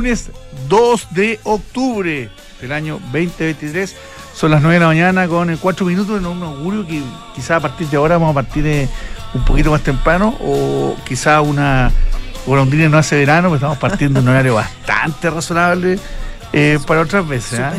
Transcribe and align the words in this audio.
lunes 0.00 0.30
2 0.70 1.08
de 1.10 1.38
octubre 1.44 2.30
del 2.58 2.72
año 2.72 2.94
2023. 3.12 3.94
Son 4.34 4.50
las 4.50 4.62
9 4.62 4.76
de 4.76 4.80
la 4.80 4.86
mañana 4.86 5.28
con 5.28 5.54
4 5.54 5.84
minutos 5.84 6.18
en 6.18 6.24
un 6.24 6.42
augurio 6.42 6.86
que 6.86 7.02
quizá 7.34 7.56
a 7.56 7.60
partir 7.60 7.86
de 7.88 7.98
ahora 7.98 8.16
vamos 8.16 8.30
a 8.30 8.34
partir 8.42 8.62
de 8.62 8.88
un 9.34 9.44
poquito 9.44 9.70
más 9.70 9.82
temprano 9.82 10.34
o 10.40 10.96
quizá 11.04 11.42
una 11.42 11.92
golondrina 12.46 12.88
no 12.88 12.96
hace 12.96 13.18
verano, 13.18 13.48
pero 13.48 13.56
estamos 13.56 13.76
partiendo 13.76 14.20
en 14.20 14.26
un 14.26 14.32
horario 14.32 14.54
bastante 14.86 15.28
razonable 15.28 15.98
eh, 16.54 16.78
para 16.86 17.02
otras 17.02 17.28
veces. 17.28 17.60
¿ah? 17.60 17.74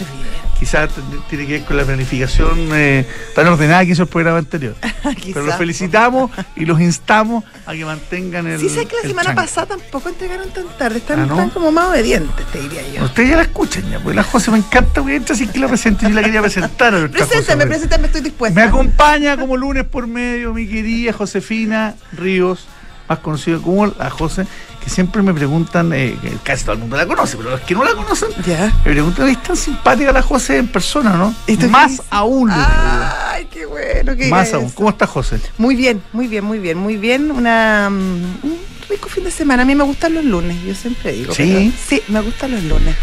Quizás 0.62 0.92
tiene 1.28 1.48
que 1.48 1.54
ver 1.54 1.64
con 1.64 1.76
la 1.76 1.84
planificación 1.84 2.70
eh, 2.74 3.04
tan 3.34 3.48
ordenada 3.48 3.84
que 3.84 3.94
hizo 3.94 4.04
el 4.04 4.08
programa 4.08 4.38
anterior. 4.38 4.76
Pero 5.34 5.44
los 5.44 5.56
felicitamos 5.56 6.30
y 6.56 6.66
los 6.66 6.80
instamos 6.80 7.44
a 7.66 7.74
que 7.74 7.84
mantengan 7.84 8.46
el. 8.46 8.60
Sí, 8.60 8.70
sé 8.70 8.86
que 8.86 8.96
la 8.98 9.02
semana 9.02 9.34
pasada 9.34 9.76
tampoco 9.76 10.10
entregaron 10.10 10.52
tan 10.52 10.68
tarde, 10.78 11.00
están, 11.00 11.28
ah, 11.32 11.50
como 11.52 11.72
más 11.72 11.90
obedientes, 11.90 12.46
te 12.54 12.60
diría 12.62 12.82
yo. 12.94 13.06
Ustedes 13.06 13.32
ya 13.32 13.38
la 13.38 13.42
escuchan 13.42 13.90
ya, 13.90 14.00
pues 14.02 14.16
la 14.16 14.22
José 14.22 14.52
me 14.52 14.60
encanta 14.60 15.04
que 15.04 15.16
entra 15.16 15.36
sin 15.36 15.50
que 15.50 15.58
la 15.58 15.68
presente, 15.68 16.08
yo 16.08 16.14
la 16.14 16.22
quería 16.22 16.42
presentar. 16.42 17.10
Preséntame, 17.10 17.66
preséntame, 17.66 18.06
estoy 18.06 18.22
dispuesta. 18.22 18.54
Me 18.54 18.68
acompaña 18.68 19.38
como 19.38 19.58
lunes 19.58 19.86
por 19.86 20.06
medio 20.06 20.54
mi 20.54 20.68
querida 20.68 21.12
Josefina 21.12 21.96
Ríos, 22.12 22.68
más 23.12 23.20
conocida 23.20 23.58
como 23.58 23.88
la 23.88 24.10
José 24.10 24.48
que 24.82 24.90
siempre 24.90 25.22
me 25.22 25.34
preguntan, 25.34 25.92
eh, 25.94 26.18
casi 26.44 26.64
todo 26.64 26.74
el 26.74 26.80
mundo 26.80 26.96
la 26.96 27.06
conoce, 27.06 27.38
pero 27.38 27.52
los 27.52 27.60
que 27.62 27.76
no 27.76 27.84
la 27.84 27.92
conocen, 27.92 28.30
me 28.38 28.92
preguntan, 28.92 29.28
¿es 29.28 29.44
tan 29.44 29.56
simpática 29.56 30.12
la 30.12 30.22
José 30.22 30.58
en 30.58 30.70
persona, 30.70 31.12
no? 31.12 31.36
Más 31.70 32.02
aún. 32.10 32.50
Ay, 32.52 33.48
qué 33.52 33.66
bueno. 33.66 34.16
Que 34.16 34.28
Más 34.30 34.54
aún. 34.54 34.72
¿Cómo 34.72 34.90
está 34.90 35.06
José? 35.06 35.40
Muy 35.58 35.76
bien, 35.76 36.02
muy 36.14 36.28
bien, 36.28 36.44
muy 36.46 36.58
bien, 36.58 36.78
muy 36.78 36.98
bien. 36.98 37.32
Una, 37.32 37.90
mm, 37.92 38.40
un 38.44 38.58
rico 38.90 39.08
fin 39.08 39.24
de 39.24 39.32
semana. 39.32 39.64
A 39.64 39.66
mí 39.66 39.76
me 39.76 39.84
gustan 39.84 40.16
los 40.16 40.26
lunes, 40.26 40.58
yo 40.64 40.74
siempre 40.74 41.12
digo. 41.12 41.34
Sí. 41.34 41.72
sí, 41.88 42.02
me 42.08 42.22
gustan 42.22 42.52
los 42.52 42.64
lunes. 42.64 42.96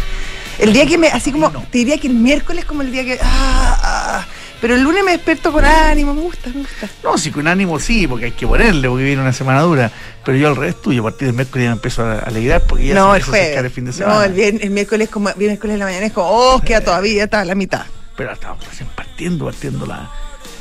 El 0.57 0.73
día 0.73 0.85
que 0.85 0.97
me, 0.97 1.07
así 1.07 1.31
como, 1.31 1.49
te 1.49 1.77
diría 1.77 1.97
que 1.97 2.07
el 2.07 2.15
miércoles 2.15 2.65
como 2.65 2.81
el 2.81 2.91
día 2.91 3.05
que, 3.05 3.19
ah, 3.21 3.79
ah 3.83 4.25
pero 4.61 4.75
el 4.75 4.81
lunes 4.81 5.03
me 5.03 5.11
despierto 5.11 5.51
con 5.51 5.63
ánimo, 5.63 6.13
me 6.13 6.21
gusta, 6.21 6.49
me 6.49 6.59
gusta. 6.61 6.89
No, 7.03 7.17
sí, 7.17 7.31
con 7.31 7.47
ánimo 7.47 7.79
sí, 7.79 8.07
porque 8.07 8.25
hay 8.25 8.31
que 8.31 8.45
ponerle, 8.45 8.89
porque 8.89 9.03
viene 9.03 9.21
una 9.21 9.33
semana 9.33 9.61
dura. 9.61 9.91
Pero 10.25 10.37
yo 10.37 10.49
al 10.49 10.55
revés 10.55 10.81
tuyo, 10.81 11.01
a 11.01 11.03
partir 11.05 11.27
del 11.27 11.35
miércoles 11.35 11.63
ya 11.63 11.69
me 11.69 11.75
empiezo 11.75 12.03
a 12.03 12.19
alegrar 12.19 12.63
porque 12.67 12.87
ya 12.87 12.95
no, 12.95 13.11
se 13.11 13.17
el 13.17 13.23
jueves, 13.23 13.57
el 13.57 13.69
fin 13.69 13.85
de 13.85 13.93
semana. 13.93 14.15
No, 14.15 14.23
el, 14.23 14.39
el 14.39 14.69
miércoles 14.69 15.09
como, 15.09 15.29
miércoles 15.35 15.75
de 15.75 15.79
la 15.79 15.85
mañana 15.85 16.05
es 16.05 16.13
como, 16.13 16.27
oh, 16.29 16.61
queda 16.61 16.81
todavía, 16.81 17.23
está 17.23 17.41
a 17.41 17.45
la 17.45 17.55
mitad. 17.55 17.85
Pero 18.17 18.33
estamos 18.33 18.65
partiendo, 18.95 19.45
partiendo 19.45 19.85
la, 19.85 20.09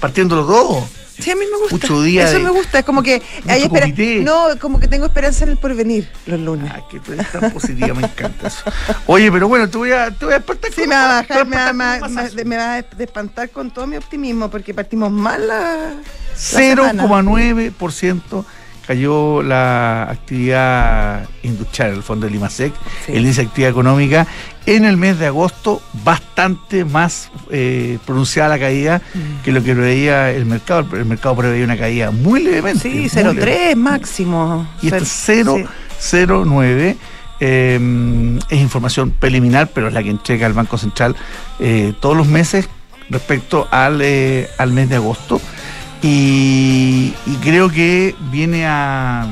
partiendo 0.01 0.37
los 0.37 0.47
dos. 0.47 0.85
Sí, 1.19 1.31
a 1.31 1.37
mí 1.37 1.45
me 1.51 1.59
gusta. 1.59 1.75
Mucho 1.75 2.03
día 2.03 2.25
Eso 2.25 2.41
me 2.41 2.51
gusta. 2.51 2.81
Es 2.81 2.85
como 2.85 3.03
que 3.03 3.23
hay 3.47 3.63
espera 3.63 3.87
No, 4.23 4.49
como 4.61 4.79
que 4.79 4.89
tengo 4.89 5.07
esperanza 5.07 5.45
en 5.45 5.51
el 5.51 5.57
porvenir 5.57 6.09
los 6.27 6.41
lunes. 6.41 6.71
Ah, 6.75 6.83
que 6.89 7.01
tú 7.01 7.13
eres 7.13 7.31
tan 7.31 7.51
positiva, 7.51 7.95
me 7.95 8.07
encanta 8.07 8.49
eso. 8.49 8.65
Oye, 9.07 9.31
pero 9.33 9.49
bueno, 9.49 9.69
te 9.69 9.79
voy 9.79 9.93
a, 9.93 10.11
te 10.11 10.25
voy 10.25 10.35
a 10.35 10.39
despertar 10.39 10.73
Sí, 10.73 10.83
me 10.83 10.95
va 10.95 11.19
a 11.19 11.23
bajar, 11.23 11.47
me 11.47 11.57
va, 11.57 11.73
me, 11.73 12.57
va 12.57 12.75
a 12.75 12.83
despantar 12.83 13.51
con 13.51 13.71
todo 13.71 13.87
mi 13.87 13.97
optimismo 13.97 14.51
porque 14.51 14.75
partimos 14.75 15.11
mal 15.11 15.49
la. 15.49 15.95
0,9% 16.37 18.45
cayó 18.89 19.43
la 19.43 20.05
actividad 20.05 21.29
industrial, 21.43 21.93
el 21.93 22.03
fondo 22.03 22.25
del 22.25 22.37
IMASEC, 22.37 22.73
el 23.09 23.19
índice 23.19 23.43
de 23.43 23.49
actividad 23.49 23.71
económica, 23.71 24.27
en 24.65 24.87
el 24.87 24.97
mes 24.97 25.19
de 25.19 25.27
agosto 25.27 25.83
bastante 26.05 26.87
más 26.87 27.31
eh, 27.51 27.99
pronunciada 28.07 28.49
la 28.49 28.59
caída 28.59 29.03
mm. 29.13 29.43
que 29.45 29.53
lo 29.53 29.63
que 29.63 29.75
preveía 29.75 30.31
el 30.31 30.47
mercado. 30.47 30.87
El 30.97 31.05
mercado 31.05 31.37
preveía 31.37 31.67
una 31.67 31.77
caída 31.77 32.11
muy 32.11 32.43
levemente. 32.43 32.81
Sí, 32.91 33.11
0,3 33.15 33.77
máximo. 33.77 34.67
Y 34.81 34.87
este 34.87 35.01
0,09. 35.01 36.97
Eh, 37.41 38.39
es 38.49 38.59
información 38.59 39.11
preliminar, 39.11 39.69
pero 39.69 39.89
es 39.89 39.95
la 39.95 40.03
que 40.03 40.09
entrega 40.09 40.47
el 40.47 40.55
Banco 40.55 40.79
Central 40.79 41.15
eh, 41.61 41.93
todos 42.01 42.17
los 42.17 42.27
meses 42.27 42.71
respecto 43.11 43.69
al, 43.71 44.03
al 44.57 44.73
mes 44.73 44.89
de 44.89 44.97
agosto. 44.97 45.43
Y, 46.03 47.13
creo 47.43 47.71
que 47.71 48.15
viene 48.31 48.67
a, 48.67 49.27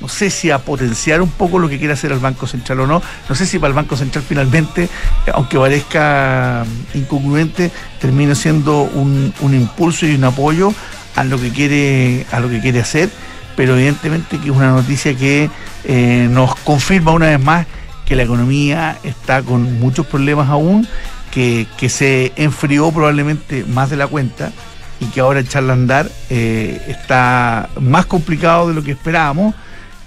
no 0.00 0.08
sé 0.08 0.30
si 0.30 0.50
a 0.50 0.58
potenciar 0.58 1.22
un 1.22 1.30
poco 1.30 1.58
lo 1.58 1.68
que 1.68 1.78
quiere 1.78 1.92
hacer 1.92 2.12
el 2.12 2.18
Banco 2.18 2.46
Central 2.46 2.80
o 2.80 2.86
no. 2.86 3.02
No 3.28 3.34
sé 3.34 3.46
si 3.46 3.58
para 3.58 3.68
el 3.68 3.74
Banco 3.74 3.96
Central 3.96 4.24
finalmente, 4.26 4.88
aunque 5.32 5.58
parezca 5.58 6.64
incongruente, 6.94 7.70
termine 8.00 8.34
siendo 8.34 8.82
un, 8.82 9.32
impulso 9.42 10.06
y 10.06 10.14
un 10.14 10.24
apoyo 10.24 10.72
a 11.16 11.24
lo 11.24 11.40
que 11.40 11.50
quiere, 11.50 12.26
a 12.32 12.40
lo 12.40 12.48
que 12.48 12.60
quiere 12.60 12.80
hacer. 12.80 13.10
Pero 13.56 13.76
evidentemente 13.76 14.38
que 14.38 14.50
es 14.50 14.56
una 14.56 14.72
noticia 14.72 15.14
que 15.16 15.48
eh, 15.84 16.26
nos 16.28 16.56
confirma 16.56 17.12
una 17.12 17.26
vez 17.26 17.40
más 17.40 17.66
que 18.04 18.16
la 18.16 18.24
economía 18.24 18.98
está 19.04 19.42
con 19.42 19.78
muchos 19.78 20.06
problemas 20.06 20.48
aún, 20.48 20.88
que, 21.30 21.66
que 21.78 21.88
se 21.88 22.32
enfrió 22.36 22.90
probablemente 22.90 23.64
más 23.64 23.90
de 23.90 23.96
la 23.96 24.08
cuenta 24.08 24.52
y 25.00 25.06
que 25.06 25.20
ahora 25.20 25.40
echarla 25.40 25.72
a 25.72 25.76
andar 25.76 26.10
eh, 26.30 26.80
está 26.88 27.68
más 27.80 28.06
complicado 28.06 28.68
de 28.68 28.74
lo 28.74 28.82
que 28.82 28.92
esperábamos 28.92 29.54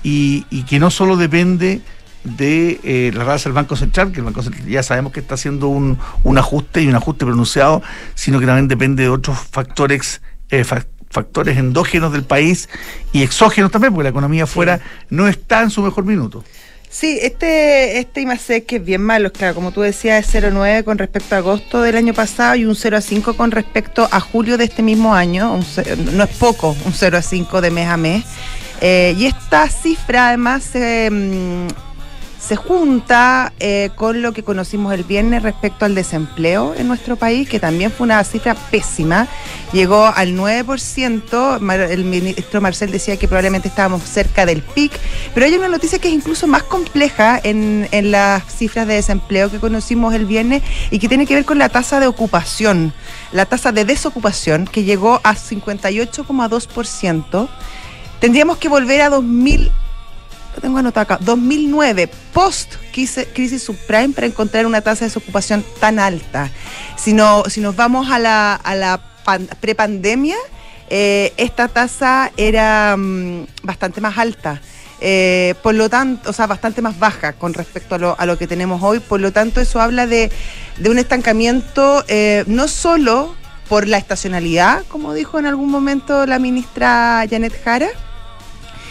y, 0.04 0.44
que 0.64 0.80
no 0.80 0.90
solo 0.90 1.18
depende 1.18 1.82
de 2.24 2.80
eh, 2.84 3.12
la 3.14 3.24
raza 3.24 3.50
del 3.50 3.54
Banco 3.54 3.76
Central, 3.76 4.12
que 4.12 4.20
el 4.20 4.26
Banco 4.26 4.42
Central 4.42 4.66
ya 4.66 4.84
sabemos 4.84 5.12
que 5.12 5.20
está 5.20 5.36
haciendo 5.36 5.68
un, 5.68 5.98
ajuste 6.38 6.82
y 6.82 6.88
un 6.88 6.96
ajuste 6.96 7.26
pronunciado, 7.26 7.82
sino 8.16 8.40
que 8.40 8.46
también 8.46 8.68
depende 8.68 9.04
de 9.04 9.10
otros 9.10 9.38
factores, 9.38 10.22
eh, 10.50 10.64
factores 10.64 11.58
endógenos 11.58 12.14
del 12.14 12.24
país 12.24 12.70
y 13.12 13.24
exógenos 13.24 13.72
también, 13.72 13.94
porque 13.94 14.04
la 14.04 14.10
economía 14.10 14.44
afuera 14.44 14.80
no 15.10 15.28
está 15.28 15.62
en 15.62 15.72
su 15.72 15.82
mejor 15.82 16.06
minuto. 16.06 16.44
Sí, 17.00 17.20
este, 17.22 18.00
este 18.00 18.22
IMASEC 18.22 18.66
que 18.66 18.76
es 18.78 18.84
bien 18.84 19.04
malo, 19.04 19.32
claro, 19.32 19.54
como 19.54 19.72
tú 19.72 19.82
decías, 19.82 20.34
es 20.34 20.44
0,9 20.44 20.84
con 20.84 20.98
respecto 20.98 21.36
a 21.36 21.38
agosto 21.38 21.84
del 21.84 21.96
año 21.96 22.16
pasado 22.16 22.56
y 22.56 22.66
un 22.66 22.74
0,5 22.74 23.36
con 23.36 23.52
respecto 23.52 24.10
a 24.12 24.20
julio 24.20 24.58
de 24.58 24.64
este 24.64 24.82
mismo 24.82 25.14
año. 25.14 25.60
no 26.12 26.24
es 26.24 26.30
poco, 26.40 26.76
un 26.86 26.94
0,5 26.94 27.62
de 27.62 27.70
mes 27.70 27.88
a 27.88 27.98
mes. 27.98 28.26
Eh, 28.82 29.14
y 29.16 29.28
esta 29.28 29.70
cifra 29.70 30.30
además 30.30 30.64
se 30.64 31.12
se 32.48 32.56
junta 32.56 33.52
eh, 33.60 33.90
con 33.96 34.22
lo 34.22 34.32
que 34.32 34.42
conocimos 34.42 34.94
el 34.94 35.04
viernes 35.04 35.44
respecto 35.44 35.84
al 35.84 35.96
desempleo 35.96 36.74
en 36.78 36.88
nuestro 36.88 37.18
país, 37.18 37.50
que 37.50 37.60
también 37.60 37.92
fue 37.92 38.06
una 38.06 38.24
cifra 38.24 38.56
pésima. 38.56 39.28
Llegó 39.74 40.06
al 40.06 40.34
9%. 40.34 41.90
El 41.90 42.06
ministro 42.06 42.62
Marcel 42.62 42.90
decía 42.90 43.18
que 43.18 43.28
probablemente 43.28 43.68
estábamos 43.68 44.04
cerca 44.04 44.46
del 44.46 44.62
pic, 44.62 44.98
pero 45.34 45.46
hay 45.46 45.56
una 45.56 45.68
noticia 45.68 46.00
que 46.00 46.08
es 46.08 46.14
incluso 46.14 46.48
más 46.48 46.64
compleja 46.64 47.38
en, 47.44 47.90
en 47.92 48.12
las 48.12 48.46
cifras 48.46 48.88
de 48.88 48.94
desempleo 48.94 49.52
que 49.52 49.60
conocimos 49.60 50.14
el 50.14 50.26
viernes 50.26 50.64
y 50.90 51.00
que 51.00 51.10
tiene 51.10 51.26
que 51.26 51.36
ver 51.36 51.44
con 51.44 51.58
la 51.58 51.68
tasa 51.68 52.00
de 52.00 52.08
ocupación, 52.08 52.94
la 53.34 53.46
tasa 53.46 53.74
de 53.74 53.84
desocupación, 53.84 54.68
que 54.68 54.86
llegó 54.86 55.20
a 55.26 55.36
58,2%. 55.36 57.50
Tendríamos 58.22 58.58
que 58.58 58.70
volver 58.70 59.02
a 59.02 59.10
2000 59.10 59.70
tengo 60.62 60.78
anotado 60.78 61.04
acá, 61.04 61.18
2009, 61.22 62.10
post 62.34 62.76
crisis 62.92 63.64
subprime, 63.64 64.10
para 64.10 64.28
encontrar 64.28 64.66
una 64.66 64.82
tasa 64.82 65.02
de 65.02 65.10
desocupación 65.10 65.64
tan 65.80 66.00
alta. 66.00 66.50
Si, 66.98 67.16
si 67.50 67.62
nos 67.62 67.76
vamos 67.76 68.10
a 68.10 68.20
la, 68.20 68.56
a 68.56 68.76
la 68.76 69.02
prepandemia, 69.60 70.38
eh, 70.90 71.34
esta 71.38 71.68
tasa 71.68 72.32
era 72.38 72.96
mm, 72.98 73.46
bastante 73.64 74.02
más 74.02 74.18
alta. 74.18 74.62
Eh, 75.00 75.54
por 75.62 75.76
lo 75.76 75.90
tanto, 75.90 76.30
o 76.30 76.34
sea, 76.34 76.48
bastante 76.48 76.82
más 76.82 76.98
baja 76.98 77.34
con 77.34 77.54
respecto 77.54 77.96
a 77.96 77.98
lo, 78.00 78.20
a 78.20 78.26
lo 78.26 78.38
que 78.38 78.48
tenemos 78.48 78.82
hoy. 78.82 79.00
Por 79.00 79.20
lo 79.20 79.32
tanto, 79.32 79.62
eso 79.62 79.80
habla 79.80 80.08
de, 80.08 80.32
de 80.78 80.90
un 80.90 80.98
estancamiento 80.98 82.04
eh, 82.08 82.44
no 82.48 82.68
solo 82.68 83.36
por 83.70 83.88
la 83.88 83.98
estacionalidad, 83.98 84.84
como 84.88 85.14
dijo 85.14 85.40
en 85.40 85.46
algún 85.46 85.70
momento 85.70 86.26
la 86.26 86.40
ministra 86.40 87.24
Janet 87.30 87.54
Jara, 87.64 87.90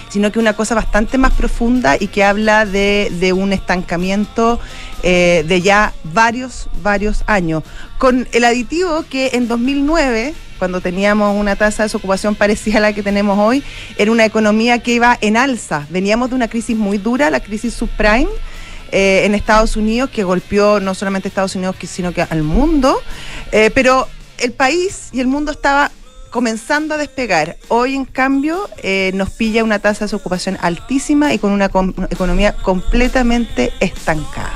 sino 0.09 0.33
que 0.33 0.39
una 0.39 0.55
cosa 0.55 0.75
bastante 0.75 1.19
más 1.19 1.33
profunda 1.33 1.97
y 1.99 2.09
que 2.09 2.25
habla 2.25 2.65
de, 2.65 3.33
un 3.37 3.53
estancamiento 3.53 4.61
eh, 5.03 5.45
de 5.47 5.61
ya 5.61 5.93
varios, 6.05 6.69
varios 6.83 7.23
años. 7.27 7.63
Con 7.99 8.29
el 8.33 8.45
aditivo 8.45 9.05
que 9.09 9.31
en 9.35 9.49
2009 9.49 10.35
cuando 10.59 10.81
teníamos 10.81 11.39
una 11.39 11.55
tasa 11.55 11.83
de 11.83 11.89
desocupación 11.89 12.35
parecida 12.35 12.79
a 12.79 12.81
la 12.81 12.93
que 12.95 13.03
tenemos 13.03 13.39
hoy, 13.39 13.63
era 13.99 14.11
una 14.11 14.25
economía 14.25 14.79
que 14.79 14.95
iba 14.95 15.19
en 15.21 15.37
alza. 15.37 15.87
Veníamos 15.91 16.31
de 16.31 16.37
una 16.37 16.49
crisis 16.49 16.77
muy 16.77 16.97
dura, 16.99 17.31
la 17.31 17.41
crisis 17.41 17.75
subprime. 17.75 18.29
Eh, 18.93 19.27
en 19.27 19.35
Estados 19.35 19.77
Unidos, 19.77 20.11
que 20.11 20.23
golpeó 20.23 20.79
no 20.79 20.95
solamente 20.95 21.27
a 21.27 21.31
Estados 21.31 21.57
Unidos, 21.57 21.75
sino 21.89 22.13
que 22.13 22.23
al 22.23 22.45
mundo, 22.45 23.03
eh, 23.51 23.73
pero 23.75 24.09
el 24.39 24.53
país 24.53 25.09
y 25.13 25.19
el 25.19 25.27
mundo 25.27 25.51
estaba 25.51 25.91
comenzando 26.37 26.93
a 26.93 26.99
despegar. 26.99 27.57
Hoy, 27.69 27.95
en 27.95 28.05
cambio, 28.05 28.69
eh, 28.83 29.11
nos 29.15 29.31
pilla 29.31 29.65
una 29.65 29.79
tasa 29.79 30.01
de 30.01 30.05
desocupación 30.05 30.59
altísima 30.61 31.33
y 31.33 31.39
con 31.39 31.51
una 31.51 31.71
economía 32.11 32.53
completamente 32.53 33.73
estancada. 33.81 34.53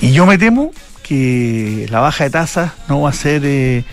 Y 0.00 0.12
yo 0.12 0.26
me 0.26 0.38
temo 0.38 0.70
que 1.02 1.88
la 1.90 1.98
baja 1.98 2.22
de 2.22 2.30
tasas 2.30 2.70
no 2.88 3.00
va 3.00 3.10
a 3.10 3.12
ser 3.12 3.42
eh, 3.44 3.84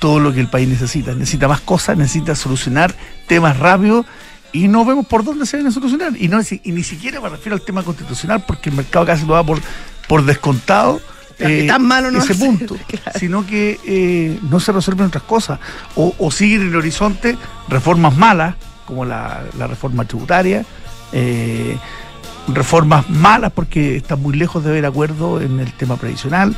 todo 0.00 0.18
lo 0.18 0.34
que 0.34 0.40
el 0.40 0.48
país 0.48 0.68
necesita. 0.68 1.14
Necesita 1.14 1.46
más 1.46 1.60
cosas, 1.60 1.96
necesita 1.96 2.34
solucionar 2.34 2.92
temas 3.28 3.60
rápidos 3.60 4.04
y 4.50 4.66
no 4.66 4.84
vemos 4.84 5.06
por 5.06 5.22
dónde 5.22 5.46
se 5.46 5.58
viene 5.58 5.68
a 5.68 5.72
solucionar. 5.72 6.14
Y, 6.16 6.26
no, 6.26 6.40
ni 6.64 6.82
siquiera 6.82 7.20
me 7.20 7.28
refiero 7.28 7.54
al 7.54 7.62
tema 7.62 7.84
constitucional, 7.84 8.44
porque 8.44 8.70
el 8.70 8.74
mercado 8.74 9.06
casi 9.06 9.24
lo 9.24 9.34
da 9.34 9.44
por, 9.44 9.60
por 10.08 10.24
descontado. 10.24 11.00
Eh, 11.38 11.66
tan 11.66 11.82
malo 11.82 12.10
no 12.10 12.20
ese 12.20 12.34
punto, 12.34 12.76
sino 13.18 13.46
que 13.46 13.78
eh, 13.84 14.38
no 14.48 14.58
se 14.58 14.72
resuelven 14.72 15.06
otras 15.06 15.24
cosas. 15.24 15.58
O, 15.94 16.14
o, 16.18 16.30
siguen 16.30 16.62
en 16.62 16.68
el 16.68 16.76
horizonte 16.76 17.36
reformas 17.68 18.16
malas, 18.16 18.54
como 18.86 19.04
la, 19.04 19.42
la 19.58 19.66
reforma 19.66 20.04
tributaria, 20.06 20.64
eh, 21.12 21.76
reformas 22.48 23.10
malas 23.10 23.52
porque 23.52 23.96
están 23.96 24.22
muy 24.22 24.34
lejos 24.34 24.64
de 24.64 24.70
haber 24.70 24.86
acuerdo 24.86 25.40
en 25.40 25.60
el 25.60 25.72
tema 25.72 25.96
previsional. 25.96 26.56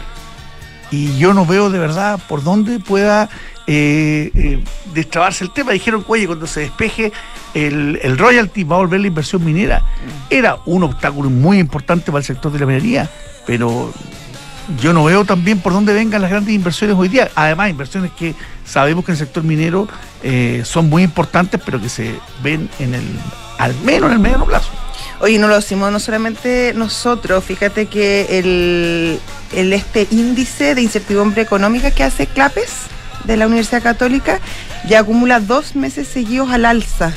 Y 0.91 1.19
yo 1.19 1.35
no 1.35 1.45
veo 1.45 1.71
de 1.71 1.79
verdad 1.79 2.19
por 2.29 2.43
dónde 2.43 2.79
pueda 2.79 3.29
eh, 3.67 4.63
destrabarse 4.95 5.45
el 5.45 5.53
tema. 5.53 5.73
Dijeron, 5.73 6.05
oye, 6.09 6.27
cuando 6.27 6.47
se 6.47 6.61
despeje 6.61 7.13
el, 7.53 7.99
el, 8.03 8.17
royalty 8.17 8.65
va 8.65 8.77
a 8.77 8.79
volver 8.79 9.01
la 9.01 9.09
inversión 9.09 9.45
minera. 9.45 9.83
Era 10.31 10.59
un 10.65 10.85
obstáculo 10.85 11.29
muy 11.29 11.59
importante 11.59 12.07
para 12.07 12.19
el 12.19 12.25
sector 12.25 12.53
de 12.53 12.61
la 12.61 12.67
minería, 12.67 13.11
pero 13.47 13.93
yo 14.81 14.93
no 14.93 15.05
veo 15.05 15.25
también 15.25 15.61
por 15.61 15.73
dónde 15.73 15.93
vengan 15.93 16.21
las 16.21 16.31
grandes 16.31 16.55
inversiones 16.55 16.97
hoy 16.97 17.09
día. 17.09 17.31
Además, 17.35 17.71
inversiones 17.71 18.13
que 18.13 18.35
sabemos 18.65 19.05
que 19.05 19.13
en 19.13 19.15
el 19.15 19.19
sector 19.19 19.43
minero 19.43 19.89
eh, 20.23 20.63
son 20.65 20.89
muy 20.89 21.03
importantes, 21.03 21.61
pero 21.65 21.81
que 21.81 21.89
se 21.89 22.15
ven 22.43 22.69
en 22.79 22.95
el, 22.95 23.05
al 23.59 23.75
menos 23.85 24.11
en 24.11 24.17
el 24.17 24.19
mediano 24.21 24.45
plazo. 24.45 24.71
Oye, 25.21 25.39
no 25.39 25.49
lo 25.49 25.57
decimos 25.57 25.91
no 25.91 25.99
solamente 25.99 26.73
nosotros, 26.77 27.43
fíjate 27.43 27.87
que 27.87 28.39
el, 28.39 29.19
el 29.53 29.73
este 29.73 30.07
índice 30.11 30.75
de 30.77 30.83
incertidumbre 30.83 31.43
económica 31.43 31.91
que 31.91 32.05
hace 32.05 32.27
CLAPES 32.27 32.73
de 33.25 33.37
la 33.37 33.47
Universidad 33.47 33.83
Católica 33.83 34.39
ya 34.89 35.01
acumula 35.01 35.41
dos 35.41 35.75
meses 35.75 36.07
seguidos 36.07 36.51
al 36.51 36.65
alza. 36.65 37.13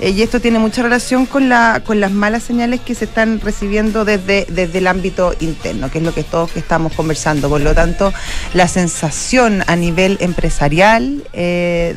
Eh, 0.00 0.10
y 0.10 0.22
esto 0.22 0.40
tiene 0.40 0.58
mucha 0.58 0.82
relación 0.82 1.26
con, 1.26 1.48
la, 1.48 1.82
con 1.84 2.00
las 2.00 2.10
malas 2.10 2.42
señales 2.42 2.80
que 2.80 2.94
se 2.94 3.04
están 3.04 3.40
recibiendo 3.40 4.04
desde, 4.04 4.46
desde 4.48 4.78
el 4.78 4.86
ámbito 4.86 5.34
interno, 5.40 5.90
que 5.90 5.98
es 5.98 6.04
lo 6.04 6.14
que 6.14 6.24
todos 6.24 6.56
estamos 6.56 6.94
conversando. 6.94 7.48
Por 7.50 7.60
lo 7.60 7.74
tanto, 7.74 8.12
la 8.54 8.66
sensación 8.66 9.62
a 9.66 9.76
nivel 9.76 10.16
empresarial 10.20 11.24
eh, 11.34 11.94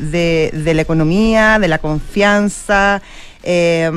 de, 0.52 0.74
la 0.74 0.82
economía, 0.82 1.58
de 1.58 1.68
la 1.68 1.78
confianza, 1.78 3.00
eh, 3.42 3.90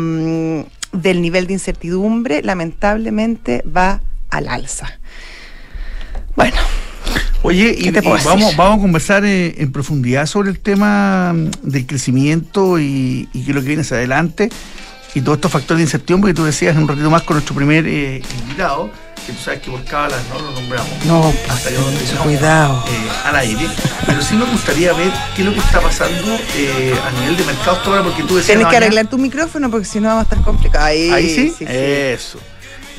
del 0.93 1.21
nivel 1.21 1.47
de 1.47 1.53
incertidumbre, 1.53 2.41
lamentablemente 2.43 3.61
va 3.63 4.01
al 4.29 4.47
alza. 4.47 4.99
Bueno. 6.35 6.57
Oye, 7.43 7.75
y, 7.77 7.87
y 7.87 7.91
vamos, 7.91 8.55
vamos 8.55 8.79
a 8.79 8.81
conversar 8.81 9.23
eh, 9.25 9.55
en 9.57 9.71
profundidad 9.71 10.25
sobre 10.25 10.49
el 10.49 10.59
tema 10.59 11.33
mm, 11.33 11.51
del 11.61 11.85
crecimiento 11.85 12.79
y, 12.79 13.29
y 13.33 13.43
qué 13.43 13.51
es 13.51 13.55
lo 13.55 13.61
que 13.61 13.67
viene 13.67 13.81
hacia 13.81 13.97
adelante 13.97 14.49
y 15.17 15.21
todos 15.21 15.37
estos 15.37 15.51
factores 15.51 15.79
de 15.79 15.83
incertidumbre 15.83 16.31
que 16.31 16.35
tú 16.35 16.43
decías 16.43 16.75
un 16.77 16.87
ratito 16.87 17.09
más 17.09 17.23
con 17.23 17.35
nuestro 17.35 17.55
primer 17.55 17.87
eh, 17.87 18.21
invitado, 18.39 18.91
que 19.25 19.33
tú 19.33 19.39
sabes 19.39 19.61
que 19.61 19.71
por 19.71 19.83
cada 19.83 20.09
las 20.09 20.19
no 20.29 20.39
lo 20.39 20.51
nombramos. 20.51 21.05
No, 21.05 21.33
hasta 21.49 21.71
yo 21.71 21.81
donde 21.81 22.01
cuidado. 22.23 22.83
Eh, 22.87 23.09
al 23.25 23.35
aire. 23.37 23.67
Pero 24.05 24.21
sí 24.21 24.35
me 24.35 24.45
gustaría 24.45 24.93
ver 24.93 25.11
qué 25.35 25.41
es 25.41 25.47
lo 25.47 25.53
que 25.53 25.59
está 25.59 25.81
pasando 25.81 26.37
eh, 26.55 26.93
a 27.03 27.19
nivel 27.19 27.35
de 27.35 27.45
mercados 27.45 27.79
ahora, 27.87 28.03
porque 28.03 28.23
tú 28.23 28.35
decías. 28.35 28.57
Tienes 28.57 28.67
que 28.67 28.77
arreglar 28.77 29.07
tu 29.07 29.17
micrófono 29.17 29.71
porque 29.71 29.85
si 29.85 29.99
no 29.99 30.09
va 30.09 30.19
a 30.19 30.23
estar 30.23 30.39
complicado. 30.41 30.85
Ahí, 30.85 31.09
¿Ahí 31.09 31.29
sí? 31.29 31.49
sí, 31.49 31.55
sí. 31.57 31.65
Eso. 31.67 32.39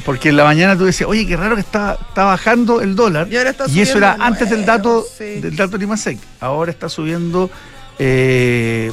Porque 0.05 0.31
en 0.31 0.37
la 0.37 0.45
mañana 0.45 0.77
tú 0.77 0.85
decías, 0.85 1.09
oye, 1.09 1.27
qué 1.27 1.37
raro 1.37 1.55
que 1.55 1.61
está, 1.61 1.99
está 2.09 2.25
bajando 2.25 2.81
el 2.81 2.95
dólar. 2.95 3.29
Y, 3.31 3.79
y 3.79 3.81
eso 3.81 3.99
era 3.99 4.17
antes 4.21 4.49
del 4.51 4.65
dato 4.65 5.05
sí. 5.17 5.41
del 5.41 5.57
dato 5.57 5.77
Limasec. 5.77 6.19
Ahora 6.41 6.71
está 6.71 6.89
subiendo 6.89 7.51
eh, 7.99 8.93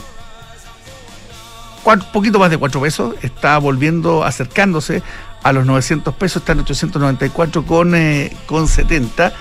cuatro, 1.83 2.07
poquito 2.11 2.39
más 2.39 2.49
de 2.49 2.57
4 2.57 2.81
pesos. 2.81 3.15
Está 3.21 3.57
volviendo, 3.59 4.23
acercándose 4.23 5.03
a 5.43 5.53
los 5.53 5.65
900 5.65 6.13
pesos. 6.15 6.41
Está 6.41 6.53
en 6.53 6.59
894 6.61 7.65
con, 7.65 7.95
eh, 7.95 8.35
con 8.47 8.67
70. 8.67 9.31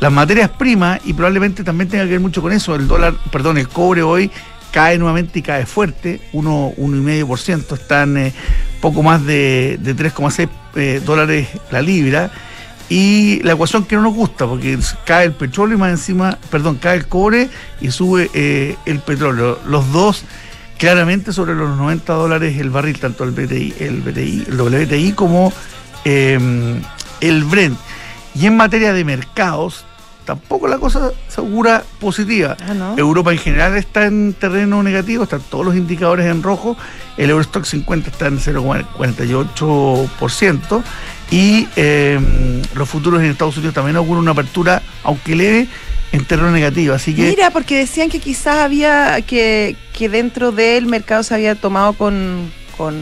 Las 0.00 0.10
materias 0.10 0.48
primas, 0.48 0.98
y 1.04 1.12
probablemente 1.12 1.62
también 1.62 1.90
tenga 1.90 2.04
que 2.04 2.12
ver 2.12 2.20
mucho 2.20 2.40
con 2.40 2.52
eso, 2.52 2.74
el 2.74 2.88
dólar, 2.88 3.12
perdón, 3.30 3.58
el 3.58 3.68
cobre 3.68 4.02
hoy 4.02 4.30
cae 4.70 4.98
nuevamente 4.98 5.38
y 5.38 5.42
cae 5.42 5.66
fuerte, 5.66 6.20
1,5%, 6.32 7.72
están 7.74 8.16
eh, 8.16 8.32
poco 8.80 9.02
más 9.02 9.24
de, 9.24 9.78
de 9.80 9.96
3,6 9.96 10.48
eh, 10.76 11.02
dólares 11.04 11.48
la 11.70 11.82
libra. 11.82 12.30
Y 12.88 13.40
la 13.44 13.52
ecuación 13.52 13.84
que 13.84 13.94
no 13.94 14.02
nos 14.02 14.14
gusta, 14.14 14.48
porque 14.48 14.76
cae 15.04 15.26
el 15.26 15.32
petróleo 15.32 15.76
y 15.76 15.80
más 15.80 15.90
encima, 15.90 16.38
perdón, 16.50 16.76
cae 16.76 16.96
el 16.96 17.06
cobre 17.06 17.48
y 17.80 17.92
sube 17.92 18.28
eh, 18.34 18.76
el 18.84 18.98
petróleo. 18.98 19.60
Los 19.64 19.92
dos 19.92 20.24
claramente 20.76 21.32
sobre 21.32 21.54
los 21.54 21.76
90 21.76 22.12
dólares 22.12 22.58
el 22.58 22.70
barril, 22.70 22.98
tanto 22.98 23.22
el 23.22 23.30
BTI, 23.30 23.74
el 23.78 24.00
BTI, 24.00 24.46
el 24.48 24.60
WTI 24.60 25.12
como 25.12 25.52
eh, 26.04 26.80
el 27.20 27.44
Brent. 27.44 27.78
Y 28.34 28.46
en 28.46 28.56
materia 28.56 28.92
de 28.92 29.04
mercados, 29.04 29.84
tampoco 30.30 30.68
la 30.68 30.78
cosa 30.78 31.10
segura 31.26 31.82
positiva. 31.98 32.56
Ah, 32.60 32.72
¿no? 32.72 32.96
Europa 32.96 33.32
en 33.32 33.38
general 33.38 33.76
está 33.76 34.06
en 34.06 34.32
terreno 34.32 34.80
negativo, 34.80 35.24
están 35.24 35.40
todos 35.50 35.64
los 35.64 35.74
indicadores 35.74 36.26
en 36.26 36.44
rojo, 36.44 36.76
el 37.16 37.30
Eurostock 37.30 37.64
50 37.64 38.10
está 38.10 38.28
en 38.28 38.38
0,48% 38.38 40.84
y 41.32 41.66
eh, 41.74 42.20
los 42.74 42.88
futuros 42.88 43.20
en 43.20 43.30
Estados 43.30 43.56
Unidos 43.56 43.74
también 43.74 43.96
auguran 43.96 44.22
una 44.22 44.30
apertura, 44.30 44.82
aunque 45.02 45.34
leve, 45.34 45.66
en 46.12 46.24
terreno 46.24 46.52
negativo. 46.52 46.94
Así 46.94 47.12
que 47.12 47.22
Mira, 47.22 47.50
porque 47.50 47.78
decían 47.78 48.08
que 48.08 48.20
quizás 48.20 48.58
había 48.58 49.20
que, 49.22 49.74
que 49.98 50.08
dentro 50.08 50.52
del 50.52 50.86
mercado 50.86 51.24
se 51.24 51.34
había 51.34 51.56
tomado 51.56 51.94
con, 51.94 52.52
con 52.76 52.94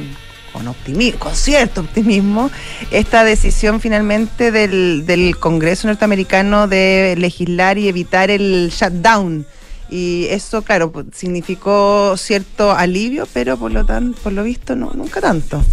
con, 1.18 1.34
cierto 1.34 1.82
optimismo 1.82 2.50
esta 2.90 3.24
decisión 3.24 3.80
finalmente 3.80 4.50
del, 4.50 5.36
Congreso 5.38 5.88
norteamericano 5.88 6.68
de 6.68 7.14
legislar 7.18 7.78
y 7.78 7.88
evitar 7.88 8.30
el 8.30 8.70
shutdown. 8.70 9.46
Y 9.90 10.26
eso, 10.30 10.62
claro, 10.62 10.92
significó 11.14 12.14
cierto 12.16 12.72
alivio, 12.72 13.26
pero 13.32 13.56
por 13.56 13.72
lo, 13.72 13.86
tan, 13.86 14.12
por 14.12 14.32
lo 14.32 14.42
visto 14.42 14.76
no, 14.76 14.90
nunca 14.94 15.20
tanto. 15.20 15.64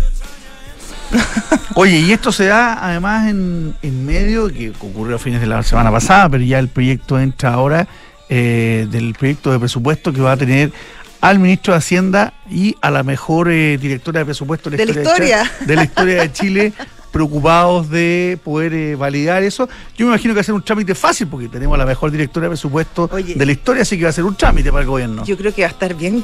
Oye, 1.75 2.00
y 2.00 2.12
esto 2.12 2.32
se 2.32 2.46
da 2.46 2.86
además 2.86 3.30
en, 3.30 3.75
en, 3.82 4.06
medio, 4.06 4.48
que 4.48 4.70
ocurrió 4.70 5.18
a 5.18 5.20
fines 5.20 5.42
de 5.42 5.48
la 5.48 5.63
semana 5.63 5.92
pasada, 5.92 6.30
pero 6.30 6.44
ya 6.44 6.60
el 6.60 6.70
proyecto 6.70 7.20
entra 7.20 7.54
ahora, 7.54 7.88
eh, 8.30 8.88
del 8.89 9.13
proyecto 9.13 9.51
de 9.51 9.60
presupuesto 9.60 10.12
que 10.12 10.22
va 10.22 10.32
a 10.32 10.38
tener 10.38 10.72
al 11.25 11.39
ministro 11.39 11.74
de 11.74 11.79
Hacienda 11.79 12.34
y 12.50 12.75
a 12.82 12.91
la 12.91 13.01
mejor 13.01 13.50
eh, 13.50 13.79
directora 13.79 14.20
de 14.20 14.25
presupuesto 14.25 14.70
de 14.70 14.77
la, 14.77 14.86
de 14.86 14.91
historia, 14.91 15.38
la 15.38 15.44
historia. 15.44 15.65
De, 15.65 15.75
la 15.75 15.84
historia 15.84 16.22
de 16.22 16.32
Chile, 16.32 16.74
preocupados 17.12 17.89
de 17.89 18.38
poder 18.44 18.74
eh, 18.74 18.96
validar 18.96 19.41
eso. 19.41 19.67
Yo 19.98 20.05
me 20.05 20.12
imagino 20.12 20.34
que 20.34 20.36
va 20.36 20.41
a 20.41 20.44
ser 20.44 20.53
un 20.53 20.62
trámite 20.62 20.94
fácil 20.94 21.27
porque 21.27 21.48
tenemos 21.48 21.74
a 21.74 21.77
la 21.79 21.86
mejor 21.88 22.12
directora 22.12 22.44
de 22.46 22.50
presupuesto 22.50 23.10
Oye, 23.12 23.34
de 23.34 23.46
la 23.46 23.51
historia, 23.51 23.82
así 23.82 23.98
que 23.98 24.03
va 24.03 24.12
a 24.12 24.13
ser 24.13 24.24
un 24.24 24.36
trámite 24.36 24.70
para 24.70 24.82
el 24.82 24.88
gobierno. 24.88 25.25
Yo 25.25 25.36
creo 25.36 25.51
que 25.51 25.63
va 25.63 25.70
a 25.70 25.72
estar 25.72 25.96
bien, 25.96 26.24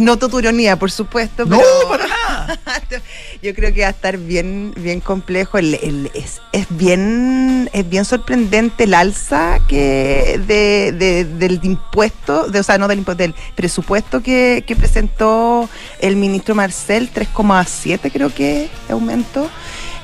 noto 0.00 0.30
tu 0.30 0.38
ironía, 0.38 0.78
por 0.78 0.90
supuesto. 0.90 1.44
Pero... 1.44 1.56
No, 1.56 1.88
para 1.88 2.06
nada. 2.06 2.23
yo 3.42 3.54
creo 3.54 3.72
que 3.72 3.82
va 3.82 3.88
a 3.88 3.90
estar 3.90 4.18
bien, 4.18 4.72
bien 4.76 5.00
complejo. 5.00 5.58
El, 5.58 5.74
el, 5.74 6.10
es, 6.14 6.40
es, 6.52 6.66
bien, 6.70 7.68
es 7.72 7.88
bien 7.88 8.04
sorprendente 8.04 8.84
el 8.84 8.94
alza 8.94 9.60
que 9.68 10.40
de, 10.46 10.92
de, 10.92 11.24
del 11.24 11.60
impuesto, 11.62 12.48
de, 12.48 12.60
o 12.60 12.62
sea, 12.62 12.78
no 12.78 12.88
del 12.88 12.98
impuesto, 12.98 13.22
del 13.22 13.34
presupuesto 13.54 14.22
que, 14.22 14.64
que 14.66 14.76
presentó 14.76 15.68
el 16.00 16.16
ministro 16.16 16.54
Marcel, 16.54 17.10
3,7 17.12 18.10
creo 18.12 18.32
que 18.32 18.68
aumentó. 18.88 19.48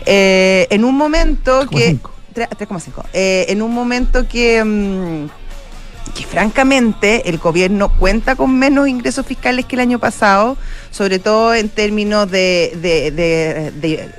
Eh, 0.07 0.67
en 0.71 0.85
un 0.85 0.97
momento 0.97 1.67
3, 1.69 1.71
que 1.71 1.99
3,5 2.35 3.05
eh, 3.13 3.47
en 3.49 3.61
un 3.61 3.75
momento 3.75 4.27
que 4.27 4.65
mmm, 4.65 5.29
que 6.11 6.25
francamente 6.25 7.29
el 7.29 7.39
gobierno 7.39 7.89
cuenta 7.99 8.37
con 8.37 8.59
menos 8.59 8.89
ingresos 8.89 9.27
fiscales 9.27 9.65
que 9.67 9.77
el 9.77 9.81
año 9.81 9.99
pasado, 9.99 10.57
sobre 10.91 11.19
todo 11.19 11.55
en 11.55 11.69
términos 11.69 12.31
de, 12.31 12.77
de, 12.81 13.11
de, 13.11 14.11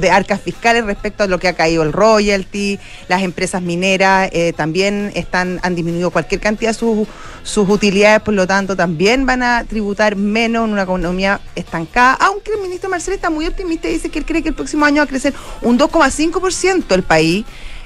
de 0.00 0.10
arcas 0.10 0.40
fiscales 0.40 0.84
respecto 0.84 1.24
a 1.24 1.26
lo 1.26 1.38
que 1.38 1.48
ha 1.48 1.54
caído 1.54 1.82
el 1.82 1.92
royalty, 1.92 2.78
las 3.08 3.22
empresas 3.22 3.62
mineras 3.62 4.28
eh, 4.32 4.52
también 4.52 5.12
están, 5.14 5.60
han 5.62 5.74
disminuido 5.74 6.10
cualquier 6.10 6.40
cantidad 6.40 6.70
de 6.70 6.78
sus, 6.78 7.06
sus 7.42 7.68
utilidades, 7.68 8.20
por 8.22 8.34
lo 8.34 8.46
tanto 8.46 8.76
también 8.76 9.26
van 9.26 9.42
a 9.42 9.64
tributar 9.64 10.16
menos 10.16 10.64
en 10.66 10.72
una 10.72 10.82
economía 10.82 11.40
estancada, 11.54 12.14
aunque 12.14 12.52
el 12.52 12.60
ministro 12.60 12.90
Marcel 12.90 13.14
está 13.14 13.30
muy 13.30 13.46
optimista 13.46 13.88
y 13.88 13.92
dice 13.92 14.10
que 14.10 14.18
él 14.18 14.26
cree 14.26 14.42
que 14.42 14.48
el 14.48 14.54
próximo 14.54 14.84
año 14.84 14.98
va 14.98 15.04
a 15.04 15.08
crecer 15.08 15.34
un 15.62 15.78
2,5% 15.78 16.94
el 16.94 17.02
país, 17.02 17.44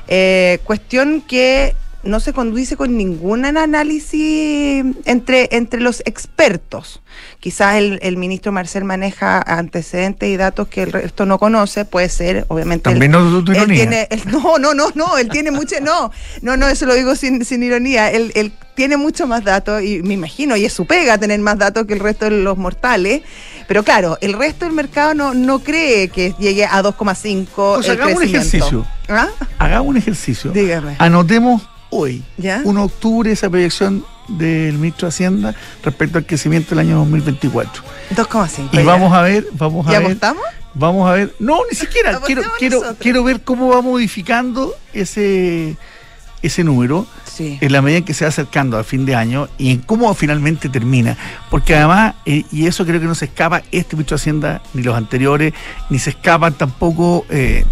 eh, 0.09 0.59
cuestión 0.65 1.21
que 1.21 1.75
no 2.02 2.21
se 2.21 2.33
conduce 2.33 2.76
con 2.76 2.97
ningún 2.97 3.45
análisis 3.45 4.85
entre, 5.04 5.49
entre 5.52 5.80
los 5.80 6.00
expertos. 6.07 7.02
Quizás 7.40 7.76
el, 7.76 8.16
ministro 8.16 8.52
Marcel 8.52 8.85
maneja 8.85 9.40
antecedentes 9.40 10.28
y 10.28 10.37
datos 10.37 10.69
que 10.69 10.83
el 10.83 10.92
resto 10.92 11.26
no 11.26 11.38
conoce, 11.38 11.85
puede 11.85 12.09
ser, 12.09 12.45
obviamente. 12.49 12.90
También 12.90 13.12
no 13.12 13.42
tu 13.45 13.52
ironía. 13.52 14.09
no, 14.26 14.59
no, 14.59 14.75
no, 14.75 14.90
no, 14.95 15.19
él 15.19 15.28
tiene 15.28 15.50
mucho, 15.50 15.76
no, 15.83 16.11
no, 16.42 16.57
no, 16.57 16.69
eso 16.69 16.87
lo 16.87 16.95
digo 16.95 17.16
sin, 17.16 17.45
sin 17.45 17.62
ironía. 17.62 18.11
Él, 18.11 18.33
él 18.35 18.52
tiene 18.75 18.97
mucho 18.97 19.26
más 19.26 19.45
datos 19.45 19.83
y 19.83 20.02
me 20.02 20.14
imagino, 20.14 20.57
y 20.57 20.64
es 20.64 20.73
su 20.73 20.87
pega 20.87 21.19
tener 21.19 21.38
más 21.40 21.59
datos 21.59 21.87
que 21.87 21.95
el 21.95 22.00
resto 22.00 22.26
de 22.26 22.42
los 22.42 22.57
mortales. 22.57 23.23
Pero 23.69 23.85
claro, 23.85 24.19
el 24.21 24.33
resto 24.33 24.64
del 24.64 24.75
mercado 24.75 25.14
no, 25.14 25.35
no 25.35 25.61
cree 25.61 26.09
que 26.09 26.35
llegue 26.38 26.64
a 26.64 26.83
2,5 26.83 27.75
pues 27.76 27.88
hagamos 27.88 28.16
un 28.16 28.23
ejercicio. 28.23 28.87
¿Ah? 29.09 29.28
Hagamos 29.59 29.88
un 29.88 29.97
ejercicio. 29.97 30.50
Dígame. 30.50 30.97
Anotemos 30.99 31.62
hoy, 31.90 32.23
1 32.38 32.62
de 32.64 32.85
octubre, 32.85 33.30
esa 33.30 33.50
proyección 33.50 34.04
del 34.28 34.75
ministro 34.75 35.06
de 35.06 35.11
Hacienda 35.11 35.54
respecto 35.85 36.18
al 36.18 36.26
crecimiento 36.26 36.70
del 36.70 36.80
año 36.80 36.99
2024. 36.99 37.82
2,5. 38.14 38.80
Y 38.80 38.85
vamos 38.85 39.12
a 39.12 39.23
ver, 39.23 39.47
vamos 39.52 39.87
a 39.87 39.92
¿Ya 39.92 39.99
ver. 39.99 40.09
apostamos? 40.09 40.42
Vamos 40.75 41.11
a 41.11 41.14
ver. 41.14 41.35
No, 41.38 41.59
ni 41.68 41.76
siquiera. 41.76 42.20
quiero, 42.20 42.42
quiero, 42.59 42.82
quiero 42.99 43.25
ver 43.25 43.42
cómo 43.42 43.68
va 43.68 43.82
modificando 43.82 44.75
ese, 44.92 45.76
ese 46.42 46.64
número 46.64 47.06
en 47.38 47.73
la 47.73 47.80
medida 47.80 47.99
en 47.99 48.04
que 48.04 48.14
se 48.14 48.25
va 48.25 48.28
acercando 48.28 48.76
al 48.76 48.85
fin 48.85 49.06
de 49.06 49.14
año 49.14 49.49
y 49.56 49.70
en 49.70 49.80
cómo 49.80 50.12
finalmente 50.14 50.68
termina. 50.68 51.16
Porque 51.50 51.75
además, 51.75 52.14
eh, 52.26 52.44
y 52.52 52.66
eso 52.66 52.85
creo 52.85 53.00
que 53.00 53.06
no 53.06 53.14
se 53.14 53.26
escapa 53.26 53.62
este 53.73 53.97
ministro 53.97 54.16
de 54.16 54.20
Hacienda, 54.20 54.62
ni 54.75 54.82
los 54.82 54.97
anteriores, 54.97 55.54
ni 55.88 55.99
se 55.99 56.11
escapan 56.11 56.54
tampoco 56.54 57.25
eh, 57.30 57.64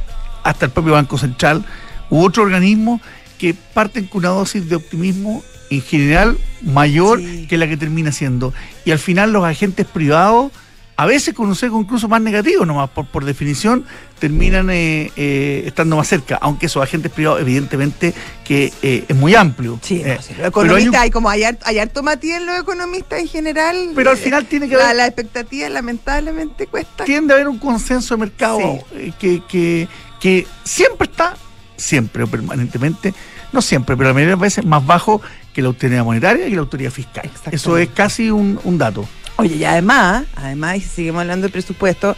hasta 0.42 0.66
el 0.66 0.72
propio 0.72 0.94
Banco 0.94 1.18
Central 1.18 1.64
u 2.10 2.24
otro 2.24 2.42
organismo 2.42 3.00
que 3.38 3.54
parten 3.54 4.06
con 4.06 4.20
una 4.20 4.30
dosis 4.30 4.68
de 4.68 4.76
optimismo 4.76 5.42
en 5.70 5.82
general 5.82 6.38
mayor 6.62 7.20
que 7.48 7.56
la 7.56 7.68
que 7.68 7.76
termina 7.76 8.12
siendo. 8.12 8.52
Y 8.84 8.90
al 8.90 8.98
final 8.98 9.32
los 9.32 9.44
agentes 9.44 9.86
privados 9.86 10.52
a 10.98 11.06
veces 11.06 11.32
con 11.32 11.46
un 11.46 11.54
sesgo 11.54 11.80
incluso 11.80 12.08
más 12.08 12.20
negativo, 12.20 12.66
nomás 12.66 12.90
por, 12.90 13.06
por 13.06 13.24
definición, 13.24 13.86
terminan 14.18 14.68
eh, 14.68 15.12
eh, 15.14 15.62
estando 15.64 15.96
más 15.96 16.08
cerca, 16.08 16.40
aunque 16.40 16.66
esos 16.66 16.82
agentes 16.82 17.12
privados, 17.12 17.40
evidentemente, 17.40 18.12
que 18.44 18.72
eh, 18.82 19.04
es 19.06 19.16
muy 19.16 19.36
amplio. 19.36 19.78
Sí, 19.80 20.02
los 20.04 20.28
economistas, 20.48 21.00
hay, 21.00 21.10
como 21.12 21.30
hay, 21.30 21.44
hay 21.44 21.78
harto 21.78 22.00
en 22.00 22.46
los 22.46 22.58
economistas 22.58 23.20
en 23.20 23.28
general. 23.28 23.90
Pero 23.94 24.10
al 24.10 24.16
final 24.16 24.46
tiene 24.46 24.68
que 24.68 24.74
haber. 24.74 24.96
La, 24.96 25.06
expectativa 25.06 25.68
lamentablemente 25.68 26.66
cuesta. 26.66 27.04
Tiende 27.04 27.32
a 27.32 27.36
haber 27.36 27.46
un 27.46 27.60
consenso 27.60 28.16
de 28.16 28.20
mercado 28.20 28.84
que, 29.20 29.40
que, 29.48 29.86
que 30.18 30.48
siempre 30.64 31.08
está, 31.08 31.36
siempre 31.78 32.24
o 32.24 32.26
permanentemente, 32.26 33.14
no 33.52 33.62
siempre, 33.62 33.96
pero 33.96 34.10
la 34.10 34.14
mayoría 34.14 34.34
de 34.34 34.36
las 34.36 34.40
veces 34.40 34.66
más 34.66 34.84
bajo 34.84 35.22
que 35.54 35.62
la 35.62 35.68
autoridad 35.68 36.04
monetaria 36.04 36.46
y 36.46 36.50
la 36.50 36.60
autoridad 36.60 36.90
fiscal. 36.90 37.30
Eso 37.50 37.78
es 37.78 37.88
casi 37.88 38.30
un, 38.30 38.60
un 38.64 38.76
dato. 38.76 39.08
Oye, 39.36 39.54
y 39.54 39.64
además, 39.64 40.24
además, 40.34 40.78
y 40.78 40.80
si 40.80 40.88
seguimos 40.88 41.20
hablando 41.20 41.44
del 41.44 41.52
presupuesto, 41.52 42.16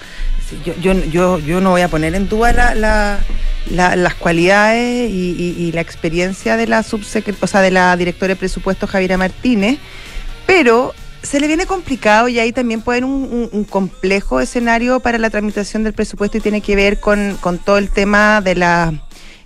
yo, 0.65 0.75
yo, 0.81 0.95
yo, 1.05 1.39
yo 1.39 1.61
no 1.61 1.71
voy 1.71 1.83
a 1.83 1.89
poner 1.89 2.15
en 2.15 2.31
duda 2.31 2.75
la, 2.75 3.21
las 3.69 4.15
cualidades 4.15 5.11
y, 5.11 5.71
la 5.73 5.83
experiencia 5.83 6.57
de 6.57 6.67
la 6.67 6.81
o 6.81 7.47
sea, 7.47 7.61
de 7.61 7.71
la 7.71 7.95
directora 7.97 8.29
de 8.29 8.37
presupuesto 8.37 8.87
Javiera 8.87 9.19
Martínez, 9.19 9.79
pero 10.47 10.95
se 11.23 11.41
le 11.41 11.47
viene 11.47 11.67
complicado 11.67 12.29
y 12.29 12.39
ahí 12.39 12.53
también 12.53 12.81
puede 12.81 13.01
haber 13.01 13.05
un, 13.05 13.67
complejo 13.69 14.41
escenario 14.41 15.01
para 15.01 15.19
la 15.19 15.29
tramitación 15.29 15.85
del 15.85 15.93
presupuesto 15.93 16.39
y 16.39 16.41
tiene 16.41 16.63
que 16.63 16.75
ver 16.75 17.01
con, 17.01 17.37
con 17.43 17.59
todo 17.59 17.77
el 17.77 17.91
tema 17.91 18.41
de 18.41 18.55
la 18.55 18.95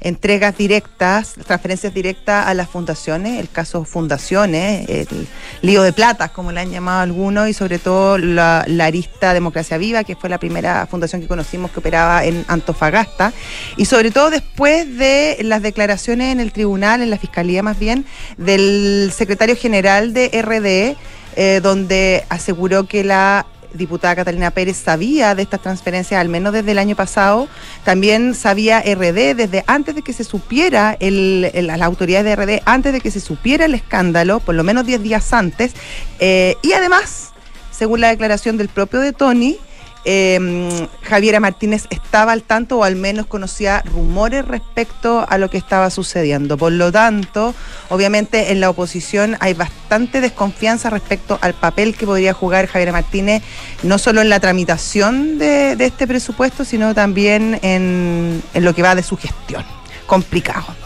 entregas 0.04 0.56
directas, 0.56 1.34
transferencias 1.46 1.92
directas 1.92 2.46
a 2.46 2.54
las 2.54 2.68
fundaciones, 2.68 3.40
el 3.40 3.48
caso 3.48 3.84
fundaciones, 3.84 4.88
el 4.88 5.26
lío 5.62 5.82
de 5.82 5.94
plata, 5.94 6.28
como 6.28 6.52
le 6.52 6.60
han 6.60 6.70
llamado 6.70 7.00
algunos, 7.00 7.48
y 7.48 7.54
sobre 7.54 7.78
todo 7.78 8.18
la, 8.18 8.66
arista 8.80 9.32
Democracia 9.32 9.78
Viva, 9.78 10.04
que 10.04 10.14
fue 10.14 10.28
la 10.28 10.38
primera 10.38 10.86
fundación 10.86 11.22
que 11.22 11.26
conocimos 11.26 11.70
que 11.70 11.78
operaba 11.80 12.24
en 12.24 12.44
Antofagasta, 12.48 13.32
y 13.78 13.86
sobre 13.86 14.10
todo 14.10 14.28
después 14.28 14.96
de 14.98 15.38
las 15.40 15.62
declaraciones 15.62 16.32
en 16.32 16.40
el 16.40 16.52
tribunal, 16.52 17.00
en 17.00 17.08
la 17.08 17.18
fiscalía 17.18 17.62
más 17.62 17.78
bien, 17.78 18.04
del 18.36 19.10
secretario 19.16 19.56
general 19.56 20.12
de 20.12 20.28
RDE, 20.42 20.96
eh, 21.36 21.60
donde 21.62 22.24
aseguró 22.28 22.86
que 22.86 23.02
la 23.02 23.46
diputada 23.74 24.16
Catalina 24.16 24.50
Pérez 24.50 24.76
sabía 24.76 25.34
de 25.34 25.42
estas 25.42 25.60
transferencias, 25.60 26.20
al 26.20 26.28
menos 26.28 26.52
desde 26.52 26.72
el 26.72 26.78
año 26.78 26.96
pasado. 26.96 27.48
También 27.84 28.34
sabía 28.34 28.80
RD 28.80 29.34
desde 29.34 29.64
antes 29.66 29.94
de 29.94 30.02
que 30.02 30.12
se 30.12 30.24
supiera, 30.24 30.96
el, 31.00 31.50
las 31.66 31.80
autoridades 31.80 32.24
de 32.24 32.36
RD, 32.36 32.62
antes 32.64 32.92
de 32.92 33.00
que 33.00 33.10
se 33.10 33.20
supiera 33.20 33.64
el 33.66 33.74
escándalo, 33.74 34.40
por 34.40 34.54
lo 34.54 34.64
menos 34.64 34.86
10 34.86 35.02
días 35.02 35.32
antes. 35.32 35.72
Eh, 36.18 36.56
y 36.62 36.72
además, 36.72 37.32
según 37.70 38.00
la 38.00 38.08
declaración 38.08 38.56
del 38.56 38.68
propio 38.68 39.00
de 39.00 39.12
Tony, 39.12 39.58
eh, 40.04 40.88
Javiera 41.02 41.40
Martínez 41.40 41.86
estaba 41.90 42.32
al 42.32 42.42
tanto 42.42 42.78
o 42.78 42.84
al 42.84 42.96
menos 42.96 43.26
conocía 43.26 43.82
rumores 43.82 44.46
respecto 44.46 45.24
a 45.28 45.38
lo 45.38 45.50
que 45.50 45.58
estaba 45.58 45.90
sucediendo. 45.90 46.56
Por 46.56 46.72
lo 46.72 46.92
tanto, 46.92 47.54
obviamente 47.88 48.52
en 48.52 48.60
la 48.60 48.70
oposición 48.70 49.36
hay 49.40 49.54
bastante 49.54 50.20
desconfianza 50.20 50.90
respecto 50.90 51.38
al 51.40 51.54
papel 51.54 51.96
que 51.96 52.06
podría 52.06 52.34
jugar 52.34 52.66
Javiera 52.66 52.92
Martínez, 52.92 53.42
no 53.82 53.98
solo 53.98 54.20
en 54.20 54.28
la 54.28 54.40
tramitación 54.40 55.38
de, 55.38 55.76
este 55.78 56.06
presupuesto, 56.06 56.64
sino 56.64 56.94
también 56.94 57.58
en, 57.62 58.42
en 58.52 58.64
lo 58.64 58.74
que 58.74 58.82
va 58.82 58.94
de 58.94 59.02
su 59.02 59.16
gestión. 59.16 59.64
Complicado. 60.06 60.83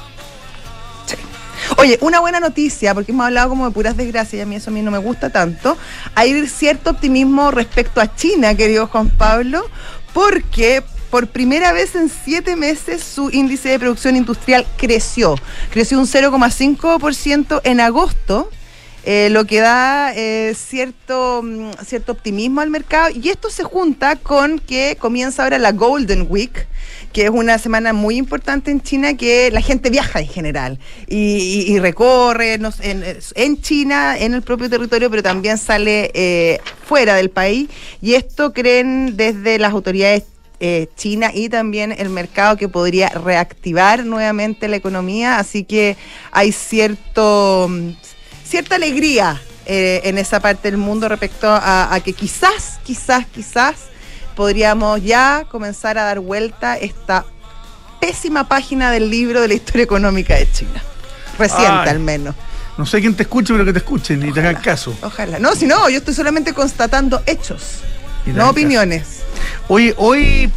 Oye, 1.77 1.99
una 2.01 2.21
buena 2.21 2.41
noticia, 2.41 2.95
porque 2.95 3.13
hemos 3.13 3.27
hablado 3.27 3.51
como 3.51 3.67
de 3.67 3.71
puras 3.73 3.97
desgracias 3.97 4.35
y 4.35 4.41
a 4.41 4.47
mí 4.47 4.57
eso 4.57 4.71
a 4.71 4.73
mí 4.73 4.83
no 4.83 4.91
me 4.91 4.99
gusta 4.99 5.31
tanto. 5.31 5.77
Hay 6.15 6.47
cierto 6.49 6.91
optimismo 6.91 7.51
respecto 7.51 8.01
a 8.01 8.15
China, 8.15 8.55
querido 8.55 8.87
Juan 8.87 9.11
Pablo, 9.11 9.65
porque 10.13 10.83
por 11.11 11.29
primera 11.29 11.73
vez 11.73 11.95
en 11.95 12.11
siete 12.11 12.57
meses 12.57 13.03
su 13.03 13.31
índice 13.31 13.69
de 13.71 13.79
producción 13.79 14.17
industrial 14.17 14.67
creció. 14.77 15.37
Creció 15.71 15.99
un 15.99 16.07
0,5% 16.07 17.61
en 17.65 17.81
agosto. 17.81 18.51
Eh, 19.11 19.31
lo 19.31 19.47
que 19.47 19.61
da 19.61 20.13
eh, 20.15 20.55
cierto, 20.55 21.41
mm, 21.43 21.71
cierto 21.83 22.13
optimismo 22.13 22.61
al 22.61 22.69
mercado 22.69 23.09
y 23.09 23.31
esto 23.31 23.49
se 23.49 23.65
junta 23.65 24.17
con 24.17 24.59
que 24.59 24.99
comienza 25.01 25.45
ahora 25.45 25.57
la 25.57 25.73
Golden 25.73 26.27
Week, 26.29 26.67
que 27.15 27.25
es 27.25 27.31
una 27.31 27.57
semana 27.57 27.95
muy 27.95 28.19
importante 28.19 28.71
en 28.71 28.83
China 28.83 29.15
que 29.15 29.51
la 29.51 29.63
gente 29.63 29.89
viaja 29.89 30.21
en 30.21 30.29
general 30.29 30.79
y, 31.07 31.79
recorre 31.79 32.61
en, 32.83 33.63
China, 33.63 34.19
en 34.19 34.35
el 34.35 34.43
propio 34.43 34.69
territorio, 34.69 35.09
pero 35.09 35.23
también 35.23 35.57
sale 35.57 36.11
eh, 36.13 36.61
fuera 36.85 37.15
del 37.15 37.31
país. 37.31 37.71
Y 38.03 38.13
esto 38.13 38.53
creen 38.53 39.17
desde 39.17 39.59
las 39.59 39.73
autoridades 39.73 40.25
eh, 40.61 40.89
China 40.97 41.31
y 41.33 41.49
también 41.49 41.93
el 41.93 42.11
mercado 42.11 42.57
que 42.57 42.69
podría 42.69 43.09
reactivar 43.09 44.05
nuevamente 44.05 44.69
la 44.69 44.77
economía. 44.77 45.39
Así 45.39 45.65
que 45.65 45.97
hay 46.31 46.53
cierto, 46.53 47.71
cierta 48.49 48.77
alegría 48.77 49.41
eh, 49.67 50.01
en 50.05 50.19
esa 50.19 50.41
parte 50.41 50.71
del 50.71 50.79
mundo 50.79 51.09
respecto 51.09 51.49
a 51.51 52.01
que 52.05 52.13
quizás, 52.13 52.81
quizás, 52.85 53.27
quizás 53.27 53.77
podríamos 54.35 55.03
ya 55.03 55.47
comenzar 55.51 55.99
a 55.99 56.05
dar 56.05 56.21
vuelta 56.21 56.77
esta 56.77 57.25
pésima 58.01 58.49
página 58.49 58.93
del 58.93 59.11
libro 59.11 59.41
de 59.41 59.49
la 59.49 59.55
historia 59.55 59.83
económica 59.83 60.37
de 60.37 60.49
China. 60.51 60.81
Reciente 61.37 61.91
al 61.91 61.99
menos. 61.99 62.37
No 62.77 62.87
sé 62.87 63.01
quién 63.01 63.15
te 63.15 63.25
escuche, 63.25 63.53
pero 63.53 63.65
que 63.65 63.73
te 63.73 63.81
escuchen 63.81 64.27
y 64.27 64.33
te 64.33 64.39
hagan 64.39 64.63
caso. 64.63 64.97
Ojalá. 65.03 65.41
No, 65.41 65.57
si 65.57 65.67
no, 65.67 65.89
yo 65.89 65.99
estoy 65.99 66.15
solamente 66.15 66.53
constatando 66.55 67.21
hechos, 67.27 67.81
no 68.27 68.51
opiniones. 68.51 69.25
Hoy, 69.67 69.93
hoy 69.97 70.51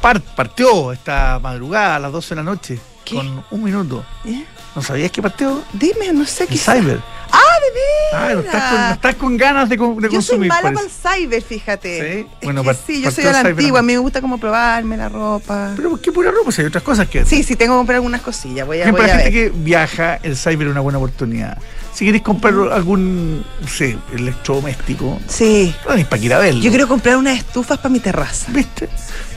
partió 0.00 0.92
esta 0.92 1.40
madrugada 1.40 1.96
a 1.96 1.98
las 1.98 2.12
12 2.12 2.28
de 2.28 2.36
la 2.36 2.42
noche 2.44 2.78
con 3.10 3.44
un 3.50 3.64
minuto. 3.64 4.04
¿Eh? 4.24 4.44
¿No 4.78 4.82
sabías 4.82 5.10
que 5.10 5.20
partió? 5.20 5.60
Dime, 5.72 6.12
no 6.12 6.24
sé 6.24 6.46
qué. 6.46 6.56
Cyber. 6.56 7.00
¡Ah, 7.32 7.40
de 7.60 8.16
Ah, 8.16 8.30
no 8.32 8.40
estás 8.40 8.62
con, 8.72 8.92
estás 8.92 9.14
con 9.16 9.36
ganas 9.36 9.68
de, 9.68 9.74
de 9.74 9.78
consumir. 9.78 10.12
Yo 10.12 10.22
soy 10.22 10.38
mala 10.38 10.72
para 10.72 10.86
el 10.86 10.88
cyber, 10.88 11.42
fíjate. 11.42 12.22
Sí, 12.22 12.26
bueno, 12.44 12.62
sí 12.86 13.02
yo 13.02 13.10
soy 13.10 13.24
de 13.24 13.32
la 13.32 13.40
antigua, 13.40 13.80
a 13.80 13.82
mí 13.82 13.94
me 13.94 13.98
gusta 13.98 14.20
como 14.20 14.38
probarme 14.38 14.96
la 14.96 15.08
ropa. 15.08 15.72
Pero 15.74 16.00
¿qué 16.00 16.12
pura 16.12 16.30
ropa? 16.30 16.52
Si 16.52 16.60
hay 16.60 16.68
otras 16.68 16.84
cosas 16.84 17.08
que 17.08 17.24
Sí, 17.24 17.42
sí, 17.42 17.56
tengo 17.56 17.74
que 17.74 17.78
comprar 17.78 17.96
algunas 17.96 18.20
cosillas. 18.20 18.68
Voy 18.68 18.80
a, 18.80 18.92
voy 18.92 19.00
para 19.00 19.16
la 19.16 19.22
gente 19.24 19.32
que 19.32 19.50
viaja, 19.52 20.20
el 20.22 20.36
cyber 20.36 20.68
es 20.68 20.70
una 20.70 20.80
buena 20.80 20.98
oportunidad. 20.98 21.58
Si 21.92 22.04
queréis 22.04 22.22
comprar 22.22 22.54
algún, 22.72 23.44
no 23.60 23.68
sé, 23.68 23.98
electrodoméstico, 24.12 25.18
sí. 25.26 25.74
no 25.84 25.90
tenéis 25.90 26.06
para 26.06 26.22
ir 26.22 26.34
a 26.34 26.38
verlo. 26.38 26.62
Yo 26.62 26.70
quiero 26.70 26.86
comprar 26.86 27.16
unas 27.16 27.38
estufas 27.38 27.78
para 27.78 27.88
mi 27.88 27.98
terraza. 27.98 28.52
¿Viste? 28.52 28.88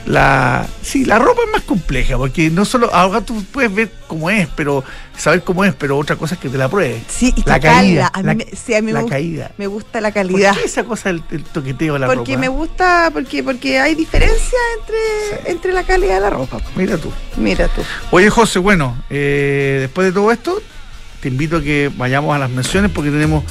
La, 0.06 0.66
sí, 0.82 1.04
la 1.04 1.18
ropa 1.18 1.42
es 1.44 1.52
más 1.52 1.62
compleja, 1.62 2.16
porque 2.18 2.50
no 2.50 2.64
solo, 2.64 2.92
ahora 2.92 3.20
tú 3.20 3.42
puedes 3.52 3.72
ver 3.72 3.92
cómo 4.08 4.30
es, 4.30 4.48
pero 4.56 4.82
saber 5.16 5.44
cómo 5.44 5.64
es, 5.64 5.74
pero 5.74 5.96
otra 5.96 6.16
cosa 6.16 6.34
es 6.34 6.40
que 6.40 6.48
te 6.48 6.58
la 6.58 6.68
pruebes. 6.68 7.02
Sí, 7.08 7.32
y 7.36 7.48
la 7.48 7.60
caída. 7.60 8.10
A 8.12 8.22
mí, 8.22 8.44
sí, 8.52 8.74
a 8.74 8.82
mí 8.82 8.90
la 8.90 9.02
me, 9.02 9.08
caída. 9.08 9.52
me 9.58 9.68
gusta 9.68 10.00
la 10.00 10.10
calidad. 10.10 10.54
¿Por 10.54 10.60
qué 10.60 10.66
esa 10.66 10.84
cosa 10.84 11.12
del, 11.12 11.22
toqueteo 11.22 11.94
de 11.94 12.00
la 12.00 12.06
porque 12.06 12.18
ropa? 12.18 12.24
Porque 12.24 12.36
me 12.36 12.48
gusta, 12.48 13.10
porque, 13.12 13.42
porque 13.44 13.78
hay 13.78 13.94
diferencia 13.94 14.58
entre, 14.80 15.50
entre 15.52 15.72
la 15.72 15.84
calidad 15.84 16.14
de 16.14 16.20
la 16.20 16.30
ropa. 16.30 16.58
Mira 16.74 16.98
tú. 16.98 17.12
Mira 17.36 17.68
tú. 17.68 17.82
Oye, 18.10 18.28
José, 18.28 18.58
bueno, 18.58 18.96
eh, 19.08 19.78
después 19.82 20.08
de 20.08 20.12
todo 20.12 20.32
esto, 20.32 20.60
te 21.22 21.28
invito 21.28 21.58
a 21.58 21.62
que 21.62 21.88
vayamos 21.96 22.34
a 22.34 22.38
las 22.40 22.50
menciones 22.50 22.90
porque 22.90 23.12
tenemos 23.12 23.44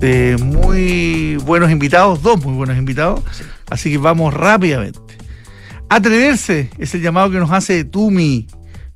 eh, 0.00 0.36
muy 0.40 1.36
buenos 1.44 1.72
invitados, 1.72 2.22
dos 2.22 2.42
muy 2.42 2.54
buenos 2.54 2.78
invitados. 2.78 3.20
Así 3.68 3.90
que 3.90 3.98
vamos 3.98 4.32
rápidamente. 4.32 5.00
Atreverse 5.88 6.70
es 6.78 6.94
el 6.94 7.02
llamado 7.02 7.28
que 7.32 7.38
nos 7.38 7.50
hace 7.50 7.82
Tumi. 7.82 8.46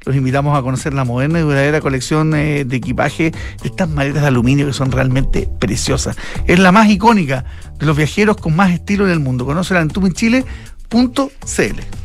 Los 0.05 0.15
invitamos 0.15 0.57
a 0.57 0.63
conocer 0.63 0.95
la 0.95 1.05
moderna 1.05 1.41
y 1.41 1.43
duradera 1.43 1.81
colección 1.81 2.37
eh, 2.37 2.65
de 2.65 2.77
equipaje 2.77 3.33
de 3.33 3.69
estas 3.69 3.89
maletas 3.89 4.23
de 4.23 4.29
aluminio 4.29 4.67
que 4.67 4.73
son 4.73 4.93
realmente 4.93 5.49
preciosas. 5.59 6.17
Es 6.47 6.61
la 6.61 6.71
más 6.71 6.89
icónica 6.89 7.45
de 7.81 7.87
los 7.87 7.97
viajeros 7.97 8.37
con 8.37 8.55
más 8.55 8.71
estilo 8.71 9.07
en 9.07 9.11
el 9.11 9.19
mundo. 9.19 9.45
Conócela 9.45 9.81
en 9.81 9.89
tumichile.cl. 9.89 12.04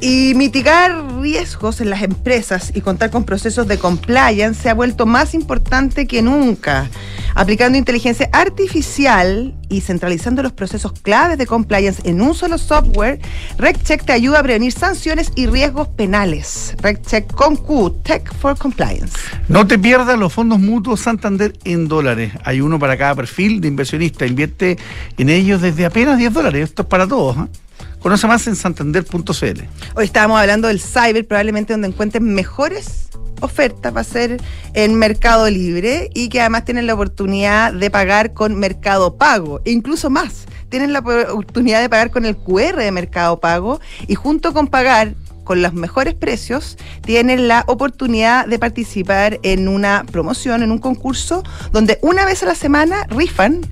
Y 0.00 0.34
mitigar 0.36 1.20
riesgos 1.20 1.80
en 1.80 1.90
las 1.90 2.02
empresas 2.02 2.70
y 2.72 2.82
contar 2.82 3.10
con 3.10 3.24
procesos 3.24 3.66
de 3.66 3.78
compliance 3.78 4.62
se 4.62 4.70
ha 4.70 4.74
vuelto 4.74 5.06
más 5.06 5.34
importante 5.34 6.06
que 6.06 6.22
nunca. 6.22 6.88
Aplicando 7.34 7.76
inteligencia 7.78 8.28
artificial 8.32 9.54
y 9.68 9.80
centralizando 9.80 10.42
los 10.42 10.52
procesos 10.52 10.92
claves 10.92 11.36
de 11.36 11.46
compliance 11.46 12.00
en 12.08 12.20
un 12.20 12.34
solo 12.34 12.58
software, 12.58 13.20
RecCheck 13.58 14.04
te 14.04 14.12
ayuda 14.12 14.38
a 14.38 14.42
prevenir 14.42 14.72
sanciones 14.72 15.32
y 15.34 15.46
riesgos 15.46 15.88
penales. 15.88 16.74
RecCheck 16.80 17.32
con 17.34 17.56
Q, 17.56 18.00
Tech 18.04 18.32
for 18.34 18.56
Compliance. 18.56 19.18
No 19.48 19.66
te 19.66 19.78
pierdas 19.78 20.16
los 20.16 20.32
fondos 20.32 20.60
mutuos 20.60 21.00
Santander 21.00 21.54
en 21.64 21.88
dólares. 21.88 22.32
Hay 22.44 22.60
uno 22.60 22.78
para 22.78 22.96
cada 22.96 23.16
perfil 23.16 23.60
de 23.60 23.68
inversionista. 23.68 24.26
Invierte 24.26 24.78
en 25.16 25.28
ellos 25.28 25.60
desde 25.60 25.86
apenas 25.86 26.18
10 26.18 26.32
dólares. 26.32 26.68
Esto 26.68 26.82
es 26.82 26.88
para 26.88 27.06
todos. 27.06 27.36
¿eh? 27.36 27.67
Conoce 28.00 28.26
más 28.26 28.46
en 28.46 28.56
santander.cl. 28.56 29.60
Hoy 29.94 30.04
estábamos 30.04 30.40
hablando 30.40 30.68
del 30.68 30.80
cyber, 30.80 31.26
probablemente 31.26 31.72
donde 31.72 31.88
encuentren 31.88 32.24
mejores 32.32 33.08
ofertas 33.40 33.94
va 33.94 34.00
a 34.00 34.04
ser 34.04 34.40
en 34.74 34.94
Mercado 34.96 35.48
Libre 35.48 36.10
y 36.14 36.28
que 36.28 36.40
además 36.40 36.64
tienen 36.64 36.86
la 36.86 36.94
oportunidad 36.94 37.72
de 37.72 37.90
pagar 37.90 38.32
con 38.32 38.56
Mercado 38.56 39.16
Pago, 39.16 39.60
e 39.64 39.70
incluso 39.70 40.10
más. 40.10 40.46
Tienen 40.68 40.92
la 40.92 41.00
oportunidad 41.00 41.80
de 41.80 41.88
pagar 41.88 42.10
con 42.10 42.24
el 42.24 42.36
QR 42.36 42.76
de 42.76 42.90
Mercado 42.90 43.40
Pago 43.40 43.80
y 44.06 44.14
junto 44.14 44.52
con 44.52 44.66
pagar 44.68 45.14
con 45.48 45.62
los 45.62 45.72
mejores 45.72 46.12
precios, 46.12 46.76
tienen 47.00 47.48
la 47.48 47.64
oportunidad 47.68 48.46
de 48.46 48.58
participar 48.58 49.40
en 49.42 49.66
una 49.66 50.04
promoción, 50.12 50.62
en 50.62 50.70
un 50.70 50.78
concurso, 50.78 51.42
donde 51.72 51.98
una 52.02 52.26
vez 52.26 52.42
a 52.42 52.46
la 52.46 52.54
semana 52.54 53.06
rifan, 53.08 53.62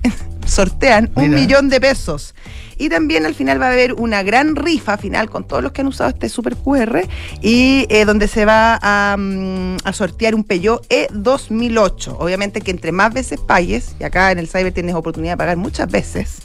sortean 0.47 1.11
un 1.15 1.31
millón 1.31 1.69
de 1.69 1.79
pesos. 1.79 2.33
Y 2.79 2.89
también 2.89 3.25
al 3.25 3.33
final 3.33 3.59
va 3.59 3.69
a 3.69 3.71
haber 3.71 3.93
una 3.93 4.21
gran 4.21 4.55
rifa 4.55 4.97
final 4.97 5.29
con 5.31 5.47
todos 5.47 5.63
los 5.63 5.71
que 5.71 5.81
han 5.81 5.87
usado 5.87 6.11
este 6.11 6.29
Super 6.29 6.55
QR 6.55 7.07
y 7.41 7.87
eh, 7.89 8.05
donde 8.05 8.27
se 8.27 8.45
va 8.45 8.79
a, 8.81 9.17
mm, 9.17 9.77
a, 9.83 9.93
sortear 9.93 10.35
un 10.35 10.43
Peugeot 10.43 10.85
E 10.89 11.07
2008. 11.11 12.17
Obviamente 12.19 12.61
que 12.61 12.69
entre 12.69 12.91
más 12.91 13.13
veces 13.13 13.39
pagues, 13.39 13.95
y 13.99 14.03
acá 14.03 14.31
en 14.31 14.37
el 14.37 14.47
Cyber 14.47 14.71
tienes 14.73 14.93
oportunidad 14.93 15.33
de 15.33 15.37
pagar 15.37 15.57
muchas 15.57 15.89
veces, 15.89 16.41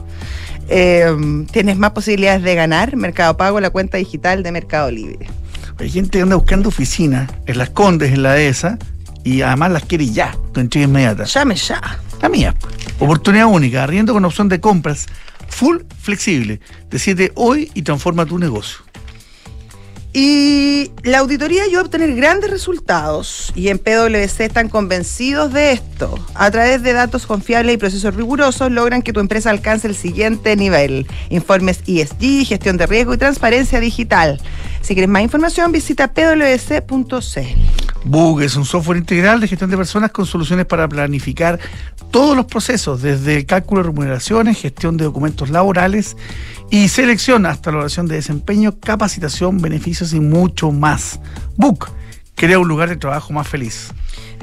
eh, 0.69 1.15
tienes 1.51 1.77
más 1.77 1.91
posibilidades 1.91 2.43
de 2.43 2.55
ganar 2.55 2.97
Mercado 2.97 3.37
Pago, 3.37 3.61
la 3.61 3.71
cuenta 3.71 3.99
digital 3.99 4.43
de 4.43 4.53
Mercado 4.53 4.91
Libre. 4.91 5.27
Hay 5.79 5.91
gente 5.91 6.19
que 6.19 6.23
anda 6.23 6.37
buscando 6.37 6.69
oficinas 6.69 7.31
en 7.47 7.59
las 7.59 7.71
Condes, 7.71 8.13
en 8.13 8.23
la 8.23 8.41
ESA, 8.41 8.79
y 9.25 9.43
además 9.43 9.73
las 9.73 9.85
quiere 9.85 10.07
ya, 10.07 10.37
con 10.53 10.63
entrega 10.63 10.87
inmediata. 10.87 11.25
Llame 11.25 11.55
ya. 11.55 12.01
La 12.21 12.29
mía. 12.29 12.55
Oportunidad 12.99 13.47
única, 13.47 13.83
arriendo 13.83 14.13
con 14.13 14.25
opción 14.25 14.49
de 14.49 14.61
compras 14.61 15.07
full 15.49 15.79
flexible. 16.01 16.61
Decide 16.91 17.33
hoy 17.35 17.71
y 17.75 17.83
transforma 17.83 18.27
tu 18.27 18.39
negocio. 18.39 18.79
Y 20.15 20.91
la 21.05 21.21
auditoría 21.21 21.63
ayuda 21.63 21.81
a 21.81 21.85
obtener 21.85 22.15
grandes 22.15 22.51
resultados 22.51 23.51
y 23.55 23.69
en 23.69 23.79
PwC 23.79 24.45
están 24.45 24.69
convencidos 24.69 25.55
de 25.55 25.73
esto. 25.73 26.19
A 26.35 26.51
través 26.51 26.83
de 26.83 26.93
datos 26.93 27.25
confiables 27.25 27.75
y 27.75 27.79
procesos 27.79 28.15
rigurosos 28.15 28.71
logran 28.71 29.01
que 29.01 29.15
tu 29.15 29.21
empresa 29.21 29.49
alcance 29.49 29.89
el 29.89 29.95
siguiente 29.95 30.55
nivel. 30.55 31.07
Informes 31.31 31.81
ESG, 31.87 32.45
gestión 32.47 32.77
de 32.77 32.87
riesgo 32.87 33.15
y 33.15 33.19
transparencia 33.19 33.81
digital. 33.81 34.39
Si 34.83 34.95
quieres 34.95 35.09
más 35.09 35.23
información, 35.23 35.71
visita 35.71 36.13
pwc.cl. 36.13 37.73
Bug 38.05 38.43
es 38.43 38.57
un 38.57 38.65
software 38.65 38.99
integral 38.99 39.41
de 39.41 39.47
gestión 39.47 39.71
de 39.71 39.77
personas 39.77 40.11
con 40.11 40.27
soluciones 40.27 40.67
para 40.67 40.89
planificar 40.89 41.61
todos 42.11 42.37
los 42.37 42.47
procesos, 42.47 43.01
desde 43.01 43.37
el 43.37 43.47
cálculo 43.47 43.81
de 43.81 43.89
remuneraciones, 43.89 44.61
gestión 44.61 44.97
de 44.97 45.05
documentos 45.05 45.51
laborales 45.51 46.17
y 46.69 46.89
selección 46.89 47.47
hasta 47.47 47.71
la 47.71 47.79
oración 47.79 48.09
de 48.09 48.17
desempeño, 48.17 48.79
capacitación, 48.81 49.63
beneficios 49.63 50.13
y 50.15 50.21
mucho 50.21 50.73
más. 50.73 51.21
Book 51.57 51.89
crea 52.35 52.59
un 52.59 52.67
lugar 52.67 52.89
de 52.89 52.97
trabajo 52.97 53.33
más 53.33 53.47
feliz. 53.47 53.93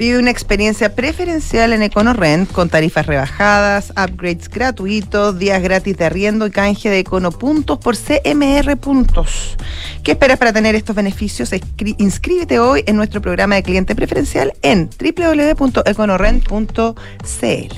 Vive 0.00 0.18
una 0.18 0.30
experiencia 0.30 0.94
preferencial 0.94 1.74
en 1.74 1.82
EconoRent 1.82 2.50
con 2.50 2.70
tarifas 2.70 3.04
rebajadas, 3.04 3.90
upgrades 3.90 4.48
gratuitos, 4.48 5.38
días 5.38 5.60
gratis 5.60 5.94
de 5.94 6.06
arriendo 6.06 6.46
y 6.46 6.50
canje 6.50 6.88
de 6.88 7.00
EconoPuntos 7.00 7.76
por 7.76 7.98
CMR 7.98 8.78
Puntos. 8.78 9.58
¿Qué 10.02 10.12
esperas 10.12 10.38
para 10.38 10.54
tener 10.54 10.74
estos 10.74 10.96
beneficios? 10.96 11.50
Inscríbete 11.98 12.58
hoy 12.58 12.82
en 12.86 12.96
nuestro 12.96 13.20
programa 13.20 13.56
de 13.56 13.62
cliente 13.62 13.94
preferencial 13.94 14.54
en 14.62 14.88
www.econorent.cl. 14.88 17.74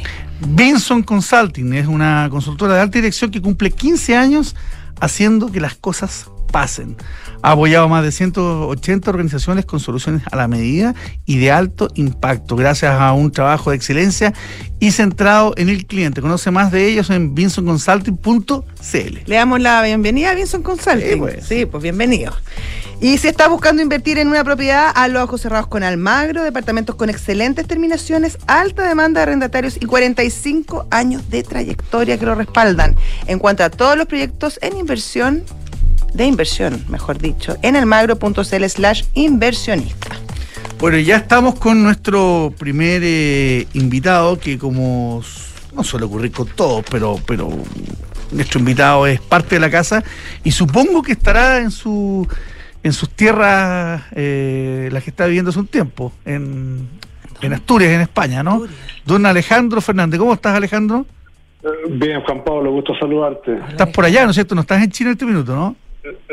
Vinson 0.46 1.02
Consulting 1.02 1.72
es 1.72 1.88
una 1.88 2.28
consultora 2.30 2.74
de 2.74 2.80
alta 2.82 2.98
dirección 2.98 3.32
que 3.32 3.42
cumple 3.42 3.72
15 3.72 4.14
años 4.14 4.54
haciendo 5.00 5.50
que 5.50 5.60
las 5.60 5.74
cosas 5.74 6.26
pasen. 6.52 6.96
Ha 7.42 7.52
apoyado 7.52 7.88
más 7.88 8.04
de 8.04 8.12
180 8.12 9.10
organizaciones 9.10 9.66
con 9.66 9.80
soluciones 9.80 10.22
a 10.30 10.36
la 10.36 10.46
medida 10.48 10.94
y 11.26 11.38
de 11.38 11.50
alto 11.50 11.88
impacto, 11.94 12.54
gracias 12.54 12.92
a 12.92 13.12
un 13.12 13.32
trabajo 13.32 13.70
de 13.70 13.76
excelencia 13.76 14.32
y 14.78 14.92
centrado 14.92 15.52
en 15.56 15.68
el 15.68 15.86
cliente. 15.86 16.20
Conoce 16.20 16.50
más 16.50 16.70
de 16.70 16.86
ellos 16.86 17.10
en 17.10 17.34
vinsonconsulting.cl. 17.34 19.18
Le 19.26 19.36
damos 19.36 19.60
la 19.60 19.82
bienvenida 19.82 20.30
a 20.30 20.34
Vinson 20.34 20.62
Consulting. 20.62 21.12
Sí, 21.12 21.16
pues, 21.16 21.46
sí, 21.46 21.66
pues 21.66 21.82
bienvenido. 21.82 22.32
Y 23.02 23.18
si 23.18 23.26
está 23.26 23.48
buscando 23.48 23.82
invertir 23.82 24.18
en 24.18 24.28
una 24.28 24.44
propiedad, 24.44 24.92
a 24.94 25.08
los 25.08 25.24
ojos 25.24 25.40
cerrados 25.40 25.66
con 25.66 25.82
Almagro, 25.82 26.44
departamentos 26.44 26.94
con 26.94 27.10
excelentes 27.10 27.66
terminaciones, 27.66 28.38
alta 28.46 28.86
demanda 28.86 29.18
de 29.18 29.22
arrendatarios 29.24 29.76
y 29.80 29.86
45 29.86 30.86
años 30.88 31.28
de 31.28 31.42
trayectoria 31.42 32.16
que 32.16 32.26
lo 32.26 32.36
respaldan. 32.36 32.94
En 33.26 33.40
cuanto 33.40 33.64
a 33.64 33.70
todos 33.70 33.96
los 33.96 34.06
proyectos 34.06 34.60
en 34.62 34.76
inversión, 34.76 35.42
de 36.14 36.26
inversión, 36.26 36.84
mejor 36.88 37.18
dicho, 37.18 37.56
en 37.62 37.76
almagro.cl 37.76 38.64
slash 38.68 39.04
inversionista. 39.14 40.08
Bueno, 40.78 40.98
ya 40.98 41.16
estamos 41.16 41.58
con 41.58 41.82
nuestro 41.82 42.52
primer 42.58 43.02
eh, 43.04 43.66
invitado, 43.74 44.38
que 44.38 44.58
como 44.58 45.22
no 45.74 45.84
suele 45.84 46.06
ocurrir 46.06 46.32
con 46.32 46.48
todos, 46.48 46.84
pero, 46.90 47.18
pero 47.26 47.48
nuestro 48.32 48.58
invitado 48.58 49.06
es 49.06 49.20
parte 49.20 49.56
de 49.56 49.60
la 49.60 49.70
casa 49.70 50.02
y 50.42 50.50
supongo 50.50 51.02
que 51.02 51.12
estará 51.12 51.58
en 51.58 51.70
su 51.70 52.26
en 52.82 52.92
sus 52.92 53.10
tierras, 53.10 54.02
eh, 54.12 54.88
las 54.90 55.04
que 55.04 55.10
está 55.10 55.26
viviendo 55.26 55.50
hace 55.50 55.60
un 55.60 55.68
tiempo, 55.68 56.12
en, 56.24 56.88
en 57.40 57.52
Asturias, 57.52 57.92
en 57.92 58.00
España, 58.00 58.42
¿no? 58.42 58.64
Don 59.04 59.24
Alejandro 59.24 59.80
Fernández, 59.80 60.18
¿cómo 60.18 60.34
estás 60.34 60.56
Alejandro? 60.56 61.06
Bien, 61.90 62.20
Juan 62.22 62.42
Pablo, 62.42 62.72
gusto 62.72 62.92
saludarte. 62.98 63.56
Estás 63.68 63.88
por 63.90 64.04
allá, 64.04 64.24
¿no 64.24 64.30
es 64.30 64.34
cierto? 64.34 64.56
No 64.56 64.62
estás 64.62 64.82
en 64.82 64.90
China 64.90 65.10
en 65.10 65.12
este 65.12 65.26
minuto, 65.26 65.54
¿no? 65.54 65.76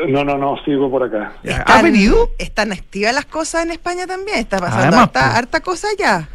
No, 0.08 0.24
no, 0.24 0.36
no, 0.36 0.56
sigo 0.64 0.90
por 0.90 1.04
acá. 1.04 1.34
¿Has 1.66 1.82
venido? 1.82 2.30
Están 2.38 2.72
activas 2.72 3.14
las 3.14 3.26
cosas 3.26 3.64
en 3.64 3.70
España 3.70 4.06
también, 4.06 4.38
está 4.38 4.58
pasando 4.58 4.96
harta, 4.96 5.36
harta, 5.36 5.60
cosa 5.60 5.88
ya. 5.98 6.28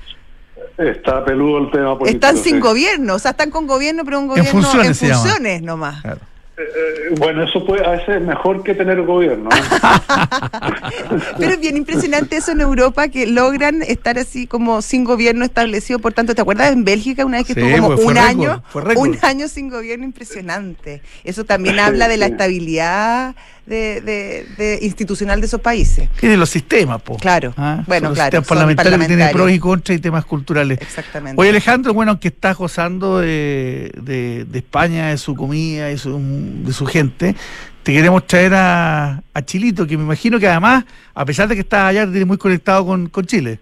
Está 0.78 1.24
peludo 1.26 1.60
el 1.60 1.72
tema 1.72 1.98
político. 1.98 2.26
Están 2.26 2.42
sin 2.42 2.60
gobierno, 2.60 3.16
o 3.16 3.20
sea, 3.20 3.32
están 3.32 3.50
con 3.50 3.68
gobierno, 3.68 4.04
pero 4.06 4.20
un 4.20 4.28
gobierno 4.28 4.52
en 4.52 4.64
funciones, 4.64 5.02
en 5.02 5.10
funciones 5.14 5.62
nomás. 5.62 6.02
Claro. 6.02 6.22
Eh, 6.58 6.62
eh, 6.62 7.16
bueno, 7.18 7.44
eso 7.44 7.66
puede, 7.66 7.86
a 7.86 7.92
veces 7.92 8.08
es 8.08 8.22
mejor 8.22 8.64
que 8.64 8.74
tener 8.74 9.02
gobierno. 9.02 9.50
Pero 11.38 11.52
es 11.52 11.60
bien 11.60 11.76
impresionante 11.76 12.38
eso 12.38 12.54
en 12.54 12.62
Europa, 12.62 13.10
que 13.10 13.28
logran 13.28 13.82
estar 13.82 14.18
así 14.18 14.48
como 14.48 14.82
sin 14.82 15.04
gobierno 15.04 15.44
establecido. 15.44 16.00
Por 16.00 16.14
tanto, 16.14 16.34
¿te 16.34 16.42
acuerdas 16.42 16.72
en 16.72 16.86
Bélgica 16.86 17.26
una 17.26 17.38
vez 17.38 17.48
que 17.48 17.60
estuvo 17.60 17.90
como 17.90 18.08
un 18.08 18.18
año, 18.18 18.64
un 18.96 19.18
año 19.22 19.50
sin 19.50 19.70
gobierno 19.70 20.06
impresionante? 20.06 21.02
Eso 21.26 21.44
también 21.44 21.78
habla 21.80 22.08
de 22.08 22.16
la 22.16 22.28
estabilidad 22.28 23.36
de, 23.66 24.46
de, 24.58 24.80
institucional 24.82 25.40
de 25.40 25.48
esos 25.48 25.62
países. 25.62 26.10
Y 26.22 26.28
de 26.28 26.38
los 26.38 26.50
sistemas, 26.50 27.02
pues. 27.02 27.20
Claro. 27.22 27.54
¿Ah? 27.58 27.84
Bueno, 27.88 28.10
los 28.10 28.18
claro. 28.18 28.32
Sistemas 28.32 28.48
parlamentarios, 28.48 29.00
que 29.00 29.08
tienen 29.08 29.32
pros 29.32 29.52
y 29.52 29.60
contras 29.60 29.98
y 29.98 30.02
temas 30.02 30.26
culturales. 30.26 30.80
Exactamente. 30.82 31.40
Oye, 31.40 31.50
Alejandro, 31.50 31.94
bueno, 31.94 32.20
que 32.20 32.28
está 32.30 32.54
gozando 32.54 33.20
de, 33.20 33.92
de, 34.02 34.46
España, 34.54 35.10
de 35.10 35.18
su 35.18 35.36
comida 35.36 35.92
y 35.92 35.98
su, 35.98 36.20
de 36.64 36.74
su 36.74 36.86
gente, 36.86 37.36
te 37.84 37.94
queremos 37.94 38.26
traer 38.28 38.54
a, 38.56 39.24
a, 39.34 39.42
Chilito, 39.44 39.86
que 39.86 39.98
me 39.98 40.04
imagino 40.04 40.40
que 40.40 40.48
además, 40.48 40.86
a 41.14 41.26
pesar 41.26 41.48
de 41.48 41.56
que 41.56 41.62
estás 41.62 41.84
allá, 41.84 42.12
te 42.12 42.26
muy 42.26 42.38
conectado 42.38 42.86
con, 42.86 43.10
con 43.10 43.26
Chile. 43.26 43.60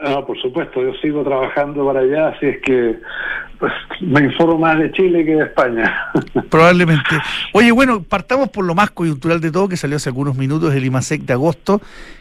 No, 0.00 0.24
por 0.24 0.40
supuesto, 0.40 0.80
yo 0.80 0.92
sigo 1.02 1.24
trabajando 1.24 1.84
para 1.84 2.00
allá, 2.00 2.28
así 2.28 2.46
es 2.46 2.62
que 2.62 3.00
pues, 3.58 3.72
me 4.00 4.22
informo 4.22 4.58
más 4.58 4.78
de 4.78 4.90
Chile 4.92 5.24
que 5.24 5.34
de 5.34 5.44
España. 5.44 6.10
Probablemente. 6.50 7.10
Oye, 7.52 7.72
bueno, 7.72 8.02
partamos 8.02 8.48
por 8.50 8.64
lo 8.64 8.74
más 8.74 8.90
coyuntural 8.90 9.40
de 9.40 9.50
todo, 9.50 9.68
que 9.68 9.76
salió 9.76 9.96
hace 9.96 10.08
algunos 10.08 10.36
minutos, 10.36 10.74
el 10.74 10.84
IMASEC 10.84 11.22
de 11.22 11.32
agosto, 11.32 11.80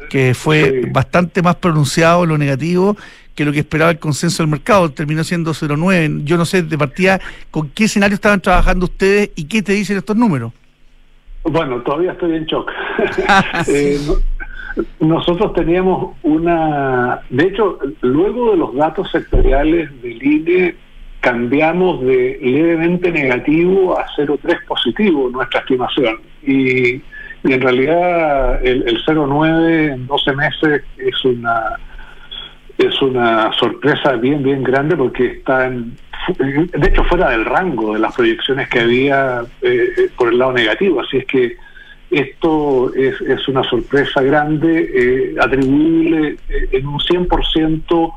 que 0.09 0.33
fue 0.33 0.89
bastante 0.91 1.41
más 1.41 1.55
pronunciado 1.55 2.23
en 2.23 2.29
lo 2.29 2.37
negativo 2.37 2.97
que 3.37 3.45
lo 3.45 3.51
que 3.51 3.59
esperaba 3.59 3.91
el 3.91 3.99
consenso 3.99 4.41
del 4.41 4.49
mercado, 4.49 4.89
terminó 4.89 5.23
siendo 5.23 5.51
0,9. 5.51 6.23
Yo 6.23 6.37
no 6.37 6.45
sé 6.45 6.63
de 6.63 6.75
partida 6.75 7.21
con 7.51 7.69
qué 7.69 7.83
escenario 7.83 8.15
estaban 8.15 8.41
trabajando 8.41 8.85
ustedes 8.85 9.29
y 9.35 9.47
qué 9.47 9.61
te 9.61 9.73
dicen 9.73 9.95
estos 9.95 10.15
números. 10.15 10.51
Bueno, 11.43 11.79
todavía 11.83 12.13
estoy 12.13 12.35
en 12.35 12.45
shock. 12.45 12.71
Eh, 13.67 13.99
nosotros 14.99 15.53
teníamos 15.53 16.15
una, 16.23 17.21
de 17.29 17.45
hecho, 17.45 17.79
luego 18.01 18.51
de 18.51 18.57
los 18.57 18.75
datos 18.75 19.09
sectoriales 19.11 19.89
del 20.01 20.23
INE, 20.23 20.75
cambiamos 21.27 21.99
de 22.05 22.39
levemente 22.41 23.11
negativo 23.11 23.99
a 23.99 24.07
0,3 24.15 24.65
positivo 24.65 25.29
nuestra 25.29 25.59
estimación. 25.59 26.21
Y, 26.41 27.01
en 27.43 27.61
realidad 27.61 28.65
el, 28.65 28.87
el 28.87 29.05
0,9 29.05 29.93
en 29.93 30.07
12 30.07 30.35
meses 30.35 30.83
es 30.97 31.25
una 31.25 31.77
es 32.77 33.01
una 33.01 33.51
sorpresa 33.53 34.13
bien, 34.13 34.43
bien 34.43 34.63
grande 34.63 34.95
porque 34.97 35.27
está 35.27 35.67
en, 35.67 35.95
de 36.37 36.87
hecho 36.87 37.03
fuera 37.05 37.29
del 37.29 37.45
rango 37.45 37.93
de 37.93 37.99
las 37.99 38.13
proyecciones 38.15 38.67
que 38.69 38.79
había 38.81 39.43
eh, 39.61 40.09
por 40.17 40.31
el 40.31 40.39
lado 40.39 40.53
negativo. 40.53 41.01
Así 41.01 41.17
es 41.17 41.25
que 41.25 41.57
esto 42.09 42.93
es, 42.95 43.19
es 43.21 43.47
una 43.47 43.63
sorpresa 43.63 44.21
grande, 44.21 44.89
eh, 44.93 45.35
atribuible 45.39 46.37
eh, 46.49 46.69
en 46.71 46.87
un 46.87 46.99
100% 46.99 48.13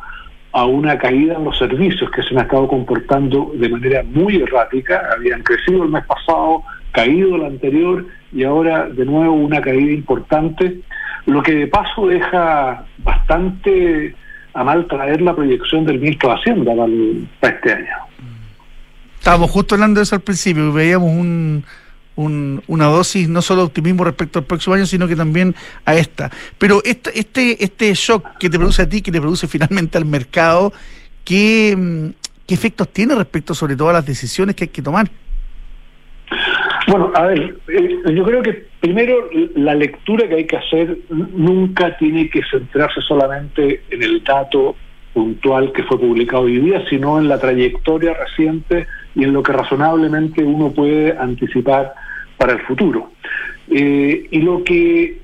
a 0.52 0.64
una 0.64 0.98
caída 0.98 1.36
en 1.36 1.44
los 1.44 1.56
servicios 1.58 2.10
que 2.10 2.22
se 2.22 2.34
han 2.34 2.42
estado 2.42 2.66
comportando 2.66 3.52
de 3.54 3.68
manera 3.68 4.02
muy 4.02 4.36
errática. 4.36 5.02
Habían 5.16 5.42
crecido 5.42 5.84
el 5.84 5.90
mes 5.90 6.04
pasado, 6.06 6.62
caído 6.92 7.36
el 7.36 7.44
anterior 7.44 8.06
y 8.32 8.44
ahora 8.44 8.88
de 8.88 9.04
nuevo 9.04 9.34
una 9.34 9.60
caída 9.60 9.92
importante, 9.92 10.80
lo 11.26 11.42
que 11.42 11.54
de 11.54 11.66
paso 11.66 12.06
deja 12.06 12.84
bastante 12.98 14.14
a 14.54 14.64
mal 14.64 14.86
traer 14.88 15.22
la 15.22 15.34
proyección 15.34 15.84
del 15.84 16.00
ministro 16.00 16.30
de 16.30 16.34
Hacienda 16.36 16.72
para, 16.74 17.54
este 17.54 17.72
año. 17.72 17.96
Estábamos 19.18 19.50
justo 19.50 19.74
hablando 19.74 20.00
de 20.00 20.04
eso 20.04 20.16
al 20.16 20.22
principio, 20.22 20.72
veíamos 20.72 21.10
un, 21.10 21.64
una 22.16 22.86
dosis 22.86 23.28
no 23.28 23.40
solo 23.40 23.62
de 23.62 23.66
optimismo 23.68 24.04
respecto 24.04 24.38
al 24.38 24.44
próximo 24.44 24.74
año, 24.74 24.86
sino 24.86 25.08
que 25.08 25.16
también 25.16 25.54
a 25.84 25.94
esta. 25.94 26.30
Pero 26.58 26.82
este, 26.84 27.18
este, 27.18 27.62
este 27.62 27.94
shock 27.94 28.36
que 28.38 28.50
te 28.50 28.58
produce 28.58 28.82
a 28.82 28.88
ti, 28.88 29.00
que 29.00 29.12
te 29.12 29.20
produce 29.20 29.46
finalmente 29.46 29.96
al 29.96 30.04
mercado, 30.04 30.72
¿qué, 31.24 32.12
qué 32.46 32.54
efectos 32.54 32.88
tiene 32.88 33.14
respecto 33.14 33.54
sobre 33.54 33.76
todo 33.76 33.90
a 33.90 33.94
las 33.94 34.06
decisiones 34.06 34.54
que 34.54 34.64
hay 34.64 34.68
que 34.68 34.82
tomar? 34.82 35.10
Bueno, 36.86 37.12
a 37.14 37.26
ver, 37.26 37.56
eh, 37.68 38.14
yo 38.14 38.24
creo 38.24 38.42
que 38.42 38.66
primero 38.80 39.28
la 39.54 39.74
lectura 39.74 40.28
que 40.28 40.34
hay 40.34 40.46
que 40.46 40.56
hacer 40.56 40.98
nunca 41.08 41.96
tiene 41.98 42.28
que 42.28 42.42
centrarse 42.50 43.00
solamente 43.02 43.82
en 43.90 44.02
el 44.02 44.24
dato 44.24 44.76
puntual 45.12 45.72
que 45.72 45.82
fue 45.84 45.98
publicado 45.98 46.44
hoy 46.44 46.58
día, 46.58 46.82
sino 46.88 47.18
en 47.18 47.28
la 47.28 47.38
trayectoria 47.38 48.14
reciente 48.14 48.86
y 49.14 49.24
en 49.24 49.32
lo 49.32 49.42
que 49.42 49.52
razonablemente 49.52 50.42
uno 50.42 50.70
puede 50.70 51.16
anticipar 51.16 51.94
para 52.36 52.52
el 52.52 52.60
futuro. 52.60 53.10
Eh, 53.70 54.26
y 54.30 54.40
lo 54.40 54.64
que 54.64 55.18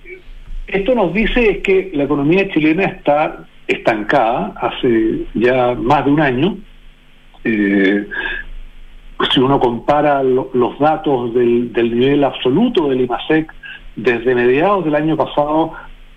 esto 0.66 0.94
nos 0.94 1.12
dice 1.12 1.50
es 1.50 1.58
que 1.58 1.90
la 1.94 2.04
economía 2.04 2.48
chilena 2.48 2.84
está 2.84 3.46
estancada 3.66 4.52
hace 4.60 5.26
ya 5.34 5.74
más 5.74 6.04
de 6.04 6.10
un 6.10 6.20
año. 6.20 6.56
Eh, 7.44 8.06
si 9.32 9.40
uno 9.40 9.58
compara 9.58 10.22
los 10.22 10.78
datos 10.78 11.32
del, 11.34 11.72
nivel 11.74 12.24
absoluto 12.24 12.88
del 12.88 13.02
IMASEC 13.02 13.52
desde 13.96 14.34
mediados 14.34 14.84
del 14.84 14.94
año 14.94 15.16
pasado, 15.16 15.72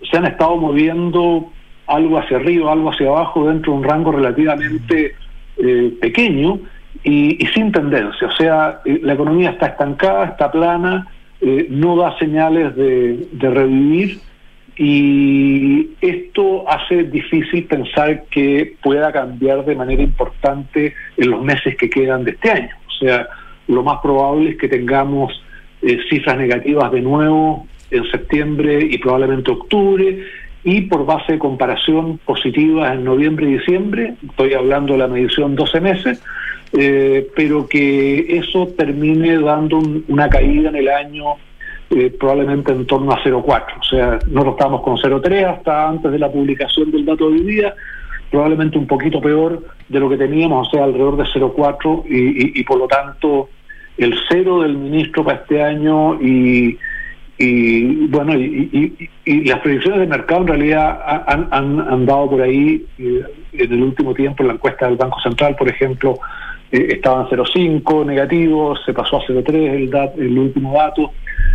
se 0.10 0.18
han 0.18 0.26
estado 0.26 0.58
moviendo 0.58 1.50
algo 1.88 2.18
hacia 2.20 2.38
arriba, 2.38 2.74
algo 2.74 2.92
hacia 2.92 3.08
abajo, 3.08 3.48
dentro 3.48 3.72
de 3.72 3.80
un 3.80 3.84
rango 3.84 4.12
relativamente 4.12 5.16
eh, 5.58 5.94
pequeño 6.02 6.60
y, 7.04 7.38
sin 7.54 7.72
tendencia. 7.72 8.28
O 8.28 8.32
sea, 8.32 8.82
eh, 8.86 9.00
la 9.04 9.14
economía 9.14 9.52
está 9.52 9.68
estancada, 9.68 10.26
está 10.26 10.52
plana, 10.52 11.08
eh, 11.42 11.68
no 11.70 11.96
da 11.96 12.18
señales 12.18 12.76
de, 12.76 13.28
de 13.32 13.50
revivir 13.50 14.20
y 14.82 15.90
esto 16.00 16.64
hace 16.70 17.04
difícil 17.04 17.66
pensar 17.66 18.24
que 18.32 18.76
pueda 18.82 19.12
cambiar 19.12 19.66
de 19.66 19.76
manera 19.76 20.02
importante 20.02 20.94
en 21.18 21.32
los 21.32 21.42
meses 21.44 21.76
que 21.76 21.90
quedan 21.90 22.24
de 22.24 22.32
este 22.32 22.50
año. 22.50 22.70
O 22.88 22.92
sea, 22.92 23.28
lo 23.68 23.84
más 23.84 24.00
probable 24.02 24.52
es 24.52 24.58
que 24.58 24.70
tengamos 24.70 25.44
eh, 25.82 26.00
cifras 26.10 26.38
negativas 26.38 26.94
de 26.94 27.02
nuevo 27.02 27.68
en 27.92 28.10
septiembre 28.10 28.88
y 28.90 28.98
probablemente 29.00 29.52
octubre, 29.52 30.24
y 30.64 30.82
por 30.82 31.06
base 31.06 31.34
de 31.34 31.40
comparación 31.40 32.18
positivas 32.20 32.94
en 32.94 33.04
noviembre 33.04 33.50
y 33.50 33.58
diciembre, 33.58 34.16
estoy 34.30 34.54
hablando 34.54 34.94
de 34.94 35.00
la 35.00 35.08
medición 35.08 35.56
12 35.56 35.82
meses, 35.82 36.24
eh, 36.74 37.28
pero 37.36 37.68
que 37.68 38.38
eso 38.38 38.68
termine 38.78 39.40
dando 39.40 39.82
una 40.08 40.30
caída 40.30 40.70
en 40.70 40.76
el 40.76 40.88
año 40.88 41.36
eh, 41.92 42.16
probablemente 42.20 42.72
en 42.72 42.86
torno 42.86 43.12
a 43.12 43.24
0,4. 43.24 43.80
O 43.80 43.84
sea, 43.84 44.20
nosotros 44.28 44.56
estamos 44.60 44.82
con 44.82 44.98
0,3 44.98 45.58
hasta 45.58 45.90
antes 45.90 46.12
de 46.12 46.20
la 46.20 46.32
publicación 46.32 46.92
del 46.92 47.06
dato 47.06 47.30
de 47.30 47.40
hoy 47.40 47.44
día, 47.46 47.74
probablemente 48.30 48.78
un 48.78 48.86
poquito 48.86 49.20
peor 49.20 49.64
de 49.88 50.00
lo 50.00 50.08
que 50.08 50.18
teníamos, 50.18 50.68
o 50.68 50.72
sea, 50.72 50.84
alrededor 50.84 51.18
de 51.18 51.24
0,4 51.24 52.04
y, 52.08 52.60
y, 52.60 52.64
por 52.64 52.78
lo 52.78 52.88
tanto 52.88 53.50
el 53.98 54.16
cero 54.30 54.62
del 54.62 54.78
ministro 54.78 55.24
para 55.24 55.40
este 55.40 55.64
año 55.64 56.22
y, 56.22 56.78
y 57.40 58.08
bueno, 58.08 58.36
y, 58.36 59.10
las 59.26 59.60
predicciones 59.60 60.02
de 60.02 60.08
mercado 60.08 60.42
en 60.42 60.48
realidad 60.48 61.24
han, 61.28 61.48
han, 61.52 62.06
dado 62.06 62.30
por 62.30 62.42
ahí 62.42 62.86
eh, 62.98 63.24
en 63.54 63.74
el 63.74 63.82
último 63.82 64.14
tiempo, 64.14 64.44
en 64.44 64.50
la 64.50 64.54
encuesta 64.54 64.86
del 64.86 64.98
Banco 64.98 65.20
Central, 65.22 65.56
por 65.56 65.68
ejemplo, 65.70 66.20
eh, 66.72 66.88
estaban 66.92 67.28
0,5 67.28 68.06
negativos, 68.06 68.80
se 68.86 68.94
pasó 68.94 69.18
a 69.18 69.22
0,3 69.22 69.56
el, 69.56 70.24
el 70.24 70.38
último 70.38 70.74
dato. 70.74 71.12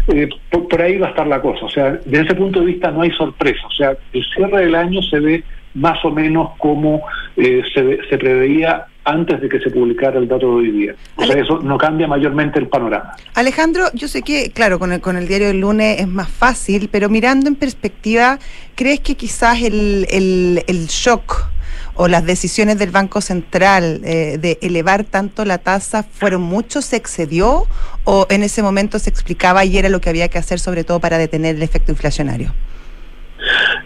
Eh, 0.08 0.28
por, 0.50 0.82
ahí 0.82 0.98
va 0.98 1.08
a 1.08 1.10
estar 1.10 1.26
la 1.26 1.40
cosa. 1.40 1.64
O 1.64 1.70
sea, 1.70 1.92
desde 2.04 2.24
ese 2.24 2.34
punto 2.34 2.60
de 2.60 2.66
vista 2.66 2.90
no 2.90 3.02
hay 3.02 3.10
sorpresa. 3.12 3.66
O 3.66 3.72
sea, 3.72 3.96
el 4.12 4.24
cierre 4.34 4.64
del 4.64 4.74
año 4.74 5.02
se 5.02 5.20
ve 5.20 5.44
más 5.74 6.04
o 6.04 6.10
menos 6.10 6.50
como 6.58 7.02
eh, 7.36 7.62
se, 7.74 7.98
se 8.08 8.18
preveía 8.18 8.86
antes 9.04 9.40
de 9.40 9.48
que 9.48 9.60
se 9.60 9.70
publicara 9.70 10.18
el 10.18 10.26
dato 10.26 10.46
de 10.46 10.54
hoy 10.54 10.70
día. 10.70 10.94
O 11.16 11.24
sea, 11.24 11.38
eso 11.38 11.58
no 11.60 11.76
cambia 11.76 12.06
mayormente 12.06 12.58
el 12.58 12.68
panorama. 12.68 13.14
Alejandro, 13.34 13.84
yo 13.92 14.08
sé 14.08 14.22
que, 14.22 14.50
claro, 14.50 14.78
con 14.78 14.92
el, 14.92 15.00
con 15.00 15.16
el 15.16 15.28
diario 15.28 15.48
del 15.48 15.60
lunes 15.60 16.00
es 16.00 16.08
más 16.08 16.28
fácil, 16.28 16.88
pero 16.90 17.08
mirando 17.08 17.48
en 17.48 17.54
perspectiva, 17.54 18.38
¿crees 18.74 19.00
que 19.00 19.14
quizás 19.14 19.62
el, 19.62 20.06
el, 20.10 20.64
el 20.66 20.86
shock 20.86 21.53
o 21.94 22.08
las 22.08 22.24
decisiones 22.24 22.78
del 22.78 22.90
Banco 22.90 23.20
Central 23.20 24.00
eh, 24.04 24.38
de 24.38 24.58
elevar 24.62 25.04
tanto 25.04 25.44
la 25.44 25.58
tasa 25.58 26.02
fueron 26.02 26.42
mucho, 26.42 26.82
se 26.82 26.96
excedió 26.96 27.66
o 28.04 28.26
en 28.30 28.42
ese 28.42 28.62
momento 28.62 28.98
se 28.98 29.10
explicaba 29.10 29.64
y 29.64 29.78
era 29.78 29.88
lo 29.88 30.00
que 30.00 30.10
había 30.10 30.28
que 30.28 30.38
hacer 30.38 30.58
sobre 30.58 30.84
todo 30.84 31.00
para 31.00 31.18
detener 31.18 31.56
el 31.56 31.62
efecto 31.62 31.92
inflacionario? 31.92 32.52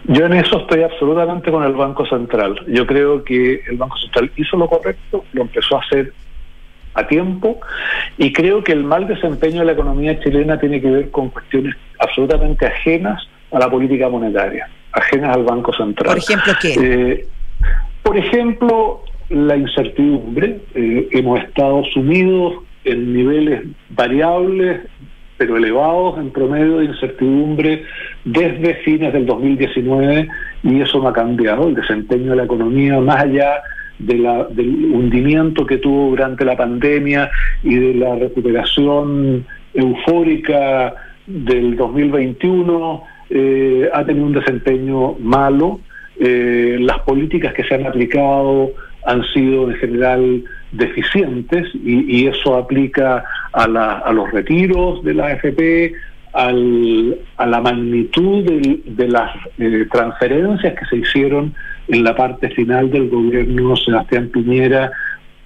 Yo 0.05 0.25
en 0.25 0.33
eso 0.33 0.61
estoy 0.61 0.83
absolutamente 0.83 1.51
con 1.51 1.63
el 1.63 1.73
Banco 1.73 2.05
Central. 2.05 2.59
Yo 2.67 2.87
creo 2.87 3.23
que 3.23 3.61
el 3.69 3.77
Banco 3.77 3.97
Central 3.97 4.31
hizo 4.37 4.57
lo 4.57 4.67
correcto, 4.67 5.25
lo 5.33 5.41
empezó 5.41 5.77
a 5.77 5.81
hacer 5.81 6.13
a 6.95 7.05
tiempo 7.05 7.59
y 8.17 8.33
creo 8.33 8.63
que 8.63 8.71
el 8.71 8.83
mal 8.83 9.07
desempeño 9.07 9.59
de 9.59 9.65
la 9.65 9.71
economía 9.73 10.19
chilena 10.19 10.59
tiene 10.59 10.81
que 10.81 10.89
ver 10.89 11.11
con 11.11 11.29
cuestiones 11.29 11.75
absolutamente 11.99 12.65
ajenas 12.65 13.21
a 13.51 13.59
la 13.59 13.69
política 13.69 14.09
monetaria, 14.09 14.67
ajenas 14.93 15.35
al 15.35 15.43
Banco 15.43 15.73
Central. 15.73 16.07
Por 16.07 16.17
ejemplo, 16.17 16.53
¿qué? 16.59 16.73
Eh, 16.73 17.27
por 18.03 18.17
ejemplo, 18.17 19.03
la 19.29 19.55
incertidumbre. 19.55 20.61
Eh, 20.73 21.07
hemos 21.11 21.39
estado 21.39 21.83
sumidos 21.93 22.63
en 22.83 23.13
niveles 23.13 23.63
variables, 23.89 24.81
pero 25.37 25.57
elevados 25.57 26.19
en 26.19 26.31
promedio 26.31 26.77
de 26.77 26.85
incertidumbre 26.85 27.83
desde 28.25 28.75
fines 28.83 29.13
del 29.13 29.25
2019 29.25 30.27
y 30.63 30.81
eso 30.81 30.99
no 31.01 31.07
ha 31.07 31.13
cambiado. 31.13 31.67
El 31.67 31.75
desempeño 31.75 32.31
de 32.31 32.37
la 32.37 32.43
economía, 32.43 32.99
más 32.99 33.23
allá 33.23 33.61
de 33.99 34.17
la, 34.17 34.45
del 34.45 34.91
hundimiento 34.93 35.65
que 35.65 35.77
tuvo 35.77 36.09
durante 36.09 36.43
la 36.45 36.57
pandemia 36.57 37.29
y 37.63 37.75
de 37.75 37.93
la 37.93 38.15
recuperación 38.15 39.45
eufórica 39.73 40.93
del 41.27 41.75
2021, 41.75 43.03
eh, 43.29 43.89
ha 43.93 44.03
tenido 44.03 44.25
un 44.25 44.33
desempeño 44.33 45.13
malo 45.19 45.79
eh, 46.19 46.77
las 46.79 46.99
políticas 46.99 47.53
que 47.53 47.63
se 47.63 47.75
han 47.75 47.85
aplicado 47.85 48.71
han 49.05 49.23
sido 49.33 49.69
en 49.69 49.77
general 49.77 50.43
deficientes 50.71 51.67
y, 51.73 52.27
eso 52.27 52.55
aplica 52.55 53.23
a, 53.53 53.63
a, 53.63 54.13
los 54.13 54.31
retiros 54.31 55.03
de 55.03 55.13
la 55.13 55.27
AFP, 55.27 55.93
a 56.33 57.45
la 57.45 57.61
magnitud 57.61 58.43
de, 58.43 59.07
las 59.07 59.35
eh, 59.57 59.87
transferencias 59.91 60.77
que 60.77 60.85
se 60.85 60.97
hicieron 60.97 61.55
en 61.87 62.03
la 62.03 62.15
parte 62.15 62.49
final 62.51 62.91
del 62.91 63.09
gobierno 63.09 63.75
Sebastián 63.75 64.29
Piñera 64.29 64.91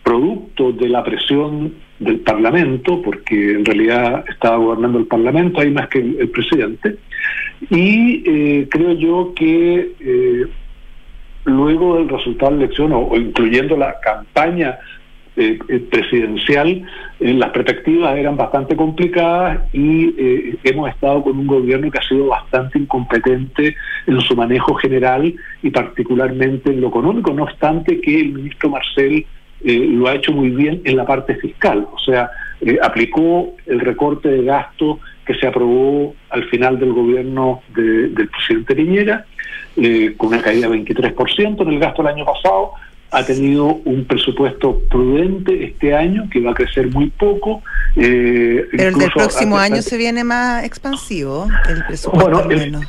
producto 0.03 0.73
de 0.73 0.89
la 0.89 1.03
presión 1.03 1.73
del 1.99 2.19
Parlamento, 2.19 3.01
porque 3.01 3.51
en 3.51 3.63
realidad 3.63 4.25
estaba 4.27 4.57
gobernando 4.57 4.99
el 4.99 5.05
Parlamento, 5.05 5.61
hay 5.61 5.71
más 5.71 5.87
que 5.87 5.99
el, 5.99 6.29
presidente, 6.29 6.97
y 7.69 8.21
eh, 8.25 8.67
creo 8.69 8.91
yo 8.93 9.33
que 9.33 9.93
eh, 10.01 10.45
luego 11.45 11.97
del 11.97 12.09
resultado 12.09 12.51
de 12.51 12.57
la 12.57 12.63
elección, 12.65 12.93
o, 12.93 13.15
incluyendo 13.15 13.77
la 13.77 13.99
campaña 13.99 14.79
eh, 15.35 15.57
presidencial, 15.89 16.83
las 17.19 17.49
perspectivas 17.49 18.15
eran 18.17 18.37
bastante 18.37 18.75
complicadas 18.75 19.61
y 19.73 20.13
hemos 20.63 20.89
estado 20.89 21.23
con 21.23 21.37
un 21.39 21.47
gobierno 21.47 21.89
que 21.89 21.97
ha 21.97 22.07
sido 22.07 22.27
bastante 22.27 22.77
incompetente 22.77 23.75
en 24.05 24.21
su 24.21 24.35
manejo 24.35 24.75
general 24.75 25.33
y 25.63 25.69
particularmente 25.69 26.71
en 26.71 26.81
lo 26.81 26.89
económico, 26.89 27.33
no 27.33 27.43
obstante 27.43 27.99
que 27.99 28.21
el 28.21 28.33
ministro 28.33 28.69
Marcel 28.69 29.25
eh, 29.65 29.87
lo 29.89 30.09
ha 30.09 30.15
hecho 30.15 30.33
muy 30.33 30.49
bien 30.49 30.81
en 30.83 30.97
la 30.97 31.05
parte 31.05 31.35
fiscal, 31.35 31.87
o 31.89 31.97
sea, 31.97 32.29
eh, 32.59 32.77
aplicó 32.83 33.55
el 33.65 33.79
recorte 33.79 34.27
de 34.27 34.43
gasto 34.43 34.99
que 35.25 35.35
se 35.35 35.47
aprobó 35.47 36.13
al 36.31 36.43
final 36.49 36.77
del 36.79 36.91
gobierno 36.91 37.61
del 37.73 38.29
presidente 38.29 38.75
Piñera, 38.75 39.25
eh, 39.77 40.13
con 40.17 40.29
una 40.29 40.41
caída 40.41 40.69
de 40.69 40.77
23% 40.79 41.61
en 41.61 41.67
el 41.67 41.79
gasto 41.79 42.03
del 42.03 42.13
año 42.13 42.25
pasado, 42.25 42.71
ha 43.11 43.23
tenido 43.23 43.65
un 43.85 44.05
presupuesto 44.05 44.79
prudente 44.89 45.63
este 45.63 45.95
año 45.95 46.27
que 46.31 46.41
va 46.41 46.51
a 46.51 46.53
crecer 46.55 46.87
muy 46.87 47.09
poco. 47.11 47.61
Pero 47.95 48.65
el 48.71 48.95
del 48.95 49.11
próximo 49.11 49.57
año 49.57 49.81
se 49.81 49.97
viene 49.97 50.23
más 50.23 50.63
expansivo, 50.63 51.47
el 51.69 51.85
presupuesto. 51.85 52.43
Bueno, 52.43 52.81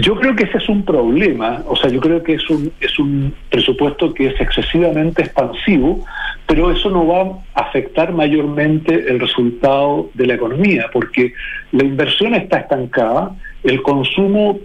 yo 0.00 0.16
creo 0.16 0.34
que 0.34 0.44
ese 0.44 0.58
es 0.58 0.68
un 0.68 0.82
problema, 0.82 1.62
o 1.66 1.76
sea, 1.76 1.90
yo 1.90 2.00
creo 2.00 2.22
que 2.22 2.34
es 2.34 2.48
un, 2.48 2.72
es 2.80 2.98
un 2.98 3.34
presupuesto 3.50 4.14
que 4.14 4.28
es 4.28 4.40
excesivamente 4.40 5.22
expansivo, 5.22 6.04
pero 6.46 6.70
eso 6.70 6.88
no 6.88 7.06
va 7.06 7.38
a 7.54 7.66
afectar 7.66 8.12
mayormente 8.12 8.94
el 8.94 9.20
resultado 9.20 10.10
de 10.14 10.26
la 10.26 10.34
economía, 10.34 10.86
porque 10.92 11.34
la 11.72 11.84
inversión 11.84 12.34
está 12.34 12.60
estancada, 12.60 13.34
el 13.62 13.82
consumo 13.82 14.58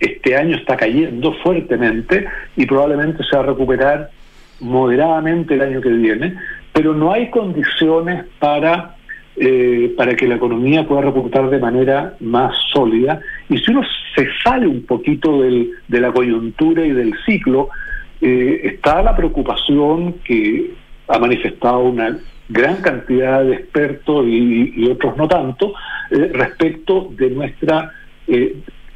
este 0.00 0.36
año 0.36 0.56
está 0.56 0.76
cayendo 0.76 1.32
fuertemente 1.42 2.26
y 2.56 2.66
probablemente 2.66 3.24
se 3.24 3.36
va 3.36 3.42
a 3.42 3.46
recuperar 3.46 4.10
moderadamente 4.60 5.54
el 5.54 5.62
año 5.62 5.80
que 5.80 5.90
viene, 5.90 6.34
pero 6.72 6.94
no 6.94 7.12
hay 7.12 7.30
condiciones 7.30 8.24
para 8.38 8.96
eh, 9.38 9.92
para 9.98 10.16
que 10.16 10.26
la 10.26 10.36
economía 10.36 10.88
pueda 10.88 11.02
repuntar 11.02 11.50
de 11.50 11.58
manera 11.58 12.14
más 12.20 12.56
sólida. 12.72 13.20
Y 13.50 13.58
si 13.58 13.70
uno 13.70 13.82
se 14.14 14.28
sale 14.42 14.66
un 14.66 14.86
poquito 14.86 15.42
de 15.42 16.00
la 16.00 16.10
coyuntura 16.10 16.82
y 16.86 16.92
del 16.92 17.12
ciclo, 17.26 17.68
eh, 18.22 18.62
está 18.64 19.02
la 19.02 19.14
preocupación 19.14 20.14
que 20.24 20.70
ha 21.08 21.18
manifestado 21.18 21.80
una 21.80 22.16
gran 22.48 22.76
cantidad 22.76 23.44
de 23.44 23.56
expertos 23.56 24.24
y, 24.26 24.88
otros 24.90 25.18
no 25.18 25.28
tanto 25.28 25.74
eh, 26.10 26.30
respecto 26.32 27.12
de 27.14 27.28
nuestra 27.28 27.92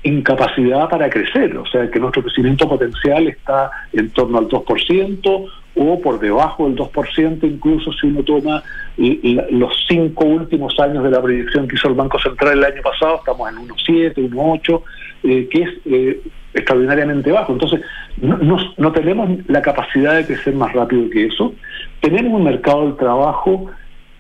incapacidad 0.03 0.89
para 0.89 1.11
crecer, 1.11 1.57
o 1.57 1.67
sea 1.67 1.91
que 1.91 2.01
nuestro 2.01 2.23
crecimiento 2.23 2.69
potencial 2.69 3.29
está 3.29 3.71
en 3.93 4.11
torno 4.11 4.39
al 4.39 4.49
2%, 4.49 5.51
o 5.77 6.01
por 6.01 6.19
debajo 6.19 6.69
del 6.69 6.77
2%, 6.77 7.39
incluso 7.45 7.93
si 7.93 8.07
uno 8.07 8.23
toma 8.23 8.63
los 8.97 9.73
cinco 9.89 10.25
últimos 10.25 10.79
años 10.81 11.05
de 11.05 11.11
la 11.11 11.23
proyección 11.23 11.69
que 11.69 11.77
hizo 11.77 11.89
el 11.89 11.95
Banco 11.95 12.19
Central 12.19 12.59
el 12.59 12.65
año 12.65 12.83
pasado, 12.83 13.17
estamos 13.17 13.49
en 13.51 13.57
1,7, 13.69 14.31
1,8, 14.31 14.83
eh, 15.23 15.49
que 15.51 15.63
es 15.63 15.71
eh, 15.87 16.21
extraordinariamente 16.55 17.31
bajo. 17.31 17.53
Entonces, 17.53 17.81
no, 18.21 18.59
no, 18.77 18.93
tenemos 18.93 19.31
la 19.47 19.63
capacidad 19.63 20.17
de 20.17 20.27
crecer 20.27 20.55
más 20.55 20.73
rápido 20.73 21.09
que 21.09 21.27
eso. 21.27 21.55
Tenemos 22.01 22.33
un 22.33 22.45
mercado 22.45 22.87
del 22.87 22.97
trabajo 22.97 23.71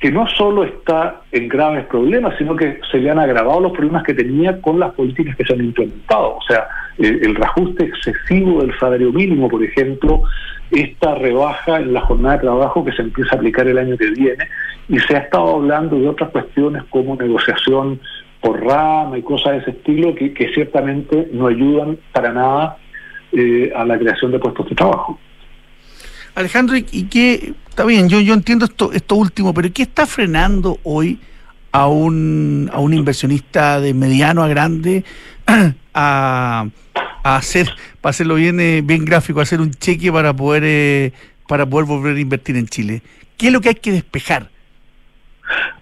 que 0.01 0.11
no 0.11 0.27
solo 0.29 0.65
está 0.65 1.21
en 1.31 1.47
graves 1.47 1.85
problemas, 1.85 2.35
sino 2.39 2.57
que 2.57 2.81
se 2.91 2.99
le 2.99 3.11
han 3.11 3.19
agravado 3.19 3.61
los 3.61 3.73
problemas 3.73 4.03
que 4.03 4.15
tenía 4.15 4.61
con 4.63 4.81
las 4.81 4.95
políticas 4.95 5.37
que 5.37 5.45
se 5.45 5.53
han 5.53 5.61
implementado. 5.61 6.37
O 6.37 6.43
sea, 6.49 6.67
el, 6.97 7.35
reajuste 7.35 7.85
excesivo 7.85 8.63
del 8.63 8.77
salario 8.79 9.13
mínimo, 9.13 9.49
por 9.49 9.63
ejemplo, 9.63 10.23
esta 10.71 11.17
rebaja 11.17 11.81
en 11.81 11.93
la 11.93 12.01
jornada 12.01 12.37
de 12.37 12.43
trabajo 12.43 12.83
que 12.83 12.93
se 12.93 13.03
empieza 13.03 13.33
a 13.33 13.37
aplicar 13.37 13.69
el 13.69 13.77
año 13.77 13.99
que 13.99 14.11
viene 14.11 14.49
y 14.89 14.99
se 15.01 15.17
ha 15.17 15.21
estado 15.21 15.57
hablando 15.57 15.99
de 15.99 16.09
otras 16.09 16.31
cuestiones 16.31 16.83
como 16.85 17.15
negociación 17.17 18.01
por 18.41 18.65
rama 18.65 19.19
y 19.19 19.23
cosas 19.23 19.53
de 19.53 19.59
ese 19.59 19.71
estilo 19.73 20.15
que, 20.15 20.51
ciertamente 20.55 21.29
no 21.33 21.49
ayudan 21.49 21.99
para 22.13 22.33
nada 22.33 22.79
eh, 23.33 23.71
a 23.77 23.85
la 23.85 23.99
creación 23.99 24.33
de 24.33 24.39
puestos 24.39 24.67
de 24.71 24.77
trabajo. 24.77 25.19
Alejandro, 26.35 26.77
¿y 26.77 27.05
qué? 27.05 27.55
Está 27.69 27.85
bien, 27.85 28.09
yo, 28.09 28.21
yo 28.21 28.35
entiendo 28.35 28.64
esto, 28.64 28.93
esto 28.93 29.16
último, 29.16 29.55
pero 29.55 29.73
¿qué 29.73 29.83
está 29.83 30.07
frenando 30.07 30.79
hoy 30.83 31.19
a 31.73 31.87
un, 31.87 32.71
a 32.73 32.81
un 32.81 32.95
inversionista 32.95 33.81
de 33.81 33.95
mediano 33.95 34.43
a 34.43 34.49
grande 34.49 35.05
a 35.95 36.66
a 37.23 37.37
hacer, 37.37 37.69
para 38.01 38.11
hacerlo 38.11 38.35
bien, 38.37 38.61
eh, 38.61 38.83
bien 38.83 39.05
gráfico, 39.05 39.40
hacer 39.40 39.61
un 39.61 39.73
cheque 39.73 40.12
para 40.12 40.33
poder, 40.35 40.62
eh, 40.64 41.12
para 41.49 41.66
poder 41.66 41.87
volver 41.87 42.16
a 42.16 42.21
invertir 42.21 42.57
en 42.57 42.66
Chile. 42.66 43.03
¿Qué 43.37 43.49
es 43.49 43.53
lo 43.53 43.61
que 43.61 43.71
hay 43.71 43.75
que 43.75 43.93
despejar? 43.93 44.49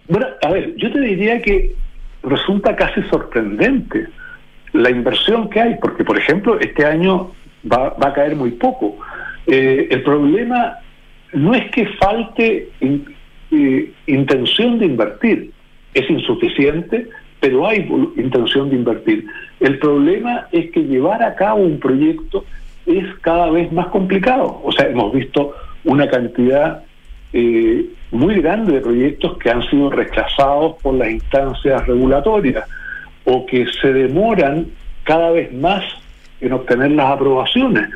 Bueno, 0.09 0.27
a 0.43 0.49
ver, 0.51 0.75
yo 0.77 0.91
te 0.93 1.01
diría 1.01 1.43
que 1.43 1.75
resulta 2.23 2.75
casi 2.77 3.03
sorprendente 3.05 4.09
la 4.73 4.91
inversión 4.91 5.49
que 5.51 5.61
hay, 5.61 5.77
porque 5.81 6.05
por 6.05 6.19
ejemplo 6.19 6.59
este 6.61 6.85
año 6.85 7.33
va, 7.71 7.91
va 7.91 8.09
a 8.09 8.13
caer 8.13 8.37
muy 8.37 8.53
poco. 8.53 8.99
Eh, 9.49 9.89
el 9.91 10.03
problema 10.03 10.77
no 11.33 11.55
es 11.55 11.71
que 11.71 11.87
falte 12.01 12.69
intención 14.07 14.79
de 14.79 14.87
invertir, 14.87 15.51
es 15.95 16.09
insuficiente, 16.11 17.09
pero 17.41 17.67
hay 17.67 17.89
intención 18.17 18.69
de 18.69 18.77
invertir. 18.77 19.27
El 19.61 19.79
problema 19.79 20.47
es 20.53 20.71
que 20.71 20.85
llevar 20.85 21.23
a 21.23 21.35
cabo 21.35 21.63
un 21.63 21.81
proyecto 21.81 22.45
es 22.85 23.05
cada 23.23 23.51
vez 23.51 23.73
más 23.73 23.87
complicado. 23.87 24.61
O 24.63 24.71
sea, 24.71 24.89
hemos 24.89 25.13
visto 25.15 25.55
una 25.85 26.09
cantidad 26.09 26.85
eh, 27.33 27.87
muy 28.11 28.41
grande 28.41 28.75
de 28.75 28.81
proyectos 28.81 29.39
que 29.39 29.51
han 29.51 29.63
sido 29.71 29.91
rechazados 29.91 30.77
por 30.83 30.95
las 30.95 31.11
instancias 31.11 31.87
regulatorias 31.87 32.69
o 33.25 33.47
que 33.47 33.67
se 33.81 33.93
demoran 33.93 34.67
cada 35.05 35.31
vez 35.31 35.53
más 35.55 35.85
en 36.41 36.53
obtener 36.53 36.91
las 36.93 37.13
aprobaciones. 37.13 37.89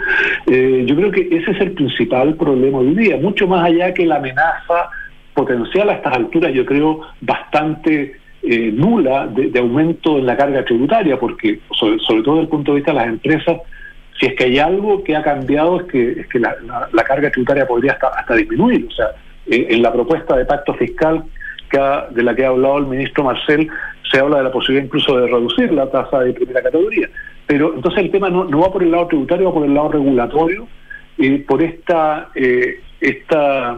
Eh, 0.47 0.85
yo 0.87 0.97
creo 0.97 1.11
que 1.11 1.29
ese 1.31 1.51
es 1.51 1.61
el 1.61 1.73
principal 1.73 2.35
problema 2.35 2.79
hoy 2.79 2.95
día, 2.95 3.17
mucho 3.17 3.47
más 3.47 3.65
allá 3.65 3.93
que 3.95 4.07
la 4.07 4.17
amenaza 4.17 4.91
potencial 5.35 5.89
a 5.89 5.95
estas 5.95 6.17
alturas, 6.17 6.53
yo 6.53 6.67
creo 6.67 7.01
bastante 7.21 8.17
eh, 8.43 8.71
nula 8.73 9.29
de, 9.29 9.59
aumento 9.59 10.19
en 10.19 10.27
la 10.27 10.37
carga 10.37 10.65
tributaria, 10.65 11.19
porque 11.19 11.61
sobre, 11.71 12.23
todo 12.23 12.35
desde 12.35 12.43
el 12.43 12.49
punto 12.49 12.73
de 12.73 12.77
vista 12.77 12.93
de 12.93 12.99
las 12.99 13.09
empresas, 13.09 13.59
si 14.19 14.27
es 14.27 14.35
que 14.35 14.45
hay 14.45 14.59
algo 14.59 15.03
que 15.05 15.17
ha 15.17 15.23
cambiado 15.23 15.81
es 15.81 15.87
que, 15.87 16.11
es 16.21 16.27
que 16.29 16.39
la, 16.39 16.55
carga 17.07 17.31
tributaria 17.31 17.67
podría 17.67 17.93
hasta, 17.93 18.35
disminuir. 18.35 18.87
O 18.89 18.91
sea, 18.91 19.07
en 19.47 19.83
la 19.83 19.93
propuesta 19.93 20.37
de 20.37 20.45
pacto 20.45 20.75
fiscal 20.75 21.25
que 21.71 21.79
de 22.11 22.23
la 22.23 22.35
que 22.35 22.45
ha 22.45 22.49
hablado 22.49 22.79
el 22.79 22.87
ministro 22.87 23.25
Marcel, 23.25 23.69
se 24.11 24.19
habla 24.19 24.39
de 24.39 24.45
la 24.45 24.53
posibilidad 24.53 24.85
incluso 24.85 25.19
de 25.19 25.27
reducir 25.27 25.73
la 25.73 25.91
tasa 25.91 26.21
de 26.21 26.35
primera 26.35 26.63
categoría. 26.63 27.09
Pero 27.47 27.75
entonces 27.75 28.05
el 28.05 28.11
tema 28.11 28.31
no, 28.31 28.45
no 28.45 28.61
va 28.61 28.73
por 28.73 28.83
el 28.83 28.91
lado 28.91 29.09
tributario, 29.09 29.47
va 29.47 29.55
por 29.55 29.67
el 29.67 29.75
lado 29.75 29.93
regulatorio, 29.93 30.69
y 31.19 31.39
por 31.39 31.63
esta, 31.63 32.31
eh, 32.35 32.81
esta 33.01 33.77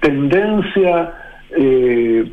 tendencia 0.00 1.14
eh, 1.56 2.30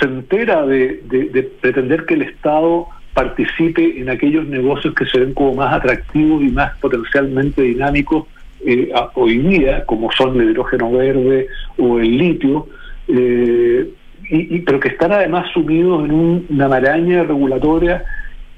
se 0.00 0.06
entera 0.06 0.64
de, 0.66 1.50
pretender 1.60 2.06
que 2.06 2.14
el 2.14 2.22
Estado 2.22 2.86
participe 3.14 4.00
en 4.00 4.08
aquellos 4.08 4.46
negocios 4.46 4.94
que 4.94 5.04
se 5.06 5.18
ven 5.18 5.34
como 5.34 5.54
más 5.54 5.74
atractivos 5.74 6.42
y 6.42 6.48
más 6.48 6.76
potencialmente 6.78 7.62
dinámicos 7.62 8.26
eh, 8.64 8.92
hoy 9.14 9.38
día, 9.38 9.84
como 9.84 10.10
son 10.12 10.40
el 10.40 10.50
hidrógeno 10.50 10.92
verde 10.92 11.48
o 11.76 11.98
el 11.98 12.16
litio, 12.16 12.68
eh, 13.08 13.90
y, 14.30 14.60
pero 14.60 14.80
que 14.80 14.88
están 14.88 15.12
además 15.12 15.50
sumidos 15.52 16.08
en 16.08 16.46
una 16.48 16.68
maraña 16.68 17.24
regulatoria 17.24 18.04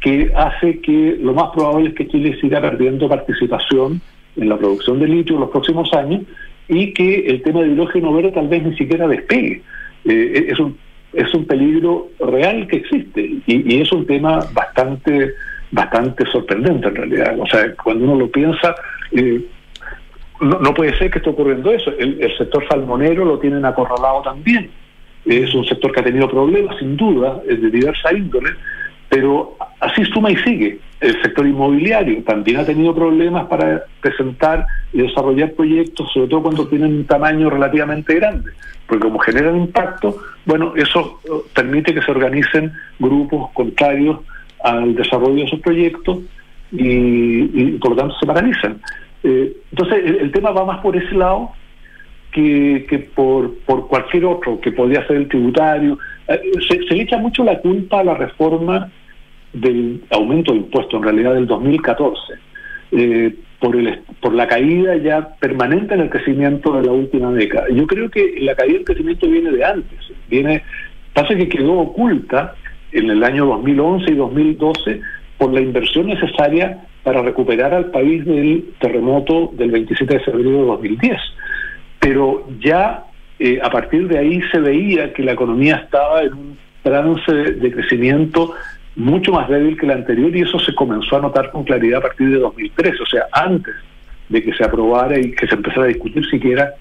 que 0.05 0.31
hace 0.37 0.81
que 0.81 1.17
lo 1.19 1.33
más 1.33 1.51
probable 1.55 1.89
es 1.89 1.95
que 1.95 2.07
Chile 2.07 2.37
siga 2.39 2.61
perdiendo 2.61 3.09
participación 3.09 4.03
en 4.37 4.51
la 4.51 4.59
producción 4.59 5.01
de 5.01 5.09
litio 5.09 5.37
en 5.37 5.41
los 5.41 5.51
próximos 5.51 5.91
años 5.95 6.25
y 6.69 6.93
que 6.93 7.21
el 7.27 7.41
tema 7.41 7.63
del 7.63 7.73
hidrógeno 7.73 8.13
verde 8.13 8.33
tal 8.33 8.49
vez 8.49 8.63
ni 8.65 8.77
siquiera 8.77 9.09
despegue. 9.09 9.63
Eh, 10.05 10.49
es 10.51 10.59
un 10.59 10.77
es 11.15 11.33
un 11.33 11.47
peligro 11.47 12.11
real 12.21 12.67
que 12.67 12.77
existe 12.77 13.39
y, 13.47 13.81
es 13.81 13.91
un 13.93 14.05
tema 14.05 14.41
bastante 14.53 15.33
bastante 15.71 16.27
sorprendente 16.27 16.89
en 16.89 16.95
realidad. 16.97 17.39
O 17.39 17.47
sea, 17.47 17.75
cuando 17.83 18.05
uno 18.05 18.17
lo 18.17 18.31
piensa, 18.31 18.75
eh, 19.11 19.43
no, 20.43 20.75
puede 20.75 20.99
ser 20.99 21.11
que 21.11 21.19
esté 21.19 21.31
ocurriendo 21.31 21.73
eso. 21.73 21.93
El, 21.99 22.37
sector 22.37 22.63
salmonero 22.69 23.25
lo 23.25 23.39
tienen 23.39 23.65
acorralado 23.65 24.21
también. 24.21 24.69
Es 25.25 25.55
un 25.55 25.65
sector 25.65 25.93
que 25.93 26.01
ha 26.01 26.05
tenido 26.05 26.29
problemas, 26.29 26.77
sin 26.79 26.95
duda, 26.95 27.41
de 27.47 27.71
diversa 27.71 28.13
índole, 28.13 28.51
Pero 29.15 29.57
así 29.79 30.05
suma 30.07 30.33
y 30.33 30.37
sigue. 30.39 30.81
El 31.01 31.23
sector 31.23 31.47
inmobiliario 31.47 32.25
también 32.25 32.57
ha 32.57 32.65
tenido 32.65 32.93
problemas 32.93 33.47
para 33.47 33.85
presentar 34.01 34.67
y 34.93 35.03
desarrollar 35.03 35.53
proyectos, 35.53 36.11
sobre 36.13 36.27
todo 36.27 36.43
cuando 36.43 36.67
tienen 36.67 36.93
un 36.95 37.05
tamaño 37.05 37.49
relativamente 37.49 38.13
grande, 38.17 38.51
porque 38.89 39.05
como 39.05 39.21
generan 39.21 39.57
impacto, 39.57 40.17
bueno, 40.45 40.73
eso 40.75 41.21
eh, 41.27 41.29
permite 41.55 41.95
que 41.95 42.03
se 42.03 42.11
organicen 42.11 42.73
grupos 42.99 43.53
contrarios 43.53 44.19
al 44.65 44.97
desarrollo 44.97 45.37
de 45.37 45.45
esos 45.45 45.61
proyectos 45.61 46.19
y, 46.73 47.79
por 47.79 47.91
lo 47.91 47.97
tanto 47.97 48.19
se 48.19 48.27
paralizan. 48.27 48.81
Eh, 49.23 49.57
entonces, 49.71 50.21
el, 50.23 50.33
tema 50.33 50.51
va 50.51 50.65
más 50.65 50.81
por 50.81 50.97
ese 50.97 51.15
lado 51.15 51.53
que, 52.33 52.85
que 52.89 52.99
por, 52.99 53.55
por 53.59 53.87
cualquier 53.87 54.25
otro, 54.25 54.61
que 54.61 54.73
podría 54.73 55.07
ser 55.07 55.19
el 55.19 55.29
tributario. 55.29 56.01
Eh, 56.27 56.41
se, 56.67 56.81
le 56.81 57.03
echa 57.03 57.19
mucho 57.19 57.45
la 57.45 57.61
culpa 57.61 58.01
a 58.01 58.05
la 58.05 58.15
reforma 58.15 58.91
del 59.55 60.03
aumento 60.11 60.53
de 60.53 60.59
impuestos, 60.59 60.95
en 60.95 61.03
realidad 61.03 61.35
del 61.35 61.47
2014, 61.47 62.19
eh, 62.93 63.35
por, 63.59 63.77
el, 63.77 64.01
por 64.21 64.35
la 64.35 64.47
caída 64.47 64.97
ya 64.97 65.37
permanente 65.41 65.95
en 65.95 66.01
el 66.01 66.11
crecimiento 66.11 66.73
de 66.77 66.87
la 66.87 66.93
última 66.93 67.33
década. 67.33 67.67
Yo 67.71 67.87
creo 67.87 68.11
que 68.11 68.37
la 68.41 68.55
caída 68.55 68.75
del 68.75 68.85
crecimiento 68.85 69.29
viene 69.29 69.51
de 69.51 69.65
antes, 69.65 69.99
viene, 70.29 70.63
pasa 71.13 71.35
que 71.35 71.49
quedó 71.49 71.73
oculta 71.73 72.55
en 72.93 73.11
el 73.11 73.25
año 73.25 73.47
2011 73.47 74.11
y 74.11 74.15
2012 74.15 75.01
por 75.39 75.53
la 75.53 75.61
inversión 75.61 76.07
necesaria 76.07 76.85
para 77.03 77.23
recuperar 77.23 77.75
al 77.75 77.91
país 77.91 78.25
del 78.25 78.73
terremoto 78.81 79.51
del 79.55 79.71
27 79.71 80.15
de 80.15 80.21
febrero 80.21 80.51
de 80.51 80.67
2010. 80.67 81.19
Pero 82.01 82.47
ya 82.61 83.05
eh, 83.39 83.59
a 83.63 83.71
partir 83.71 84.09
de 84.09 84.19
ahí 84.19 84.41
se 84.53 84.59
veía 84.59 85.13
que 85.13 85.23
la 85.23 85.33
economía 85.33 85.77
estaba 85.77 86.23
en 86.23 86.33
un 86.33 86.59
trance 86.83 87.33
de 87.33 87.73
crecimiento 87.73 88.55
mucho 88.97 89.33
más 89.33 89.49
débil 89.49 89.77
que 89.79 89.87
la 89.87 89.95
anterior 89.95 90.35
y 90.35 90.43
eso 90.43 90.59
se 90.59 90.75
comenzó 90.75 91.17
a 91.17 91.21
notar 91.21 91.51
con 91.51 91.65
claridad 91.65 91.99
a 91.99 92.03
partir 92.03 92.31
de 92.31 92.39
2013, 92.39 93.03
o 93.03 93.07
sea, 93.07 93.27
antes 93.33 93.75
de 94.29 94.43
que 94.43 94.55
se 94.55 94.65
aprobara 94.65 95.19
y 95.19 95.33
que 95.33 95.47
se 95.47 95.55
empezara 95.55 95.85
a 95.85 95.89
discutir 95.89 96.25
siquiera 96.27 96.75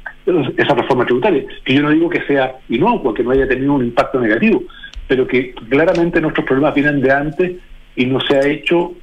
esa 0.58 0.74
reforma 0.74 1.06
tributaria, 1.06 1.44
que 1.66 1.74
yo 1.74 1.82
no 1.82 1.90
digo 1.90 2.10
que 2.10 2.22
sea 2.26 2.56
inocua, 2.70 3.14
que 3.14 3.24
no 3.24 3.32
haya 3.32 3.48
tenido 3.48 3.74
un 3.74 3.84
impacto 3.84 4.20
negativo, 4.20 4.64
pero 5.08 5.28
que 5.28 5.54
claramente 5.70 6.22
nuestros 6.22 6.46
problemas 6.46 6.76
vienen 6.76 7.02
de 7.02 7.12
antes 7.12 7.52
y 7.96 8.06
no 8.06 8.20
se 8.22 8.38
ha 8.38 8.48
hecho 8.48 8.94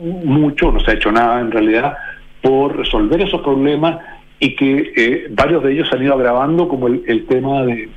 mucho, 0.00 0.72
no 0.72 0.80
se 0.80 0.90
ha 0.90 0.94
hecho 0.94 1.12
nada 1.12 1.40
en 1.40 1.50
realidad 1.50 1.96
por 2.42 2.76
resolver 2.76 3.20
esos 3.20 3.40
problemas 3.42 3.98
y 4.40 4.56
que 4.56 4.92
eh, 4.96 5.26
varios 5.30 5.62
de 5.62 5.72
ellos 5.72 5.88
se 5.88 5.96
han 5.96 6.02
ido 6.02 6.14
agravando, 6.14 6.68
como 6.68 6.88
el, 6.88 7.26
tema 7.26 7.62
de, 7.64 7.88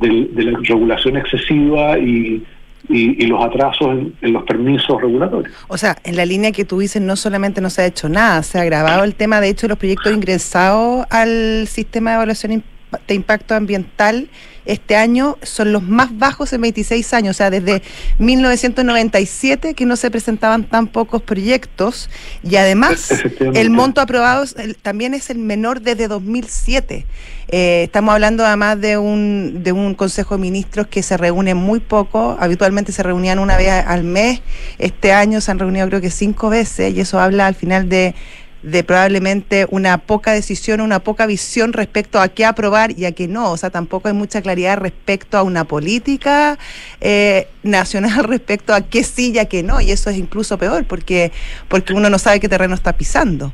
la 0.00 0.58
regulación 0.62 1.16
excesiva 1.16 1.98
y, 1.98 2.44
y, 2.88 3.26
los 3.26 3.44
atrasos 3.44 3.88
en, 3.88 4.14
en, 4.22 4.32
los 4.32 4.44
permisos 4.44 5.00
regulatorios. 5.00 5.54
O 5.68 5.76
sea, 5.76 5.96
en 6.04 6.16
la 6.16 6.24
línea 6.24 6.52
que 6.52 6.64
tú 6.64 6.78
dices, 6.78 7.02
no 7.02 7.16
solamente 7.16 7.60
no 7.60 7.70
se 7.70 7.82
ha 7.82 7.86
hecho 7.86 8.08
nada, 8.08 8.42
se 8.42 8.58
ha 8.58 8.62
agravado 8.62 9.04
el 9.04 9.14
tema, 9.14 9.40
de 9.40 9.48
hecho, 9.48 9.66
de 9.66 9.70
los 9.70 9.78
proyectos 9.78 10.12
ingresados 10.12 11.06
al 11.10 11.66
sistema 11.68 12.10
de 12.10 12.16
evaluación 12.16 12.62
de 13.06 13.14
impacto 13.14 13.54
ambiental 13.54 14.28
este 14.68 14.96
año 14.96 15.38
son 15.42 15.72
los 15.72 15.82
más 15.82 16.16
bajos 16.18 16.52
en 16.52 16.60
26 16.60 17.14
años, 17.14 17.36
o 17.36 17.38
sea, 17.38 17.48
desde 17.48 17.82
1997 18.18 19.72
que 19.72 19.86
no 19.86 19.96
se 19.96 20.10
presentaban 20.10 20.64
tan 20.64 20.88
pocos 20.88 21.22
proyectos. 21.22 22.10
Y 22.42 22.56
además 22.56 23.10
el 23.54 23.70
monto 23.70 24.02
aprobado 24.02 24.44
también 24.82 25.14
es 25.14 25.30
el 25.30 25.38
menor 25.38 25.80
desde 25.80 26.06
2007. 26.06 27.06
Eh, 27.50 27.84
estamos 27.84 28.12
hablando 28.12 28.44
además 28.44 28.78
de 28.78 28.98
un, 28.98 29.62
de 29.62 29.72
un 29.72 29.94
Consejo 29.94 30.36
de 30.36 30.42
Ministros 30.42 30.86
que 30.86 31.02
se 31.02 31.16
reúne 31.16 31.54
muy 31.54 31.80
poco, 31.80 32.36
habitualmente 32.38 32.92
se 32.92 33.02
reunían 33.02 33.38
una 33.38 33.56
vez 33.56 33.70
al 33.70 34.04
mes, 34.04 34.42
este 34.78 35.12
año 35.12 35.40
se 35.40 35.50
han 35.50 35.58
reunido 35.58 35.86
creo 35.88 36.02
que 36.02 36.10
cinco 36.10 36.50
veces 36.50 36.94
y 36.94 37.00
eso 37.00 37.18
habla 37.18 37.46
al 37.46 37.54
final 37.54 37.88
de 37.88 38.14
de 38.62 38.82
probablemente 38.82 39.66
una 39.70 39.98
poca 39.98 40.32
decisión, 40.32 40.80
una 40.80 40.98
poca 41.00 41.26
visión 41.26 41.72
respecto 41.72 42.20
a 42.20 42.28
qué 42.28 42.44
aprobar 42.44 42.90
y 42.96 43.04
a 43.04 43.12
qué 43.12 43.28
no. 43.28 43.52
O 43.52 43.56
sea, 43.56 43.70
tampoco 43.70 44.08
hay 44.08 44.14
mucha 44.14 44.42
claridad 44.42 44.78
respecto 44.78 45.38
a 45.38 45.42
una 45.42 45.64
política 45.64 46.58
eh, 47.00 47.48
nacional 47.62 48.24
respecto 48.28 48.74
a 48.74 48.82
qué 48.82 49.04
sí 49.04 49.32
y 49.34 49.38
a 49.38 49.44
qué 49.46 49.62
no. 49.62 49.80
Y 49.80 49.90
eso 49.90 50.10
es 50.10 50.18
incluso 50.18 50.58
peor 50.58 50.84
porque, 50.84 51.32
porque 51.68 51.92
uno 51.92 52.10
no 52.10 52.18
sabe 52.18 52.40
qué 52.40 52.48
terreno 52.48 52.74
está 52.74 52.94
pisando. 52.94 53.52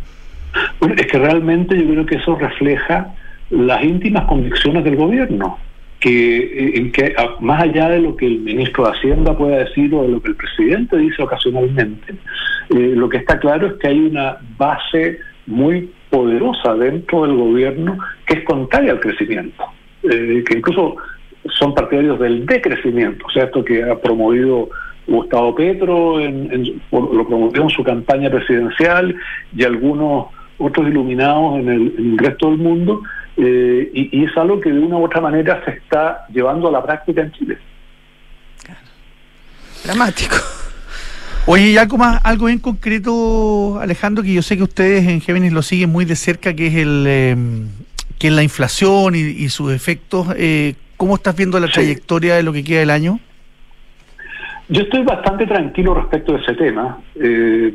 es 0.96 1.06
que 1.06 1.18
realmente 1.18 1.76
yo 1.76 1.88
creo 1.88 2.06
que 2.06 2.16
eso 2.16 2.36
refleja 2.36 3.14
las 3.50 3.84
íntimas 3.84 4.24
convicciones 4.24 4.84
del 4.84 4.96
gobierno 4.96 5.58
que, 6.04 6.74
eh, 6.76 7.14
más 7.40 7.62
allá 7.62 7.88
de 7.88 8.00
lo 8.00 8.14
que 8.14 8.26
el 8.26 8.40
ministro 8.40 8.84
de 8.84 8.90
Hacienda 8.90 9.34
pueda 9.34 9.64
decir 9.64 9.94
o 9.94 10.02
de 10.02 10.08
lo 10.08 10.20
que 10.20 10.28
el 10.28 10.36
presidente 10.36 10.98
dice 10.98 11.22
ocasionalmente, 11.22 12.12
eh, 12.12 12.92
lo 12.94 13.08
que 13.08 13.16
está 13.16 13.38
claro 13.38 13.68
es 13.68 13.72
que 13.74 13.88
hay 13.88 14.00
una 14.00 14.36
base 14.58 15.18
muy 15.46 15.90
poderosa 16.10 16.74
dentro 16.74 17.22
del 17.22 17.36
gobierno 17.36 17.98
que 18.26 18.34
es 18.34 18.44
contraria 18.44 18.92
al 18.92 19.00
crecimiento, 19.00 19.64
eh, 20.02 20.44
que 20.46 20.58
incluso 20.58 20.96
son 21.58 21.74
partidarios 21.74 22.20
del 22.20 22.44
decrecimiento, 22.44 23.24
o 23.26 23.30
sea, 23.30 23.44
esto 23.44 23.64
que 23.64 23.82
ha 23.82 23.98
promovido 23.98 24.68
Gustavo 25.06 25.54
Petro, 25.54 26.20
en, 26.20 26.82
lo 26.92 27.26
promovió 27.26 27.62
en 27.62 27.70
su 27.70 27.82
campaña 27.82 28.28
presidencial 28.28 29.16
y 29.56 29.64
algunos 29.64 30.26
otros 30.58 30.86
iluminados 30.86 31.60
en 31.60 31.68
el 31.70 32.18
resto 32.18 32.50
del 32.50 32.58
mundo, 32.58 33.00
eh, 33.36 33.90
y, 33.92 34.24
es 34.24 34.36
algo 34.36 34.60
que 34.60 34.70
de 34.70 34.78
una 34.78 34.96
u 34.96 35.04
otra 35.04 35.20
manera 35.20 35.62
se 35.64 35.72
está 35.72 36.26
llevando 36.28 36.68
a 36.68 36.72
la 36.72 36.82
práctica 36.82 37.22
en 37.22 37.32
Chile. 37.32 37.58
Dramático. 39.84 40.36
Oye, 41.46 41.70
y 41.70 41.76
algo 41.76 41.98
más, 41.98 42.20
algo 42.24 42.48
en 42.48 42.58
concreto, 42.58 43.78
Alejandro, 43.80 44.22
que 44.22 44.32
yo 44.32 44.40
sé 44.40 44.56
que 44.56 44.62
ustedes 44.62 45.06
en 45.06 45.20
Géminis 45.20 45.52
lo 45.52 45.62
siguen 45.62 45.90
muy 45.90 46.06
de 46.06 46.16
cerca, 46.16 46.54
que 46.54 46.68
es 46.68 46.74
el 46.76 47.06
em, 47.06 47.68
que 48.18 48.28
es 48.28 48.32
la 48.32 48.42
inflación 48.42 49.14
y, 49.14 49.48
sus 49.50 49.72
efectos. 49.72 50.28
Eh, 50.36 50.74
¿Cómo 50.96 51.16
estás 51.16 51.36
viendo 51.36 51.58
la 51.60 51.68
trayectoria 51.68 52.36
de 52.36 52.42
lo 52.42 52.52
que 52.52 52.64
queda 52.64 52.80
del 52.80 52.90
año? 52.90 53.20
Yo 54.68 54.82
estoy 54.82 55.02
bastante 55.02 55.46
tranquilo 55.46 55.92
respecto 55.92 56.32
de 56.32 56.38
ese 56.38 56.54
tema. 56.54 56.98
Eh, 57.16 57.74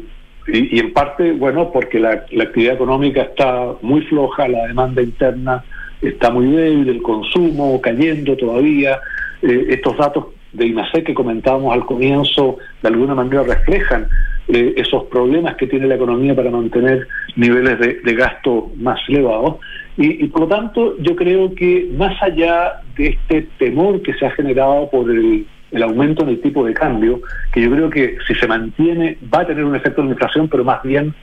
y, 0.54 0.80
en 0.80 0.94
parte, 0.94 1.32
bueno, 1.34 1.72
porque 1.72 2.00
la, 2.00 2.12
actividad 2.12 2.76
económica 2.76 3.22
está 3.22 3.74
muy 3.82 4.02
floja, 4.02 4.48
la 4.48 4.68
demanda 4.68 5.02
interna 5.02 5.64
está 6.02 6.30
muy 6.30 6.48
débil, 6.48 6.90
el 6.90 7.02
consumo 7.02 7.80
cayendo 7.82 8.36
todavía. 8.38 9.00
Eh, 9.42 9.68
estos 9.70 9.98
datos 9.98 10.28
de 10.54 10.68
IMASEC 10.68 11.06
que 11.06 11.14
comentábamos 11.14 11.74
al 11.74 11.86
comienzo 11.86 12.58
de 12.82 12.90
alguna 12.90 13.16
manera 13.16 13.44
reflejan 13.44 14.08
eh, 14.48 14.74
esos 14.78 15.04
problemas 15.06 15.56
que 15.56 15.68
tiene 15.68 15.88
la 15.88 15.96
economía 15.96 16.36
para 16.36 16.50
mantener 16.50 17.08
niveles 17.36 17.80
de, 17.80 18.14
gasto 18.14 18.72
más 18.78 19.00
elevados. 19.08 19.58
Y, 19.98 20.24
y, 20.24 20.28
por 20.28 20.42
lo 20.42 20.48
tanto, 20.48 20.98
yo 21.00 21.16
creo 21.16 21.54
que 21.54 21.90
más 21.96 22.22
allá 22.24 22.82
de 22.98 23.10
este 23.10 23.48
temor 23.58 24.02
que 24.02 24.14
se 24.14 24.26
ha 24.26 24.32
generado 24.32 24.90
por 24.90 25.10
el 25.12 25.46
el 25.72 25.84
aumento 25.84 26.24
en 26.24 26.30
el 26.30 26.42
tipo 26.42 26.66
de 26.66 26.74
cambio, 26.74 27.22
que 27.52 27.62
yo 27.62 27.72
creo 27.72 27.90
que 27.90 28.18
si 28.28 28.36
se 28.36 28.48
mantiene 28.48 29.18
va 29.34 29.42
a 29.42 29.48
tener 29.48 29.64
un 29.64 29.76
efecto 29.76 30.02
en 30.02 30.08
la 30.08 30.14
inflación, 30.14 30.48
pero 30.48 30.64
más 30.64 30.82
bien 30.84 31.14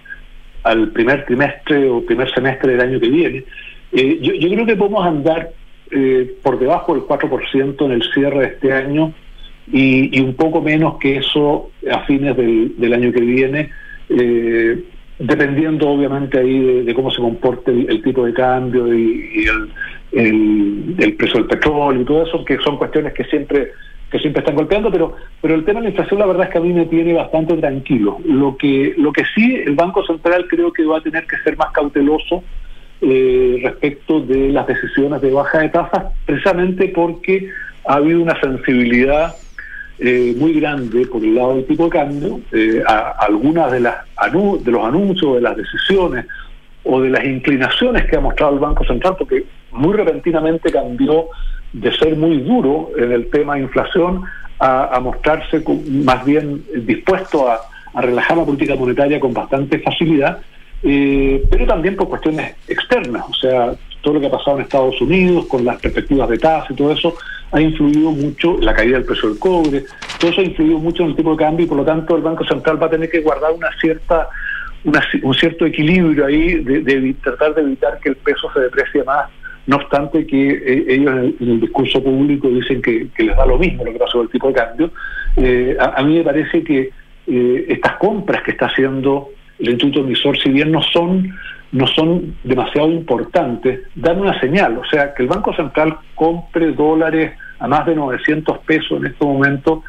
al 0.62 0.88
primer 0.88 1.24
trimestre 1.24 1.88
o 1.88 2.04
primer 2.04 2.32
semestre 2.32 2.72
del 2.72 2.80
año 2.80 3.00
que 3.00 3.08
viene. 3.08 3.44
Eh, 3.92 4.18
yo, 4.20 4.32
creo 4.50 4.66
que 4.66 4.76
podemos 4.76 5.06
andar 5.06 5.52
eh, 5.92 6.34
por 6.42 6.58
debajo 6.58 6.94
del 6.94 7.04
4% 7.04 7.84
en 7.84 7.92
el 7.92 8.02
cierre 8.12 8.40
de 8.40 8.46
este 8.46 8.72
año 8.72 9.12
y, 9.72 10.20
un 10.20 10.34
poco 10.34 10.60
menos 10.60 10.98
que 10.98 11.18
eso 11.18 11.70
a 11.90 12.00
fines 12.00 12.36
del, 12.36 12.92
año 12.92 13.12
que 13.12 13.20
viene, 13.20 13.70
eh, 14.08 14.82
dependiendo 15.18 15.88
obviamente 15.88 16.38
ahí 16.38 16.82
de, 16.84 16.94
cómo 16.94 17.12
se 17.12 17.20
comporte 17.20 17.70
el, 17.70 18.02
tipo 18.02 18.24
de 18.26 18.32
cambio 18.32 18.92
y, 18.92 19.46
el, 20.12 20.94
el 20.98 21.14
precio 21.14 21.40
del 21.40 21.48
petróleo 21.48 22.02
y 22.02 22.04
todo 22.04 22.26
eso, 22.26 22.44
que 22.44 22.58
son 22.58 22.76
cuestiones 22.76 23.12
que 23.12 23.24
siempre 23.24 23.70
que 24.10 24.18
siempre 24.18 24.40
están 24.40 24.54
golpeando, 24.54 24.90
pero, 24.90 25.16
pero 25.40 25.54
el 25.54 25.64
tema 25.64 25.80
de 25.80 25.84
la 25.84 25.90
inflación 25.90 26.20
la 26.20 26.26
verdad 26.26 26.46
es 26.46 26.52
que 26.52 26.58
a 26.58 26.60
mí 26.60 26.72
me 26.72 26.86
tiene 26.86 27.12
bastante 27.12 27.56
tranquilo. 27.56 28.18
Lo 28.24 28.56
que, 28.56 28.94
lo 28.96 29.12
que 29.12 29.24
sí, 29.34 29.56
el 29.66 29.74
Banco 29.74 30.04
Central 30.06 30.46
creo 30.48 30.72
que 30.72 30.84
va 30.84 30.98
a 30.98 31.00
tener 31.00 31.26
que 31.26 31.38
ser 31.38 31.56
más 31.56 31.72
cauteloso 31.72 32.44
eh, 33.00 33.60
respecto 33.62 34.20
de 34.20 34.50
las 34.50 34.66
decisiones 34.66 35.20
de 35.20 35.30
baja 35.30 35.58
de 35.58 35.70
tasas, 35.70 36.04
precisamente 36.24 36.88
porque 36.88 37.50
ha 37.84 37.94
habido 37.94 38.22
una 38.22 38.38
sensibilidad 38.40 39.34
eh, 39.98 40.34
muy 40.36 40.60
grande 40.60 41.06
por 41.06 41.22
el 41.22 41.34
lado 41.34 41.56
del 41.56 41.66
tipo 41.66 41.84
de 41.84 41.90
cambio, 41.90 42.40
eh, 42.52 42.82
a, 42.86 43.10
algunas 43.26 43.72
de, 43.72 43.80
las 43.80 43.96
de 44.62 44.70
los 44.70 44.84
anuncios, 44.84 45.34
de 45.34 45.40
las 45.40 45.56
decisiones 45.56 46.26
o 46.84 47.00
de 47.00 47.10
las 47.10 47.24
inclinaciones 47.24 48.04
que 48.06 48.16
ha 48.16 48.20
mostrado 48.20 48.54
el 48.54 48.60
Banco 48.60 48.84
Central, 48.84 49.16
porque 49.18 49.44
muy 49.76 49.94
repentinamente 49.94 50.70
cambió 50.70 51.26
de 51.72 51.92
ser 51.96 52.16
muy 52.16 52.40
duro 52.40 52.90
en 52.96 53.12
el 53.12 53.30
tema 53.30 53.58
inflación 53.58 54.24
a, 54.58 54.98
mostrarse 55.00 55.62
más 56.02 56.24
bien 56.24 56.64
dispuesto 56.74 57.48
a, 57.48 57.60
relajar 57.94 58.36
la 58.36 58.44
política 58.44 58.74
monetaria 58.74 59.18
con 59.18 59.32
bastante 59.32 59.78
facilidad, 59.78 60.38
eh, 60.82 61.42
pero 61.50 61.66
también 61.66 61.96
por 61.96 62.10
cuestiones 62.10 62.54
externas. 62.68 63.24
O 63.30 63.32
sea, 63.32 63.72
todo 64.02 64.14
lo 64.14 64.20
que 64.20 64.26
ha 64.26 64.30
pasado 64.30 64.58
en 64.58 64.64
Estados 64.64 65.00
Unidos, 65.00 65.46
con 65.46 65.64
las 65.64 65.80
perspectivas 65.80 66.28
de 66.28 66.36
tasa 66.36 66.66
y 66.70 66.76
todo 66.76 66.92
eso, 66.92 67.14
ha 67.52 67.60
influido 67.60 68.10
mucho 68.10 68.58
la 68.60 68.74
caída 68.74 68.98
del 68.98 69.06
precio 69.06 69.30
del 69.30 69.38
cobre, 69.38 69.84
todo 70.20 70.30
eso 70.30 70.42
ha 70.42 70.44
influido 70.44 70.78
mucho 70.78 71.04
en 71.04 71.10
el 71.10 71.16
tipo 71.16 71.30
de 71.30 71.36
cambio 71.38 71.64
y 71.64 71.68
por 71.68 71.78
lo 71.78 71.84
tanto 71.84 72.16
el 72.16 72.22
Banco 72.22 72.44
Central 72.44 72.82
va 72.82 72.86
a 72.86 72.90
tener 72.90 73.10
que 73.10 73.20
guardar 73.20 73.52
una 73.52 73.70
cierta 73.80 74.28
un 75.22 75.34
cierto 75.34 75.66
equilibrio 75.66 76.26
ahí 76.26 76.62
de, 76.62 77.14
tratar 77.22 77.54
de 77.54 77.62
evitar 77.62 77.98
que 77.98 78.10
el 78.10 78.16
peso 78.16 78.48
se 78.52 78.60
deprecie 78.60 79.02
más 79.02 79.28
no 79.66 79.76
obstante 79.76 80.26
que 80.26 80.50
eh, 80.50 80.84
ellos 80.88 81.34
en 81.40 81.48
el, 81.50 81.60
discurso 81.60 82.02
público 82.02 82.48
dicen 82.48 82.80
que, 82.80 83.08
les 83.18 83.36
da 83.36 83.46
lo 83.46 83.58
mismo 83.58 83.84
lo 83.84 83.92
que 83.92 83.98
pasó 83.98 84.22
el 84.22 84.28
tipo 84.28 84.48
de 84.48 84.54
cambio, 84.54 84.90
eh, 85.36 85.76
a, 85.78 86.02
mí 86.02 86.18
me 86.18 86.24
parece 86.24 86.62
que 86.62 86.90
eh, 87.26 87.66
estas 87.68 87.96
compras 87.96 88.42
que 88.42 88.52
está 88.52 88.66
haciendo 88.66 89.28
el 89.58 89.70
Instituto 89.70 90.00
Emisor, 90.00 90.38
si 90.38 90.50
bien 90.50 90.70
no 90.70 90.82
son 90.82 91.34
no 91.72 91.86
son 91.88 92.36
demasiado 92.44 92.90
importantes, 92.90 93.80
dan 93.96 94.20
una 94.20 94.38
señal, 94.38 94.78
o 94.78 94.84
sea, 94.84 95.12
que 95.12 95.24
el 95.24 95.28
Banco 95.28 95.52
Central 95.52 95.96
compre 96.14 96.72
dólares 96.72 97.32
a 97.58 97.66
más 97.66 97.84
de 97.86 97.96
900 97.96 98.58
pesos 98.58 99.00
en 99.00 99.06
este 99.06 99.24
momento, 99.24 99.82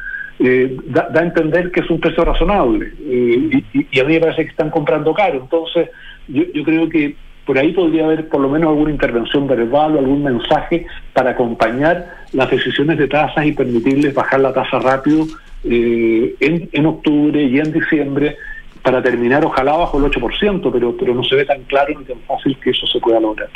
da, 0.86 1.08
a 1.14 1.22
entender 1.22 1.70
que 1.70 1.80
es 1.80 1.88
un 1.88 2.00
precio 2.00 2.24
razonable 2.24 2.92
y, 3.00 4.00
a 4.00 4.04
mí 4.04 4.14
me 4.14 4.20
parece 4.20 4.44
que 4.44 4.50
están 4.50 4.70
comprando 4.70 5.14
caro. 5.14 5.40
Entonces, 5.40 5.88
yo, 6.26 6.42
yo 6.52 6.64
creo 6.64 6.88
que 6.88 7.14
por 7.48 7.58
ahí 7.58 7.72
podría 7.72 8.04
haber 8.04 8.28
por 8.28 8.42
lo 8.42 8.50
menos 8.50 8.68
alguna 8.68 8.90
intervención 8.90 9.46
verbal 9.46 9.96
o 9.96 10.00
algún 10.00 10.22
mensaje 10.22 10.84
para 11.14 11.30
acompañar 11.30 12.26
las 12.34 12.50
decisiones 12.50 12.98
de 12.98 13.08
tasas 13.08 13.46
y 13.46 13.52
permitirles 13.52 14.12
bajar 14.12 14.40
la 14.40 14.52
tasa 14.52 14.78
rápido 14.78 15.26
eh, 15.64 16.34
en, 16.40 16.84
octubre 16.84 17.42
y 17.42 17.58
en 17.58 17.72
diciembre 17.72 18.36
para 18.82 19.02
terminar 19.02 19.46
ojalá 19.46 19.78
bajo 19.78 19.96
el 19.96 20.12
8%, 20.12 20.70
pero, 20.70 20.94
pero 20.94 21.14
no 21.14 21.24
se 21.24 21.36
ve 21.36 21.46
tan 21.46 21.62
claro 21.62 21.98
ni 21.98 22.04
tan 22.04 22.20
fácil 22.26 22.54
que 22.62 22.68
eso 22.68 22.86
se 22.86 23.00
pueda 23.00 23.18
lograr. 23.18 23.48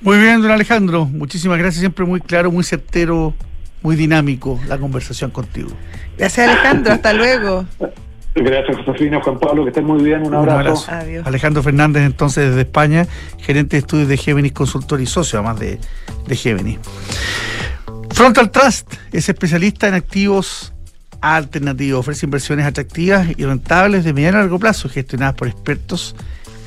Muy 0.00 0.16
bien, 0.16 0.40
don 0.40 0.50
Alejandro, 0.50 1.04
muchísimas 1.04 1.58
gracias, 1.58 1.80
siempre 1.80 2.06
muy 2.06 2.22
claro, 2.22 2.50
muy 2.50 2.64
certero, 2.64 3.34
muy 3.82 3.96
dinámico 3.96 4.58
la 4.68 4.78
conversación 4.78 5.30
contigo. 5.32 5.68
Gracias 6.16 6.48
Alejandro, 6.48 6.94
hasta 6.94 7.12
luego. 7.12 7.66
Gracias, 8.36 8.76
Josefina, 8.84 9.20
Juan 9.22 9.38
Pablo, 9.38 9.64
que 9.64 9.70
estén 9.70 9.84
muy 9.84 10.02
bien. 10.02 10.26
Un 10.26 10.34
abrazo. 10.34 10.86
Alejandro 11.24 11.62
Fernández, 11.62 12.04
entonces, 12.04 12.50
desde 12.50 12.60
España, 12.62 13.06
gerente 13.38 13.76
de 13.76 13.80
estudios 13.80 14.08
de 14.08 14.16
Géminis 14.18 14.52
Consultor 14.52 15.00
y 15.00 15.06
socio, 15.06 15.38
además 15.38 15.58
de, 15.58 15.78
de 16.26 16.36
Géminis. 16.36 16.78
Frontal 18.10 18.50
Trust 18.50 18.92
es 19.12 19.28
especialista 19.28 19.88
en 19.88 19.94
activos 19.94 20.74
alternativos, 21.20 22.00
ofrece 22.00 22.26
inversiones 22.26 22.66
atractivas 22.66 23.26
y 23.36 23.44
rentables 23.44 24.04
de 24.04 24.12
mediano 24.12 24.38
a 24.38 24.40
largo 24.42 24.58
plazo, 24.58 24.88
gestionadas 24.88 25.34
por 25.34 25.48
expertos 25.48 26.14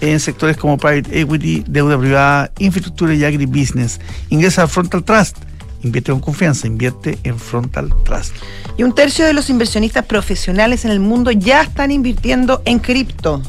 en 0.01 0.19
sectores 0.19 0.57
como 0.57 0.77
private 0.77 1.21
equity, 1.21 1.63
deuda 1.67 1.99
privada, 1.99 2.51
infraestructura 2.57 3.13
y 3.13 3.23
agribusiness. 3.23 3.99
Ingresa 4.29 4.63
a 4.63 4.67
Frontal 4.67 5.03
Trust 5.03 5.37
Invierte 5.81 6.11
con 6.11 6.21
confianza, 6.21 6.67
invierte 6.67 7.17
en 7.23 7.39
Frontal 7.39 7.93
Trust. 8.03 8.35
Y 8.77 8.83
un 8.83 8.93
tercio 8.93 9.25
de 9.25 9.33
los 9.33 9.49
inversionistas 9.49 10.05
profesionales 10.05 10.85
en 10.85 10.91
el 10.91 10.99
mundo 10.99 11.31
ya 11.31 11.61
están 11.61 11.91
invirtiendo 11.91 12.61
en 12.65 12.79
cripto. 12.79 13.41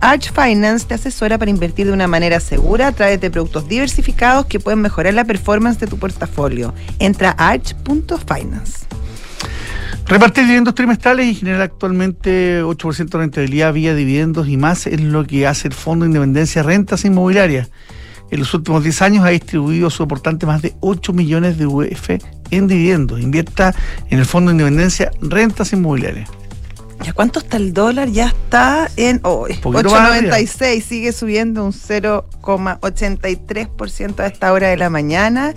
Arch 0.00 0.32
Finance 0.32 0.86
te 0.86 0.94
asesora 0.94 1.38
para 1.38 1.50
invertir 1.50 1.86
de 1.86 1.92
una 1.92 2.06
manera 2.06 2.40
segura 2.40 2.88
a 2.88 2.92
través 2.92 3.20
de 3.20 3.30
productos 3.30 3.68
diversificados 3.68 4.46
que 4.46 4.60
pueden 4.60 4.80
mejorar 4.80 5.14
la 5.14 5.24
performance 5.24 5.80
de 5.80 5.86
tu 5.86 5.98
portafolio. 5.98 6.74
Entra 6.98 7.34
a 7.36 7.50
arch.finance. 7.50 8.86
Repartir 10.06 10.44
dividendos 10.44 10.74
trimestrales 10.74 11.26
y 11.26 11.34
generar 11.34 11.60
actualmente 11.62 12.62
8% 12.62 13.08
de 13.08 13.18
rentabilidad 13.18 13.72
vía 13.74 13.94
dividendos 13.94 14.48
y 14.48 14.56
más 14.56 14.86
es 14.86 15.00
lo 15.00 15.26
que 15.26 15.46
hace 15.46 15.68
el 15.68 15.74
Fondo 15.74 16.04
de 16.04 16.10
Independencia 16.10 16.62
Rentas 16.62 17.04
Inmobiliarias 17.04 17.68
en 18.30 18.40
los 18.40 18.52
últimos 18.54 18.82
10 18.82 19.02
años 19.02 19.24
ha 19.24 19.28
distribuido 19.28 19.90
su 19.90 20.02
aportante 20.02 20.46
más 20.46 20.62
de 20.62 20.74
8 20.80 21.12
millones 21.12 21.58
de 21.58 21.66
UF 21.66 22.10
en 22.50 22.66
dividendos. 22.66 23.20
Invierta 23.20 23.72
en 24.10 24.18
el 24.18 24.26
Fondo 24.26 24.50
de 24.50 24.54
Independencia 24.54 25.12
Rentas 25.20 25.72
Inmobiliarias. 25.72 26.28
¿Ya 27.04 27.12
cuánto 27.12 27.38
está 27.38 27.58
el 27.58 27.72
dólar? 27.72 28.08
Ya 28.08 28.26
está 28.26 28.90
en 28.96 29.20
oh, 29.22 29.46
8.96, 29.46 30.82
sigue 30.82 31.12
subiendo 31.12 31.64
un 31.64 31.70
0,83% 31.72 34.18
a 34.18 34.26
esta 34.26 34.52
hora 34.52 34.66
de 34.68 34.76
la 34.76 34.90
mañana. 34.90 35.54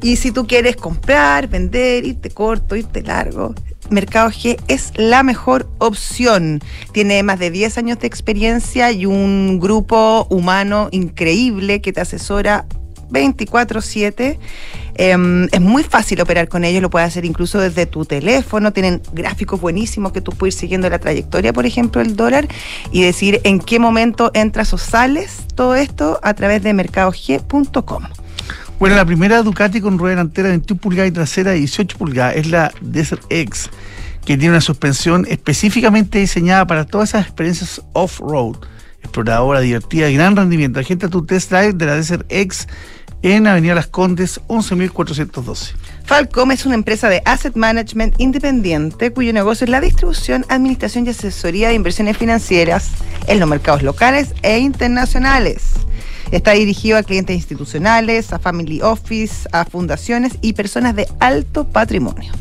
Y 0.00 0.16
si 0.16 0.32
tú 0.32 0.46
quieres 0.46 0.76
comprar, 0.76 1.48
vender, 1.48 2.06
irte 2.06 2.30
corto, 2.30 2.74
irte 2.74 3.02
largo, 3.02 3.54
Mercado 3.90 4.30
G 4.30 4.60
es 4.68 4.92
la 4.96 5.22
mejor 5.22 5.68
opción. 5.78 6.60
Tiene 6.92 7.22
más 7.22 7.38
de 7.38 7.50
10 7.50 7.78
años 7.78 7.98
de 7.98 8.06
experiencia 8.06 8.92
y 8.92 9.06
un 9.06 9.58
grupo 9.60 10.26
humano 10.30 10.88
increíble 10.92 11.80
que 11.80 11.92
te 11.92 12.00
asesora 12.00 12.66
24/7. 13.10 14.38
Em, 14.94 15.44
es 15.52 15.60
muy 15.60 15.84
fácil 15.84 16.20
operar 16.20 16.48
con 16.48 16.64
ellos, 16.64 16.82
lo 16.82 16.90
puedes 16.90 17.08
hacer 17.08 17.24
incluso 17.24 17.60
desde 17.60 17.86
tu 17.86 18.04
teléfono. 18.04 18.72
Tienen 18.72 19.00
gráficos 19.12 19.60
buenísimos 19.60 20.12
que 20.12 20.20
tú 20.20 20.32
puedes 20.32 20.56
ir 20.56 20.60
siguiendo 20.60 20.90
la 20.90 20.98
trayectoria, 20.98 21.52
por 21.52 21.66
ejemplo, 21.66 22.02
del 22.02 22.16
dólar 22.16 22.48
y 22.90 23.02
decir 23.02 23.40
en 23.44 23.60
qué 23.60 23.78
momento 23.78 24.30
entras 24.34 24.74
o 24.74 24.78
sales. 24.78 25.44
Todo 25.54 25.76
esto 25.76 26.18
a 26.22 26.34
través 26.34 26.62
de 26.62 26.74
mercadog.com. 26.74 28.04
Bueno, 28.78 28.94
la 28.94 29.04
primera 29.04 29.42
Ducati 29.42 29.80
con 29.80 29.98
rueda 29.98 30.14
delantera 30.14 30.48
de 30.48 30.52
21 30.52 30.80
pulgadas 30.80 31.08
y 31.08 31.12
trasera 31.12 31.50
de 31.50 31.58
18 31.58 31.98
pulgadas 31.98 32.36
es 32.36 32.48
la 32.48 32.72
Desert 32.80 33.24
X, 33.28 33.70
que 34.24 34.36
tiene 34.36 34.50
una 34.50 34.60
suspensión 34.60 35.26
específicamente 35.28 36.20
diseñada 36.20 36.64
para 36.64 36.86
todas 36.86 37.08
esas 37.08 37.26
experiencias 37.26 37.82
off-road. 37.92 38.56
Exploradora, 39.02 39.60
divertida, 39.60 40.06
de 40.06 40.14
gran 40.14 40.36
rendimiento. 40.36 40.78
Agente 40.78 41.06
a 41.06 41.08
tu 41.08 41.26
test 41.26 41.50
drive 41.50 41.72
de 41.72 41.86
la 41.86 41.96
Desert 41.96 42.24
X 42.28 42.68
en 43.22 43.48
Avenida 43.48 43.74
Las 43.74 43.88
Condes, 43.88 44.40
11.412. 44.46 45.72
Falcom 46.04 46.52
es 46.52 46.64
una 46.64 46.76
empresa 46.76 47.08
de 47.08 47.20
asset 47.24 47.56
management 47.56 48.14
independiente 48.18 49.12
cuyo 49.12 49.32
negocio 49.32 49.64
es 49.64 49.70
la 49.70 49.80
distribución, 49.80 50.46
administración 50.48 51.04
y 51.04 51.10
asesoría 51.10 51.68
de 51.68 51.74
inversiones 51.74 52.16
financieras 52.16 52.90
en 53.26 53.40
los 53.40 53.48
mercados 53.48 53.82
locales 53.82 54.34
e 54.42 54.58
internacionales. 54.58 55.67
Está 56.30 56.52
dirigido 56.52 56.98
a 56.98 57.02
clientes 57.02 57.36
institucionales, 57.36 58.32
a 58.32 58.38
family 58.38 58.80
office, 58.82 59.48
a 59.52 59.64
fundaciones 59.64 60.38
y 60.42 60.52
personas 60.52 60.94
de 60.94 61.08
alto 61.20 61.68
patrimonio. 61.68 62.32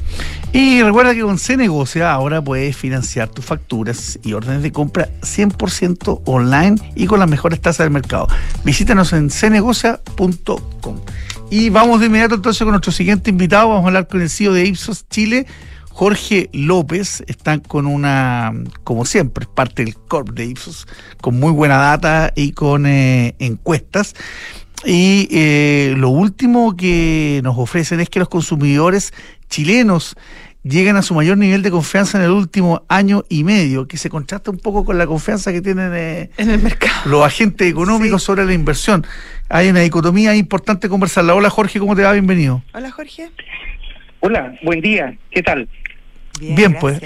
Y 0.53 0.81
recuerda 0.81 1.13
que 1.13 1.21
con 1.21 1.37
CNegocia 1.37 2.11
ahora 2.11 2.41
puedes 2.41 2.75
financiar 2.75 3.27
tus 3.29 3.45
facturas 3.45 4.17
y 4.23 4.33
órdenes 4.33 4.63
de 4.63 4.71
compra 4.71 5.09
100% 5.21 6.21
online 6.25 6.77
y 6.95 7.05
con 7.05 7.19
las 7.19 7.29
mejores 7.29 7.61
tasas 7.61 7.85
del 7.85 7.91
mercado. 7.91 8.27
Visítanos 8.63 9.13
en 9.13 9.29
cnegocia.com. 9.29 10.99
Y 11.49 11.69
vamos 11.69 11.99
de 11.99 12.07
inmediato 12.07 12.35
entonces 12.35 12.59
con 12.59 12.71
nuestro 12.71 12.91
siguiente 12.91 13.29
invitado. 13.29 13.69
Vamos 13.69 13.85
a 13.85 13.87
hablar 13.87 14.07
con 14.07 14.21
el 14.21 14.29
CEO 14.29 14.53
de 14.53 14.65
Ipsos 14.65 15.07
Chile, 15.09 15.45
Jorge 15.97 16.51
López 16.53 17.23
están 17.25 17.59
con 17.59 17.87
una, 17.87 18.53
como 18.83 19.03
siempre, 19.03 19.47
parte 19.51 19.83
del 19.83 19.95
Corp 19.95 20.29
de 20.29 20.45
Ipsos, 20.45 20.85
con 21.21 21.39
muy 21.39 21.51
buena 21.51 21.77
data 21.77 22.31
y 22.35 22.51
con 22.51 22.85
eh, 22.85 23.33
encuestas. 23.39 24.13
Y 24.85 25.27
eh, 25.31 25.95
lo 25.97 26.09
último 26.09 26.77
que 26.77 27.41
nos 27.43 27.57
ofrecen 27.57 27.99
es 27.99 28.11
que 28.11 28.19
los 28.19 28.29
consumidores 28.29 29.11
chilenos 29.49 30.15
llegan 30.61 30.97
a 30.97 31.01
su 31.01 31.15
mayor 31.15 31.39
nivel 31.39 31.63
de 31.63 31.71
confianza 31.71 32.19
en 32.19 32.25
el 32.25 32.31
último 32.31 32.85
año 32.89 33.23
y 33.27 33.43
medio, 33.43 33.87
que 33.87 33.97
se 33.97 34.11
contrasta 34.11 34.51
un 34.51 34.59
poco 34.59 34.85
con 34.85 34.99
la 34.99 35.07
confianza 35.07 35.51
que 35.51 35.63
tienen 35.63 35.93
eh, 35.95 36.29
en 36.37 36.51
el 36.51 36.61
mercado. 36.61 37.09
los 37.09 37.25
agentes 37.25 37.67
económicos 37.67 38.21
sobre 38.21 38.45
la 38.45 38.53
inversión. 38.53 39.03
Hay 39.49 39.69
una 39.69 39.79
dicotomía 39.79 40.35
importante 40.35 40.89
conversarla. 40.89 41.33
Hola 41.33 41.49
Jorge, 41.49 41.79
¿cómo 41.79 41.95
te 41.95 42.03
va? 42.03 42.13
Bienvenido. 42.13 42.61
Hola 42.75 42.91
Jorge. 42.91 43.31
Hola, 44.19 44.55
buen 44.61 44.81
día. 44.81 45.17
¿Qué 45.31 45.41
tal? 45.41 45.67
Bien, 46.39 46.77
pues. 46.79 46.99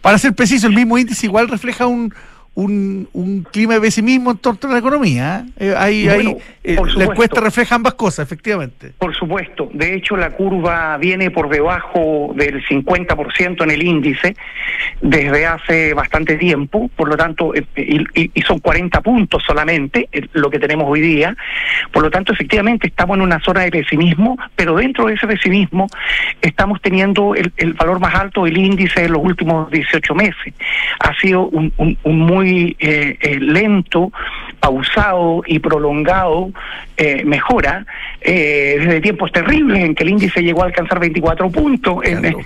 para 0.00 0.18
ser 0.18 0.34
preciso, 0.34 0.66
el 0.66 0.74
mismo 0.74 0.98
índice 0.98 1.26
igual 1.26 1.48
refleja 1.48 1.86
un, 1.86 2.14
un, 2.58 3.08
un 3.12 3.44
clima 3.44 3.74
de 3.74 3.80
pesimismo 3.80 4.32
en 4.32 4.38
torno 4.38 4.58
a 4.64 4.72
la 4.72 4.78
economía. 4.78 5.46
¿eh? 5.58 5.74
Eh, 5.78 6.36
eh, 6.64 6.76
la 6.96 7.04
encuesta 7.04 7.40
refleja 7.40 7.76
ambas 7.76 7.94
cosas, 7.94 8.26
efectivamente. 8.26 8.94
Por 8.98 9.14
supuesto. 9.14 9.70
De 9.72 9.94
hecho, 9.94 10.16
la 10.16 10.30
curva 10.30 10.96
viene 10.96 11.30
por 11.30 11.48
debajo 11.48 12.32
del 12.34 12.64
50% 12.66 13.62
en 13.62 13.70
el 13.70 13.82
índice 13.84 14.34
desde 15.00 15.46
hace 15.46 15.94
bastante 15.94 16.34
tiempo, 16.34 16.90
por 16.96 17.08
lo 17.08 17.16
tanto, 17.16 17.52
y, 17.76 18.42
son 18.42 18.58
40 18.58 19.02
puntos 19.02 19.44
solamente 19.46 20.08
lo 20.32 20.50
que 20.50 20.58
tenemos 20.58 20.86
hoy 20.88 21.00
día. 21.00 21.36
Por 21.92 22.02
lo 22.02 22.10
tanto, 22.10 22.32
efectivamente, 22.32 22.88
estamos 22.88 23.18
en 23.18 23.22
una 23.22 23.38
zona 23.40 23.60
de 23.60 23.70
pesimismo, 23.70 24.36
pero 24.56 24.74
dentro 24.74 25.06
de 25.06 25.14
ese 25.14 25.28
pesimismo 25.28 25.86
estamos 26.42 26.82
teniendo 26.82 27.36
el, 27.36 27.52
valor 27.74 28.00
más 28.00 28.14
alto 28.16 28.44
del 28.44 28.56
índice 28.56 29.04
en 29.04 29.12
los 29.12 29.22
últimos 29.22 29.70
18 29.70 30.14
meses. 30.16 30.54
Ha 30.98 31.14
sido 31.20 31.48
un 31.48 31.72
muy 32.04 32.47
eh, 32.48 33.16
eh, 33.20 33.38
lento, 33.40 34.12
pausado 34.60 35.42
y 35.46 35.58
prolongado 35.58 36.50
eh, 36.96 37.24
mejora 37.24 37.86
desde 38.20 39.00
tiempos 39.00 39.30
terribles 39.30 39.84
en 39.84 39.94
que 39.94 40.02
el 40.02 40.10
índice 40.10 40.42
llegó 40.42 40.62
a 40.62 40.66
alcanzar 40.66 40.98
24 40.98 41.50
puntos 41.50 41.98
en, 42.04 42.36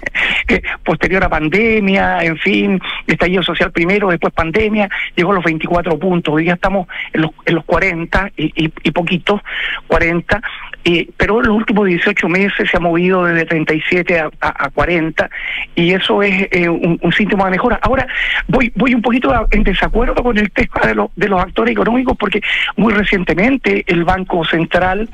posterior 0.84 1.24
a 1.24 1.28
pandemia, 1.28 2.22
en 2.22 2.36
fin, 2.36 2.80
estallido 3.06 3.42
social 3.42 3.72
primero, 3.72 4.10
después 4.10 4.32
pandemia, 4.34 4.88
llegó 5.16 5.32
a 5.32 5.36
los 5.36 5.44
24 5.44 5.98
puntos, 5.98 6.34
hoy 6.34 6.44
ya 6.44 6.54
estamos 6.54 6.86
en 7.12 7.22
los, 7.22 7.30
en 7.46 7.54
los 7.54 7.64
40 7.64 8.32
y, 8.36 8.64
y, 8.64 8.72
y 8.82 8.90
poquitos, 8.90 9.40
40, 9.86 10.42
y, 10.84 11.04
pero 11.16 11.40
en 11.40 11.46
los 11.48 11.56
últimos 11.56 11.86
18 11.86 12.28
meses 12.28 12.68
se 12.70 12.76
ha 12.76 12.80
movido 12.80 13.24
desde 13.24 13.46
37 13.46 14.18
a, 14.18 14.30
a, 14.40 14.64
a 14.66 14.70
40 14.70 15.30
y 15.74 15.92
eso 15.92 16.22
es 16.22 16.48
eh, 16.50 16.68
un, 16.68 16.98
un, 17.00 17.12
síntoma 17.12 17.44
de 17.44 17.52
mejora. 17.52 17.78
Ahora 17.82 18.06
voy 18.48 18.72
voy 18.74 18.94
un 18.94 19.02
poquito 19.02 19.32
en 19.50 19.62
desacuerdo 19.62 20.22
con 20.22 20.36
el 20.38 20.50
tema 20.50 20.86
de, 20.86 20.94
lo, 20.94 21.10
de 21.14 21.28
los 21.28 21.40
actores 21.40 21.72
económicos 21.72 22.16
porque 22.16 22.40
muy 22.76 22.92
recientemente 22.92 23.84
el 23.86 24.04
Banco 24.04 24.44
Central 24.44 25.08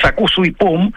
sacó 0.00 0.28
su 0.28 0.44
IPOM 0.44 0.92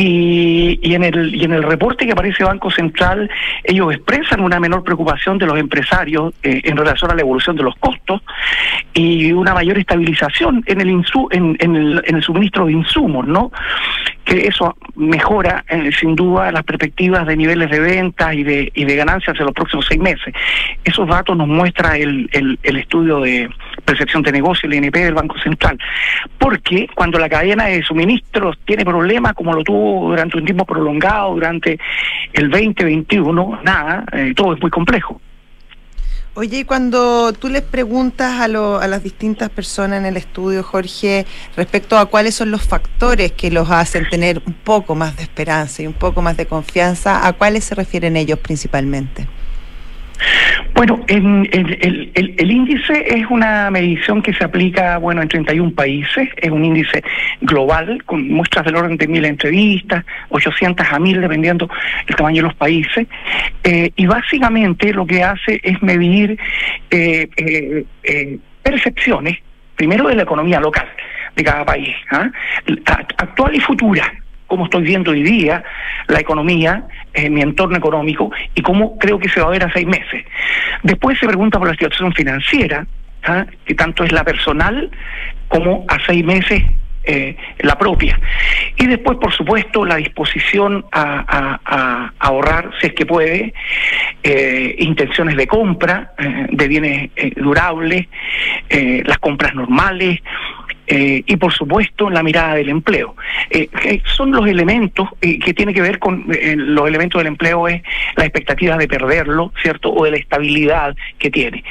y, 0.00 0.80
y, 0.82 0.94
en 0.94 1.04
el, 1.04 1.34
y 1.34 1.44
en 1.44 1.52
el 1.52 1.62
reporte 1.62 2.06
que 2.06 2.12
aparece 2.12 2.42
Banco 2.42 2.70
Central 2.70 3.30
ellos 3.64 3.92
expresan 3.92 4.40
una 4.40 4.58
menor 4.58 4.82
preocupación 4.82 5.36
de 5.36 5.44
los 5.44 5.58
empresarios 5.58 6.32
eh, 6.42 6.62
en 6.64 6.78
relación 6.78 7.10
a 7.10 7.14
la 7.14 7.20
evolución 7.20 7.54
de 7.54 7.64
los 7.64 7.76
costos 7.76 8.22
y 8.94 9.30
una 9.32 9.52
mayor 9.52 9.76
estabilización 9.76 10.64
en 10.66 10.80
el, 10.80 12.02
en 12.06 12.16
el 12.16 12.22
suministro 12.22 12.64
de 12.64 12.72
insumos, 12.72 13.26
¿no? 13.26 13.52
que 14.30 14.46
eso 14.46 14.76
mejora 14.94 15.64
eh, 15.68 15.90
sin 15.98 16.14
duda 16.14 16.52
las 16.52 16.62
perspectivas 16.62 17.26
de 17.26 17.36
niveles 17.36 17.68
de 17.68 17.80
ventas 17.80 18.32
y 18.32 18.44
de, 18.44 18.70
y 18.74 18.84
de 18.84 18.94
ganancias 18.94 19.36
en 19.40 19.46
los 19.46 19.54
próximos 19.54 19.86
seis 19.88 20.00
meses. 20.00 20.32
Esos 20.84 21.08
datos 21.08 21.36
nos 21.36 21.48
muestra 21.48 21.96
el, 21.96 22.30
el, 22.32 22.56
el 22.62 22.76
estudio 22.76 23.20
de 23.20 23.50
percepción 23.84 24.22
de 24.22 24.30
negocio, 24.30 24.68
el 24.68 24.74
INP 24.74 24.94
del 24.94 25.14
Banco 25.14 25.36
Central. 25.40 25.78
Porque 26.38 26.86
cuando 26.94 27.18
la 27.18 27.28
cadena 27.28 27.64
de 27.64 27.82
suministros 27.82 28.56
tiene 28.64 28.84
problemas, 28.84 29.32
como 29.32 29.52
lo 29.52 29.64
tuvo 29.64 29.89
durante 29.92 30.38
un 30.38 30.44
tiempo 30.44 30.64
prolongado, 30.64 31.34
durante 31.34 31.78
el 32.32 32.50
2021, 32.50 33.60
nada, 33.62 34.04
eh, 34.12 34.32
todo 34.34 34.54
es 34.54 34.60
muy 34.60 34.70
complejo. 34.70 35.20
Oye, 36.34 36.60
y 36.60 36.64
cuando 36.64 37.32
tú 37.32 37.48
les 37.48 37.62
preguntas 37.62 38.40
a, 38.40 38.46
lo, 38.46 38.78
a 38.78 38.86
las 38.86 39.02
distintas 39.02 39.50
personas 39.50 39.98
en 39.98 40.06
el 40.06 40.16
estudio, 40.16 40.62
Jorge, 40.62 41.26
respecto 41.56 41.98
a 41.98 42.06
cuáles 42.06 42.36
son 42.36 42.52
los 42.52 42.62
factores 42.62 43.32
que 43.32 43.50
los 43.50 43.68
hacen 43.68 44.08
tener 44.08 44.40
un 44.46 44.54
poco 44.54 44.94
más 44.94 45.16
de 45.16 45.24
esperanza 45.24 45.82
y 45.82 45.88
un 45.88 45.92
poco 45.92 46.22
más 46.22 46.36
de 46.36 46.46
confianza, 46.46 47.26
¿a 47.26 47.32
cuáles 47.32 47.64
se 47.64 47.74
refieren 47.74 48.16
ellos 48.16 48.38
principalmente? 48.38 49.26
Bueno, 50.74 51.00
en, 51.08 51.48
en, 51.52 52.10
el, 52.14 52.50
índice 52.50 53.04
es 53.06 53.26
una 53.28 53.70
medición 53.70 54.22
que 54.22 54.32
se 54.32 54.44
aplica 54.44 54.98
bueno 54.98 55.22
en 55.22 55.28
31 55.28 55.72
países, 55.72 56.28
es 56.36 56.50
un 56.50 56.64
índice 56.64 57.02
global 57.40 58.02
con 58.04 58.28
muestras 58.28 58.64
del 58.64 58.76
orden 58.76 58.96
de 58.96 59.06
mil 59.06 59.24
entrevistas, 59.24 60.04
800 60.30 60.86
a 60.90 60.98
mil 60.98 61.20
dependiendo 61.20 61.68
el 62.06 62.16
tamaño 62.16 62.42
de 62.42 62.48
los 62.48 62.54
países, 62.54 63.06
eh, 63.64 63.90
y 63.96 64.06
básicamente 64.06 64.92
lo 64.92 65.06
que 65.06 65.22
hace 65.22 65.60
es 65.62 65.82
medir 65.82 66.38
eh, 66.90 67.28
eh, 67.36 67.84
eh 68.04 68.38
percepciones, 68.62 69.38
primero 69.74 70.06
de 70.06 70.14
la 70.14 70.22
economía 70.22 70.60
local 70.60 70.86
de 71.34 71.42
cada 71.42 71.64
país, 71.64 71.94
¿ah? 72.10 72.30
actual 73.16 73.54
y 73.54 73.60
futura 73.60 74.12
cómo 74.50 74.64
estoy 74.64 74.82
viendo 74.82 75.12
hoy 75.12 75.22
día 75.22 75.62
la 76.08 76.18
economía, 76.18 76.84
eh, 77.14 77.28
mi 77.28 77.42
entorno 77.42 77.76
económico 77.76 78.30
y 78.54 78.62
cómo 78.62 78.98
creo 78.98 79.18
que 79.18 79.28
se 79.28 79.40
va 79.40 79.48
a 79.48 79.50
ver 79.50 79.64
a 79.64 79.72
seis 79.72 79.86
meses. 79.86 80.24
Después 80.82 81.18
se 81.18 81.26
pregunta 81.26 81.58
por 81.58 81.66
la 81.66 81.74
situación 81.74 82.12
financiera, 82.12 82.86
¿ah? 83.24 83.46
que 83.64 83.74
tanto 83.74 84.04
es 84.04 84.12
la 84.12 84.24
personal 84.24 84.90
como 85.48 85.84
a 85.88 85.98
seis 86.06 86.24
meses 86.24 86.62
eh, 87.02 87.36
la 87.60 87.76
propia. 87.76 88.20
Y 88.76 88.86
después, 88.86 89.18
por 89.18 89.32
supuesto, 89.32 89.84
la 89.84 89.96
disposición 89.96 90.84
a, 90.92 92.10
ahorrar, 92.18 92.70
si 92.80 92.88
es 92.88 92.92
que 92.92 93.06
puede, 93.06 93.54
eh, 94.22 94.76
intenciones 94.78 95.36
de 95.36 95.46
compra 95.46 96.12
de 96.50 96.68
bienes 96.68 97.10
durables, 97.36 98.06
las 98.68 99.18
compras 99.18 99.54
normales, 99.54 100.20
eh, 100.90 101.22
y 101.24 101.36
por 101.36 101.52
supuesto 101.52 102.10
la 102.10 102.22
mirada 102.22 102.56
del 102.56 102.68
empleo. 102.68 103.14
Eh, 103.48 103.68
eh, 103.84 104.02
son 104.16 104.32
los 104.32 104.46
elementos 104.46 105.08
eh, 105.20 105.38
que 105.38 105.54
tiene 105.54 105.72
que 105.72 105.80
ver 105.80 106.00
con 106.00 106.26
los 106.26 106.88
elementos 106.88 107.20
del 107.20 107.28
empleo 107.28 107.68
es 107.68 107.80
la 108.16 108.24
expectativa 108.24 108.76
de 108.76 108.88
perderlo, 108.88 109.52
¿cierto? 109.62 109.92
O 109.92 110.04
de 110.04 110.10
la 110.10 110.16
estabilidad 110.16 110.96
que 111.18 111.30
tiene. 111.30 111.62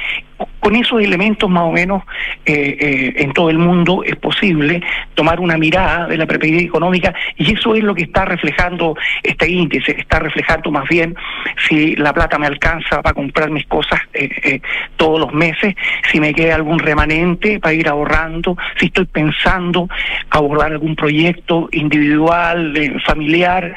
Con 0.60 0.76
esos 0.76 1.00
elementos 1.02 1.48
más 1.48 1.64
o 1.64 1.72
menos 1.72 2.02
eh, 2.44 3.12
en 3.16 3.32
todo 3.32 3.50
el 3.50 3.58
mundo 3.58 4.02
es 4.04 4.16
posible 4.16 4.82
tomar 5.14 5.40
una 5.40 5.56
mirada 5.56 6.06
de 6.06 6.16
la 6.16 6.26
perspectiva 6.26 6.62
económica 6.62 7.14
y 7.36 7.52
eso 7.52 7.74
es 7.74 7.82
lo 7.82 7.94
que 7.94 8.02
está 8.02 8.24
reflejando 8.24 8.96
este 9.22 9.48
índice, 9.48 9.92
está 9.98 10.18
reflejando 10.18 10.70
más 10.70 10.88
bien 10.88 11.14
si 11.68 11.96
la 11.96 12.12
plata 12.12 12.38
me 12.38 12.46
alcanza 12.46 13.02
para 13.02 13.14
comprar 13.14 13.50
mis 13.50 13.66
cosas 13.66 14.00
todos 14.96 15.18
los 15.18 15.32
meses, 15.32 15.74
si 16.10 16.20
me 16.20 16.34
queda 16.34 16.54
algún 16.54 16.78
remanente 16.78 17.58
para 17.58 17.74
ir 17.74 17.88
ahorrando, 17.88 18.56
si 18.78 18.86
estoy 18.86 19.06
pensando 19.06 19.88
abordar 20.30 20.72
algún 20.72 20.96
proyecto 20.96 21.68
individual, 21.72 22.76
eh, 22.76 22.94
familiar. 23.04 23.74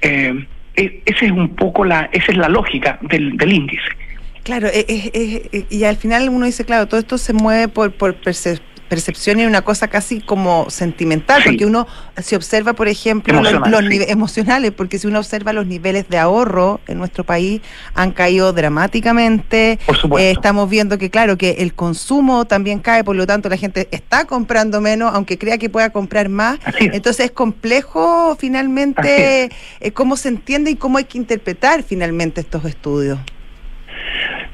Eh, 0.00 0.44
esa 0.76 1.24
es 1.24 1.30
un 1.30 1.54
poco 1.54 1.84
la, 1.84 2.08
esa 2.12 2.32
es 2.32 2.36
la 2.36 2.48
lógica 2.48 2.98
del 3.02 3.52
índice. 3.52 4.03
Claro, 4.44 4.68
es, 4.68 4.84
es, 4.88 5.10
es, 5.52 5.64
y 5.70 5.84
al 5.84 5.96
final 5.96 6.28
uno 6.28 6.46
dice, 6.46 6.64
claro, 6.64 6.86
todo 6.86 7.00
esto 7.00 7.18
se 7.18 7.32
mueve 7.32 7.68
por, 7.68 7.92
por 7.92 8.14
percepción 8.14 8.74
percepción 8.88 9.40
y 9.40 9.46
una 9.46 9.62
cosa 9.62 9.88
casi 9.88 10.20
como 10.20 10.70
sentimental, 10.70 11.42
sí. 11.42 11.48
porque 11.48 11.66
uno 11.66 11.86
se 12.22 12.36
observa, 12.36 12.74
por 12.74 12.88
ejemplo, 12.88 13.38
Emocional, 13.38 13.70
los, 13.70 13.82
los 13.82 13.92
sí. 13.92 14.04
emocionales, 14.08 14.70
porque 14.72 14.98
si 14.98 15.06
uno 15.06 15.18
observa 15.18 15.52
los 15.52 15.66
niveles 15.66 16.08
de 16.08 16.18
ahorro 16.18 16.80
en 16.86 16.98
nuestro 16.98 17.24
país 17.24 17.60
han 17.94 18.12
caído 18.12 18.52
dramáticamente. 18.52 19.78
Eh, 20.18 20.30
estamos 20.30 20.68
viendo 20.70 20.98
que, 20.98 21.10
claro, 21.10 21.36
que 21.36 21.56
el 21.58 21.74
consumo 21.74 22.44
también 22.44 22.78
cae, 22.78 23.04
por 23.04 23.16
lo 23.16 23.26
tanto 23.26 23.48
la 23.48 23.56
gente 23.56 23.88
está 23.90 24.26
comprando 24.26 24.80
menos, 24.80 25.12
aunque 25.14 25.38
crea 25.38 25.58
que 25.58 25.70
pueda 25.70 25.90
comprar 25.90 26.28
más. 26.28 26.58
Entonces 26.78 27.26
es 27.26 27.32
complejo 27.32 28.36
finalmente 28.38 29.50
eh, 29.80 29.92
cómo 29.92 30.16
se 30.16 30.28
entiende 30.28 30.70
y 30.70 30.76
cómo 30.76 30.98
hay 30.98 31.04
que 31.04 31.18
interpretar 31.18 31.82
finalmente 31.82 32.40
estos 32.40 32.64
estudios. 32.64 33.18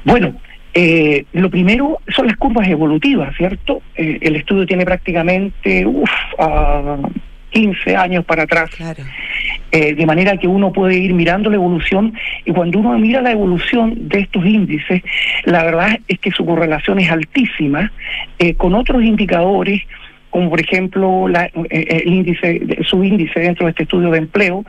Bueno, 0.03 0.35
eh, 0.73 1.25
lo 1.33 1.49
primero 1.49 1.99
son 2.15 2.27
las 2.27 2.37
curvas 2.37 2.67
evolutivas, 2.67 3.35
¿cierto? 3.35 3.81
Eh, 3.95 4.19
el 4.21 4.35
estudio 4.35 4.65
tiene 4.65 4.85
prácticamente 4.85 5.85
uf, 5.85 6.09
uh, 6.39 7.09
15 7.51 7.95
años 7.95 8.25
para 8.25 8.43
atrás. 8.43 8.69
Claro. 8.71 9.03
Eh, 9.73 9.93
de 9.95 10.05
manera 10.05 10.35
que 10.37 10.47
uno 10.47 10.73
puede 10.73 10.97
ir 10.97 11.13
mirando 11.13 11.49
la 11.49 11.55
evolución 11.55 12.13
y 12.45 12.51
cuando 12.51 12.79
uno 12.79 12.97
mira 12.99 13.21
la 13.21 13.31
evolución 13.31 14.09
de 14.09 14.19
estos 14.19 14.45
índices, 14.45 15.01
la 15.45 15.63
verdad 15.63 15.99
es 16.07 16.19
que 16.19 16.31
su 16.31 16.45
correlación 16.45 16.99
es 16.99 17.09
altísima 17.09 17.91
eh, 18.39 18.53
con 18.55 18.73
otros 18.75 19.01
indicadores 19.03 19.81
como 20.29 20.49
por 20.49 20.61
ejemplo 20.61 21.27
la, 21.27 21.51
el 21.69 22.07
índice, 22.07 22.77
su 22.83 23.03
índice 23.03 23.41
dentro 23.41 23.65
de 23.65 23.71
este 23.71 23.83
estudio 23.83 24.11
de 24.11 24.17
empleo, 24.17 24.63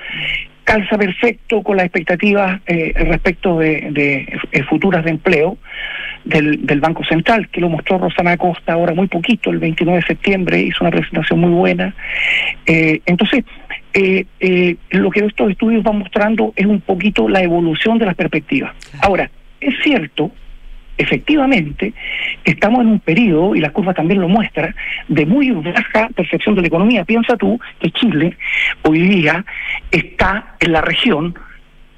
calza 0.64 0.96
perfecto 0.96 1.62
con 1.62 1.76
las 1.76 1.86
expectativas 1.86 2.60
eh, 2.66 2.92
respecto 2.96 3.58
de, 3.58 3.88
de 3.90 4.40
eh, 4.52 4.62
futuras 4.64 5.04
de 5.04 5.10
empleo 5.10 5.58
del, 6.24 6.64
del, 6.64 6.80
Banco 6.80 7.04
Central, 7.04 7.48
que 7.48 7.60
lo 7.60 7.68
mostró 7.68 7.98
Rosana 7.98 8.36
Costa 8.36 8.74
ahora 8.74 8.94
muy 8.94 9.08
poquito, 9.08 9.50
el 9.50 9.58
29 9.58 10.00
de 10.00 10.06
septiembre, 10.06 10.60
hizo 10.60 10.78
una 10.80 10.90
presentación 10.90 11.40
muy 11.40 11.50
buena. 11.50 11.94
Eh, 12.66 13.00
entonces, 13.06 13.44
eh, 13.94 14.76
lo 14.90 15.10
que 15.10 15.24
estos 15.24 15.50
estudios 15.50 15.82
van 15.82 15.98
mostrando 15.98 16.52
es 16.56 16.66
un 16.66 16.80
poquito 16.80 17.28
la 17.28 17.42
evolución 17.42 17.98
de 17.98 18.06
las 18.06 18.14
perspectivas. 18.14 18.72
Ahora, 19.00 19.30
es 19.60 19.74
cierto 19.82 20.30
efectivamente 21.02 21.92
estamos 22.44 22.80
en 22.80 22.88
un 22.88 23.00
periodo, 23.00 23.54
y 23.54 23.60
la 23.60 23.70
curva 23.70 23.94
también 23.94 24.20
lo 24.20 24.28
muestra, 24.28 24.74
de 25.08 25.26
muy 25.26 25.50
baja 25.50 26.08
percepción 26.14 26.54
de 26.54 26.62
la 26.62 26.66
economía. 26.68 27.04
Piensa 27.04 27.36
tú 27.36 27.58
que 27.80 27.90
Chile 27.90 28.36
hoy 28.82 29.00
día 29.00 29.44
está 29.90 30.54
en 30.60 30.72
la 30.72 30.80
región 30.80 31.34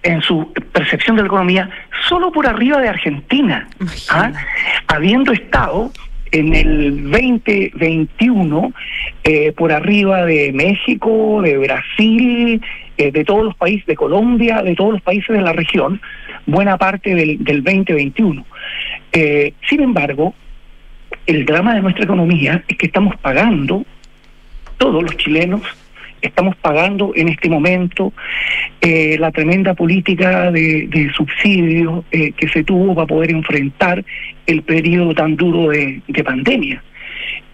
en 0.02 0.20
su 0.20 0.52
percepción 0.72 1.16
de 1.16 1.22
la 1.22 1.28
economía 1.28 1.70
solo 2.08 2.30
por 2.30 2.46
arriba 2.46 2.78
de 2.80 2.88
Argentina, 2.88 3.66
¿ah? 4.10 4.32
habiendo 4.86 5.32
estado 5.32 5.90
en 6.30 6.54
el 6.54 7.10
2021 7.10 8.72
eh, 9.22 9.52
por 9.52 9.72
arriba 9.72 10.24
de 10.26 10.52
México, 10.52 11.40
de 11.42 11.56
Brasil, 11.56 12.60
eh, 12.98 13.12
de 13.12 13.24
todos 13.24 13.44
los 13.44 13.56
países, 13.56 13.86
de 13.86 13.96
Colombia, 13.96 14.62
de 14.62 14.74
todos 14.74 14.94
los 14.94 15.02
países 15.02 15.34
de 15.34 15.42
la 15.42 15.52
región, 15.52 16.00
buena 16.46 16.76
parte 16.76 17.14
del, 17.14 17.42
del 17.42 17.62
2021. 17.62 18.44
Eh, 19.12 19.52
sin 19.68 19.80
embargo, 19.80 20.34
el 21.26 21.44
drama 21.44 21.74
de 21.74 21.82
nuestra 21.82 22.04
economía 22.04 22.62
es 22.68 22.76
que 22.76 22.86
estamos 22.86 23.16
pagando, 23.16 23.84
todos 24.78 25.02
los 25.02 25.16
chilenos, 25.16 25.62
estamos 26.20 26.56
pagando 26.56 27.12
en 27.14 27.28
este 27.28 27.48
momento 27.48 28.12
eh, 28.80 29.16
la 29.18 29.30
tremenda 29.30 29.74
política 29.74 30.50
de, 30.50 30.86
de 30.88 31.12
subsidios 31.12 32.04
eh, 32.10 32.32
que 32.32 32.48
se 32.48 32.64
tuvo 32.64 32.94
para 32.94 33.06
poder 33.06 33.30
enfrentar 33.30 34.04
el 34.46 34.62
periodo 34.62 35.14
tan 35.14 35.36
duro 35.36 35.70
de, 35.70 36.00
de 36.08 36.24
pandemia. 36.24 36.82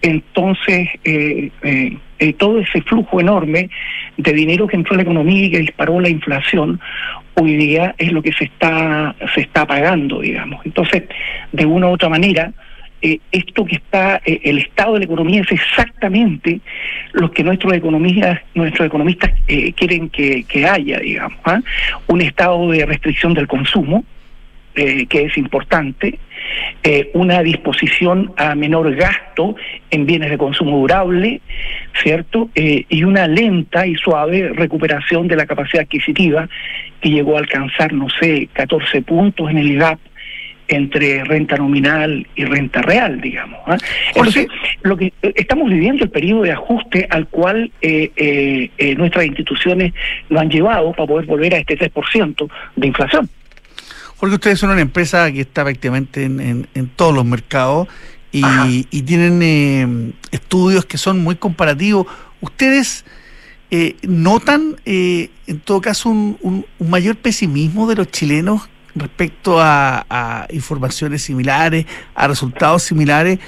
Entonces 0.03 0.89
eh, 1.05 1.51
eh, 1.63 2.33
todo 2.35 2.59
ese 2.61 2.83
flujo 2.83 3.21
enorme 3.21 3.71
de 4.17 4.33
dinero 4.33 4.67
que 4.67 4.77
entró 4.77 4.95
a 4.95 4.97
la 4.97 5.03
economía 5.03 5.47
y 5.47 5.51
que 5.51 5.59
disparó 5.59 6.01
la 6.01 6.09
inflación, 6.09 6.81
hoy 7.35 7.57
día 7.57 7.95
es 7.99 8.13
lo 8.13 8.23
que 8.23 8.33
se 8.33 8.45
está, 8.45 9.15
se 9.35 9.43
está 9.43 9.67
pagando, 9.67 10.21
digamos. 10.21 10.65
Entonces, 10.65 11.05
de 11.53 11.67
una 11.67 11.89
u 11.89 11.93
otra 11.93 12.09
manera, 12.09 12.53
eh, 13.03 13.19
esto 13.33 13.65
que 13.65 13.77
está, 13.77 14.21
eh, 14.27 14.41
el 14.45 14.59
estado 14.59 14.95
de 14.95 15.01
la 15.01 15.05
economía 15.07 15.41
es 15.41 15.51
exactamente 15.51 16.61
lo 17.13 17.31
que 17.31 17.43
nuestros 17.43 17.73
economistas, 17.73 18.41
nuestros 18.55 18.87
economistas 18.87 19.33
eh, 19.49 19.73
quieren 19.73 20.11
que, 20.11 20.45
haya, 20.67 20.99
digamos, 20.99 21.39
¿ah? 21.45 21.61
un 22.09 22.21
estado 22.21 22.71
de 22.71 22.85
restricción 22.85 23.33
del 23.33 23.49
consumo, 23.49 24.05
que 24.75 25.25
es 25.25 25.37
importante, 25.37 26.19
una 27.15 27.43
disposición 27.43 28.33
a 28.37 28.55
menor 28.55 28.95
gasto 28.95 29.57
en 29.91 30.07
bienes 30.07 30.31
de 30.31 30.39
consumo 30.39 30.79
durable, 30.79 31.41
¿cierto? 32.03 32.49
y 32.55 33.05
una 33.05 33.27
lenta 33.27 33.87
y 33.87 33.95
suave 33.95 34.51
recuperación 34.51 35.29
de 35.29 35.37
la 35.37 35.47
capacidad 35.47 35.85
adquisitiva 35.85 36.49
que 37.01 37.11
llegó 37.11 37.37
a 37.37 37.41
alcanzar, 37.41 37.93
no 37.93 38.09
sé, 38.21 38.49
14 38.53 39.03
puntos 39.03 39.51
en 39.51 39.59
el 39.59 39.79
gap 39.79 39.99
entre 40.71 41.25
renta 41.25 41.57
nominal 41.57 42.27
y 42.37 42.45
renta 42.45 42.81
real, 42.81 43.21
digamos. 43.21 43.59
¿ah? 43.67 43.77
Entonces, 44.15 44.47
lo 44.83 44.97
que 44.97 45.13
eh, 45.21 45.33
estamos 45.35 45.69
viviendo 45.69 46.05
el 46.05 46.11
periodo 46.11 46.43
de 46.43 46.53
ajuste 46.53 47.07
al 47.11 47.27
cual 47.27 47.71
eh, 47.83 48.11
eh, 48.17 48.95
nuestras 48.95 49.27
instituciones 49.27 49.93
lo 50.29 50.39
han 50.39 50.49
llevado 50.49 50.93
para 50.93 51.09
poder 51.09 51.27
volver 51.27 51.55
a 51.55 51.59
este 51.59 51.77
3% 51.77 52.49
de 52.77 52.87
inflación. 52.87 53.29
Porque 54.21 54.35
ustedes 54.35 54.61
son 54.61 54.71
una 54.71 54.83
empresa 54.83 55.33
que 55.33 55.41
está 55.41 55.65
prácticamente 55.65 56.25
en, 56.25 56.93
todos 56.95 57.15
los 57.15 57.25
mercados 57.25 57.89
y, 58.31 58.85
tienen 59.03 60.15
estudios 60.31 60.85
que 60.85 60.99
son 60.99 61.21
muy 61.21 61.37
comparativos. 61.37 62.07
¿Ustedes 62.41 63.05
notan, 64.03 64.77
en 64.85 65.61
todo 65.65 65.81
caso, 65.81 66.11
un 66.11 66.67
mayor 66.79 67.17
pesimismo 67.17 67.89
de 67.89 67.97
los 67.97 68.11
chilenos 68.11 68.69
respecto 68.95 69.57
a, 69.61 70.47
informaciones 70.51 71.23
similares, 71.23 71.87
a 72.15 72.29
resultados 72.29 72.83
similares, 72.83 73.39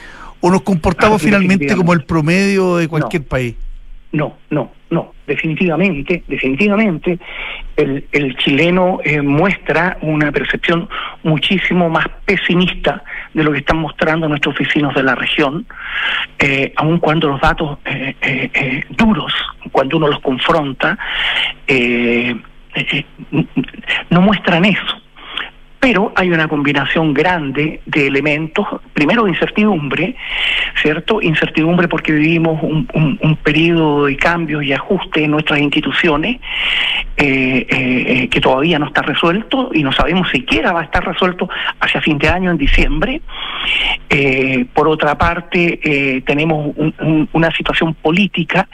o 0.40 0.50
nos 0.50 0.62
comportamos 0.62 1.22
finalmente 1.22 1.74
como 1.76 1.92
el 1.92 2.04
promedio 2.04 2.76
de 2.76 2.88
cualquier 2.88 3.24
país? 3.24 3.54
No, 4.10 4.36
no, 4.50 4.70
no, 4.90 5.11
definitivamente, 5.26 6.22
definitivamente, 6.26 7.18
el, 7.76 8.06
el 8.12 8.36
chileno 8.36 8.98
eh, 9.04 9.22
muestra 9.22 9.96
una 10.02 10.30
percepción 10.32 10.88
muchísimo 11.22 11.88
más 11.88 12.06
pesimista 12.24 13.02
de 13.34 13.44
lo 13.44 13.52
que 13.52 13.58
están 13.58 13.78
mostrando 13.78 14.28
nuestros 14.28 14.56
vecinos 14.58 14.94
de 14.94 15.02
la 15.02 15.14
región, 15.14 15.66
eh, 16.38 16.72
aun 16.76 16.98
cuando 16.98 17.28
los 17.28 17.40
datos 17.40 17.78
eh, 17.84 18.84
duros, 18.90 19.32
cuando 19.70 19.96
uno 19.96 20.08
los 20.08 20.20
confronta, 20.20 20.98
no 24.10 24.20
muestran 24.20 24.64
eso 24.64 25.02
pero 25.82 26.12
hay 26.14 26.30
una 26.30 26.46
combinación 26.46 27.12
grande 27.12 27.80
de 27.86 28.06
elementos, 28.06 28.64
primero 28.94 29.26
incertidumbre, 29.26 30.14
¿cierto? 30.80 31.20
Incertidumbre 31.20 31.88
porque 31.88 32.12
vivimos 32.12 32.62
un, 32.62 32.86
un, 33.20 33.36
periodo 33.42 34.06
de 34.06 34.16
cambios 34.16 34.62
y 34.62 34.72
ajustes 34.72 35.24
en 35.24 35.32
nuestras 35.32 35.58
instituciones 35.58 36.38
eh, 37.16 37.66
eh, 37.68 38.28
que 38.28 38.40
todavía 38.40 38.78
no 38.78 38.86
está 38.86 39.02
resuelto 39.02 39.70
y 39.74 39.82
no 39.82 39.90
sabemos 39.90 40.30
siquiera 40.30 40.72
va 40.72 40.82
a 40.82 40.84
estar 40.84 41.04
resuelto 41.04 41.48
hacia 41.80 42.00
fin 42.00 42.16
de 42.16 42.28
año, 42.28 42.52
en 42.52 42.58
diciembre. 42.58 43.20
Eh, 44.08 44.64
por 44.72 44.86
otra 44.86 45.18
parte, 45.18 46.22
tenemos 46.24 46.76
una 47.32 47.50
situación 47.50 47.94
política 47.94 48.68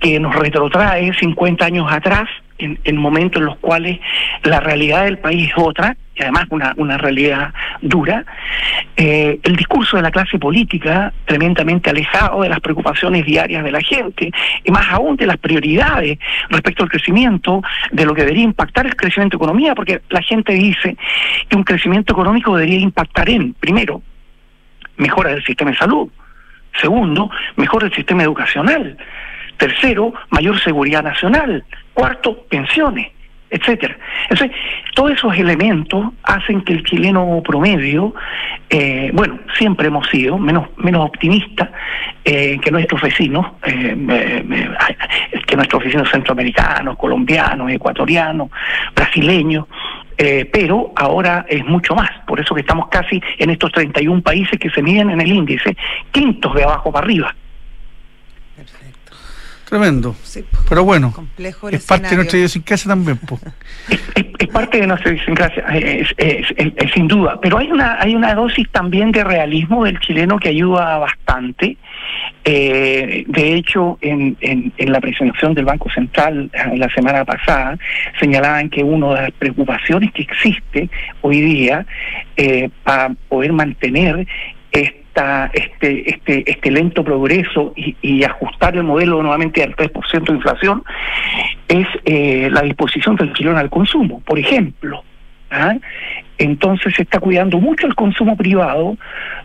que 0.00 0.18
nos 0.18 0.34
retrotrae 0.34 1.12
50 1.12 1.66
años 1.66 1.92
atrás, 1.92 2.30
en, 2.58 2.78
en 2.84 2.96
momentos 2.96 3.40
en 3.40 3.46
los 3.46 3.56
cuales 3.58 3.98
la 4.42 4.60
realidad 4.60 5.04
del 5.04 5.18
país 5.18 5.48
es 5.48 5.54
otra 5.56 5.96
y 6.16 6.22
además 6.22 6.46
una, 6.48 6.72
una 6.78 6.96
realidad 6.96 7.52
dura, 7.82 8.24
eh, 8.96 9.38
el 9.42 9.54
discurso 9.54 9.96
de 9.96 10.02
la 10.02 10.10
clase 10.10 10.38
política 10.38 11.12
tremendamente 11.26 11.90
alejado 11.90 12.42
de 12.42 12.48
las 12.48 12.60
preocupaciones 12.60 13.26
diarias 13.26 13.62
de 13.62 13.70
la 13.70 13.82
gente 13.82 14.30
y 14.64 14.70
más 14.70 14.90
aún 14.90 15.16
de 15.16 15.26
las 15.26 15.36
prioridades 15.36 16.18
respecto 16.48 16.84
al 16.84 16.88
crecimiento, 16.88 17.62
de 17.92 18.06
lo 18.06 18.14
que 18.14 18.22
debería 18.22 18.44
impactar 18.44 18.86
el 18.86 18.96
crecimiento 18.96 19.36
de 19.36 19.44
economía, 19.44 19.74
porque 19.74 20.00
la 20.08 20.22
gente 20.22 20.54
dice 20.54 20.96
que 21.48 21.56
un 21.56 21.64
crecimiento 21.64 22.14
económico 22.14 22.56
debería 22.56 22.80
impactar 22.80 23.28
en, 23.28 23.52
primero, 23.52 24.00
mejora 24.96 25.30
del 25.30 25.44
sistema 25.44 25.72
de 25.72 25.76
salud, 25.76 26.08
segundo, 26.80 27.30
mejora 27.56 27.86
el 27.86 27.94
sistema 27.94 28.22
educacional, 28.22 28.96
tercero, 29.56 30.12
mayor 30.30 30.60
seguridad 30.60 31.02
nacional, 31.02 31.64
cuarto, 31.94 32.44
pensiones 32.48 33.12
etcétera. 33.48 33.96
Entonces, 34.28 34.50
todos 34.94 35.12
esos 35.12 35.36
elementos 35.36 36.04
hacen 36.22 36.62
que 36.62 36.72
el 36.72 36.82
chileno 36.84 37.42
promedio, 37.44 38.14
eh, 38.68 39.10
bueno, 39.12 39.38
siempre 39.56 39.86
hemos 39.88 40.08
sido 40.08 40.36
menos 40.38 40.68
menos 40.78 41.04
optimistas 41.04 41.70
eh, 42.24 42.58
que 42.60 42.70
nuestros 42.70 43.00
vecinos, 43.00 43.46
eh, 43.64 44.42
que 45.46 45.56
nuestros 45.56 45.84
vecinos 45.84 46.10
centroamericanos, 46.10 46.96
colombianos, 46.96 47.70
ecuatorianos, 47.70 48.50
brasileños, 48.94 49.66
pero 50.50 50.92
ahora 50.96 51.44
es 51.46 51.62
mucho 51.66 51.94
más, 51.94 52.08
por 52.26 52.40
eso 52.40 52.54
que 52.54 52.62
estamos 52.62 52.88
casi 52.88 53.20
en 53.38 53.50
estos 53.50 53.70
31 53.70 54.22
países 54.22 54.58
que 54.58 54.70
se 54.70 54.82
miden 54.82 55.10
en 55.10 55.20
el 55.20 55.30
índice, 55.30 55.76
quintos 56.10 56.54
de 56.54 56.64
abajo 56.64 56.90
para 56.90 57.04
arriba. 57.04 57.34
Tremendo. 59.68 60.14
Pero 60.68 60.84
bueno, 60.84 61.12
es 61.70 61.84
parte 61.84 62.10
de 62.10 62.16
nuestra 62.16 62.38
idiosincrasia 62.38 62.88
también. 62.88 63.18
Es, 64.14 64.48
parte 64.48 64.80
de 64.80 64.86
nuestra 64.86 65.12
idiosincrasia, 65.12 65.64
sin 66.94 67.08
duda. 67.08 67.40
Pero 67.40 67.58
hay 67.58 67.70
una, 67.72 68.00
hay 68.00 68.14
una 68.14 68.34
dosis 68.34 68.68
también 68.70 69.10
de 69.10 69.24
realismo 69.24 69.84
del 69.84 69.98
chileno 69.98 70.38
que 70.38 70.50
ayuda 70.50 70.98
bastante. 70.98 71.76
Eh, 72.44 73.24
de 73.26 73.54
hecho, 73.54 73.98
en, 74.00 74.36
en, 74.40 74.92
la 74.92 75.00
presentación 75.00 75.52
del 75.52 75.64
Banco 75.64 75.90
Central 75.90 76.48
eh, 76.52 76.76
la 76.76 76.88
semana 76.90 77.24
pasada, 77.24 77.76
señalaban 78.20 78.70
que 78.70 78.84
una 78.84 79.14
de 79.14 79.22
las 79.22 79.32
preocupaciones 79.32 80.12
que 80.12 80.22
existe 80.22 80.88
hoy 81.22 81.40
día 81.40 81.84
eh, 82.36 82.70
para 82.84 83.14
poder 83.28 83.52
mantener 83.52 84.28
este, 85.52 86.10
este, 86.10 86.50
este 86.50 86.70
lento 86.70 87.02
progreso 87.02 87.72
y, 87.76 88.24
ajustar 88.24 88.76
el 88.76 88.82
modelo 88.82 89.22
nuevamente 89.22 89.62
al 89.62 89.74
3% 89.76 90.24
de 90.24 90.34
inflación 90.34 90.82
es 91.68 91.86
eh, 92.04 92.48
la 92.50 92.62
disposición 92.62 93.16
del 93.16 93.32
chileno 93.32 93.56
al 93.56 93.70
consumo, 93.70 94.20
por 94.20 94.38
ejemplo. 94.38 95.02
¿ah? 95.50 95.74
Entonces 96.38 96.94
se 96.94 97.02
está 97.02 97.20
cuidando 97.20 97.58
mucho 97.58 97.86
el 97.86 97.94
consumo 97.94 98.36
privado, 98.36 98.96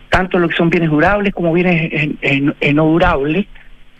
tanto 0.08 0.38
lo 0.38 0.48
que 0.48 0.56
son 0.56 0.68
bienes 0.68 0.90
durables 0.90 1.32
como 1.32 1.52
bienes 1.52 2.10
en, 2.20 2.54
no 2.74 2.84
durables, 2.86 3.46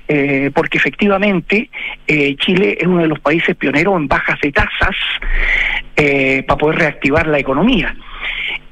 eh, 0.09 0.51
porque 0.53 0.79
efectivamente 0.79 1.70
eh, 2.07 2.35
Chile 2.37 2.77
es 2.81 2.87
uno 2.87 3.03
de 3.03 3.09
los 3.09 3.20
países 3.20 3.57
pioneros 3.57 3.97
en 3.97 4.09
bajas 4.09 4.39
de 4.41 4.53
tasas 4.53 4.97
para 6.47 6.59
poder 6.59 6.79
reactivar 6.79 7.27
la 7.29 7.39
economía. 7.39 7.95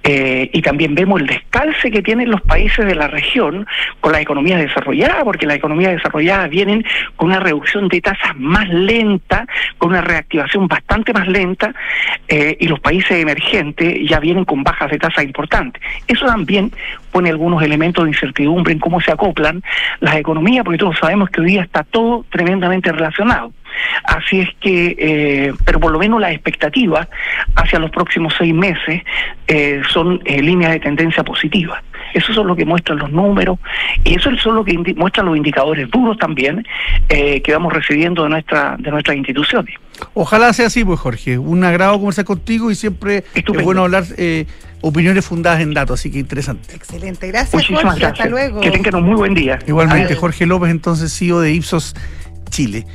Eh, 0.03 0.49
y 0.53 0.63
también 0.63 0.95
vemos 0.95 1.21
el 1.21 1.27
descalce 1.27 1.91
que 1.91 2.03
tienen 2.03 2.31
los 2.31 2.41
países 2.41 2.87
de 2.87 2.95
la 2.95 3.07
región 3.07 3.67
con 4.01 4.13
las 4.13 4.23
economías 4.23 4.61
desarrolladas, 4.61 5.23
porque 5.25 5.47
las 5.47 5.57
economías 5.57 5.93
desarrolladas 5.93 6.49
vienen 6.49 6.85
con 7.17 7.29
una 7.29 7.41
reducción 7.41 7.89
de 7.89 8.01
tasas 8.01 8.35
más 8.37 8.69
lenta, 8.69 9.47
con 9.77 9.91
una 9.91 10.01
reactivación 10.01 10.69
bastante 10.69 11.13
más 11.13 11.29
lenta, 11.29 11.75
eh, 12.29 12.57
y 12.59 12.69
los 12.69 12.81
países 12.81 13.13
emergentes 13.13 13.99
ya 14.09 14.21
vienen 14.21 14.45
con 14.45 14.63
bajas 14.63 14.91
de 14.91 14.99
tasas 14.99 15.25
importantes. 15.25 15.83
Eso 16.07 16.25
también 16.25 16.73
pone 17.13 17.29
algunos 17.29 17.63
elementos 17.63 18.05
de 18.05 18.11
incertidumbre 18.11 18.73
en 18.73 18.79
cómo 18.79 19.01
se 19.01 19.13
acoplan 19.13 19.63
las 20.01 20.17
economías, 20.17 20.65
porque 20.65 20.79
todos 20.79 20.97
sabemos 20.99 21.29
que 21.29 21.43
hoy 21.43 21.49
día 21.49 21.63
está 21.63 21.85
todo 21.85 22.25
tremendamente 22.31 22.91
relacionado. 22.91 23.53
Así 24.05 24.41
es 24.41 24.49
que, 24.61 24.97
eh, 24.99 25.53
pero 25.65 25.81
por 25.81 25.93
lo 25.93 25.99
menos 25.99 26.21
las 26.21 26.33
expectativas 26.33 27.09
hacia 27.55 27.79
los 27.79 27.91
próximos 27.91 28.35
seis 28.37 28.55
meses 28.55 29.03
eh, 29.47 29.83
son 29.91 30.21
eh, 30.25 30.43
líneas 30.43 30.73
de 30.73 30.81
tendencia 30.81 31.23
positiva. 31.25 31.83
Eso 32.15 32.33
es 32.33 32.39
lo 32.39 32.57
que 32.57 32.65
muestran 32.65 32.99
los 32.99 33.11
números 33.13 33.59
y 34.03 34.17
eso 34.17 34.31
es 34.31 34.45
lo 34.45 34.65
que 34.65 34.77
muestran 34.97 35.27
los 35.27 35.37
indicadores 35.37 35.89
duros 35.91 36.19
también 36.19 36.67
que 37.09 37.53
vamos 37.53 37.73
recibiendo 37.73 38.25
de, 38.25 38.31
nuestra, 38.31 38.77
de 38.79 38.91
nuestras 38.91 39.17
instituciones. 39.17 39.77
Ojalá 40.15 40.53
sea 40.53 40.67
así, 40.67 40.85
pues 40.85 40.99
Jorge. 40.99 41.39
Un 41.39 41.63
agrado 41.63 41.99
conversar 41.99 42.25
contigo 42.25 42.71
y 42.71 42.75
siempre 42.75 43.25
es 43.35 43.45
bueno 43.63 43.83
hablar 43.83 44.05
opiniones 44.81 45.25
fundadas 45.25 45.61
en 45.61 45.75
datos, 45.75 46.01
así 46.01 46.11
que 46.11 46.19
interesante. 46.19 46.75
Excelente, 46.75 47.29
gracias 47.29 47.67
Jorge, 47.67 48.05
hasta 48.05 48.27
luego. 48.27 48.61
Que 48.61 48.71
tengan 48.71 48.97
un 48.97 49.05
muy 49.05 49.17
buen 49.17 49.35
día. 49.35 49.59
Igualmente, 49.67 50.15
Jorge 50.15 50.47
López, 50.47 50.71
entonces 50.71 51.17
CEO 51.17 51.41
de 51.41 51.53
Ipsos 51.53 51.95
Chile. 52.51 52.87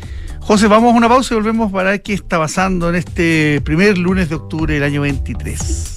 José, 0.46 0.68
vamos 0.68 0.93
a 0.93 0.98
una 0.98 1.10
pausa 1.10 1.34
y 1.34 1.38
volvemos 1.38 1.72
para 1.72 1.89
ver 1.89 2.04
qué 2.04 2.14
está 2.14 2.38
pasando 2.38 2.89
en 2.89 2.96
este 2.96 3.62
primer 3.62 3.98
lunes 3.98 4.30
de 4.30 4.36
octubre 4.36 4.76
del 4.76 4.84
año 4.84 5.02
23. 5.02 5.93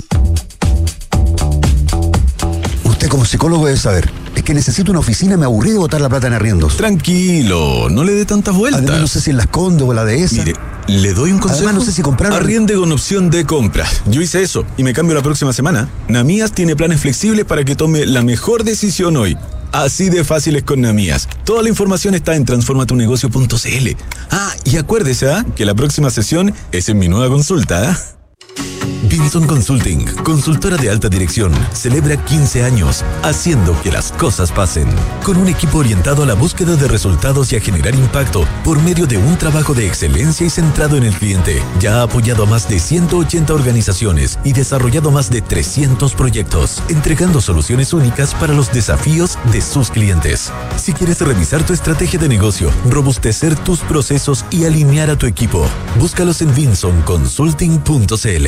Usted 2.84 3.08
como 3.08 3.26
psicólogo 3.26 3.66
debe 3.66 3.78
saber 3.78 4.10
que 4.48 4.54
necesito 4.54 4.92
una 4.92 5.00
oficina, 5.00 5.36
me 5.36 5.44
aburrí 5.44 5.72
de 5.72 5.76
botar 5.76 6.00
la 6.00 6.08
plata 6.08 6.26
en 6.26 6.32
arriendos. 6.32 6.78
Tranquilo, 6.78 7.90
no 7.90 8.02
le 8.02 8.12
dé 8.12 8.24
tantas 8.24 8.56
vueltas. 8.56 8.80
Además, 8.80 9.02
no 9.02 9.06
sé 9.06 9.20
si 9.20 9.28
en 9.28 9.36
la 9.36 9.42
escondo 9.42 9.86
o 9.86 9.92
la 9.92 10.06
de 10.06 10.22
esa. 10.22 10.36
Mire, 10.36 10.54
le 10.86 11.12
doy 11.12 11.32
un 11.32 11.38
consejo. 11.38 11.66
Además, 11.66 11.74
no 11.74 11.80
sé 11.82 11.92
si 11.92 12.00
comprar. 12.00 12.32
Arriende 12.32 12.74
con 12.74 12.90
opción 12.90 13.28
de 13.28 13.44
compra. 13.44 13.86
Yo 14.06 14.22
hice 14.22 14.40
eso 14.40 14.64
y 14.78 14.84
me 14.84 14.94
cambio 14.94 15.14
la 15.14 15.22
próxima 15.22 15.52
semana. 15.52 15.90
Namías 16.08 16.52
tiene 16.52 16.76
planes 16.76 17.02
flexibles 17.02 17.44
para 17.44 17.62
que 17.62 17.76
tome 17.76 18.06
la 18.06 18.22
mejor 18.22 18.64
decisión 18.64 19.18
hoy. 19.18 19.36
Así 19.72 20.08
de 20.10 20.24
fácil 20.24 20.56
es 20.56 20.62
con 20.62 20.80
Namías. 20.80 21.28
Toda 21.44 21.62
la 21.62 21.68
información 21.68 22.14
está 22.14 22.34
en 22.34 22.44
transformatunegocio.cl. 22.44 23.88
Ah, 24.30 24.54
y 24.64 24.76
acuérdese 24.76 25.30
¿ah? 25.30 25.46
que 25.56 25.64
la 25.64 25.74
próxima 25.74 26.10
sesión 26.10 26.54
es 26.72 26.88
en 26.88 26.98
mi 26.98 27.08
nueva 27.08 27.28
consulta. 27.28 27.90
¿ah? 27.90 28.17
Vinson 29.08 29.46
Consulting, 29.46 30.04
consultora 30.22 30.76
de 30.76 30.90
alta 30.90 31.08
dirección, 31.08 31.52
celebra 31.72 32.22
15 32.22 32.62
años 32.62 33.04
haciendo 33.22 33.80
que 33.82 33.90
las 33.90 34.12
cosas 34.12 34.52
pasen. 34.52 34.88
Con 35.24 35.38
un 35.38 35.48
equipo 35.48 35.78
orientado 35.78 36.22
a 36.24 36.26
la 36.26 36.34
búsqueda 36.34 36.76
de 36.76 36.88
resultados 36.88 37.50
y 37.52 37.56
a 37.56 37.60
generar 37.60 37.94
impacto 37.94 38.44
por 38.64 38.82
medio 38.82 39.06
de 39.06 39.16
un 39.16 39.38
trabajo 39.38 39.72
de 39.72 39.86
excelencia 39.86 40.46
y 40.46 40.50
centrado 40.50 40.98
en 40.98 41.04
el 41.04 41.14
cliente. 41.14 41.62
Ya 41.80 42.00
ha 42.00 42.02
apoyado 42.02 42.42
a 42.42 42.46
más 42.46 42.68
de 42.68 42.78
180 42.78 43.54
organizaciones 43.54 44.38
y 44.44 44.52
desarrollado 44.52 45.10
más 45.10 45.30
de 45.30 45.40
300 45.40 46.14
proyectos, 46.14 46.82
entregando 46.88 47.40
soluciones 47.40 47.94
únicas 47.94 48.34
para 48.34 48.52
los 48.52 48.72
desafíos 48.72 49.38
de 49.52 49.62
sus 49.62 49.90
clientes. 49.90 50.52
Si 50.76 50.92
quieres 50.92 51.20
revisar 51.22 51.64
tu 51.64 51.72
estrategia 51.72 52.18
de 52.18 52.28
negocio, 52.28 52.70
robustecer 52.90 53.54
tus 53.56 53.80
procesos 53.80 54.44
y 54.50 54.64
alinear 54.64 55.08
a 55.08 55.16
tu 55.16 55.26
equipo, 55.26 55.66
búscalos 55.98 56.42
en 56.42 56.54
vinsonconsulting.cl. 56.54 58.47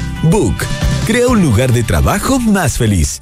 Book 0.23 0.55
Crea 1.07 1.27
un 1.27 1.41
lugar 1.41 1.73
de 1.73 1.83
trabajo 1.83 2.39
más 2.39 2.77
feliz. 2.77 3.21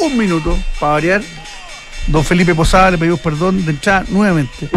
un 0.00 0.16
minuto 0.16 0.56
para 0.78 0.92
variar. 0.92 1.20
Don 2.06 2.24
Felipe 2.24 2.54
Posada, 2.54 2.90
le 2.90 2.98
pedimos 2.98 3.20
perdón 3.20 3.64
de 3.64 3.72
entrada 3.72 4.04
nuevamente. 4.10 4.68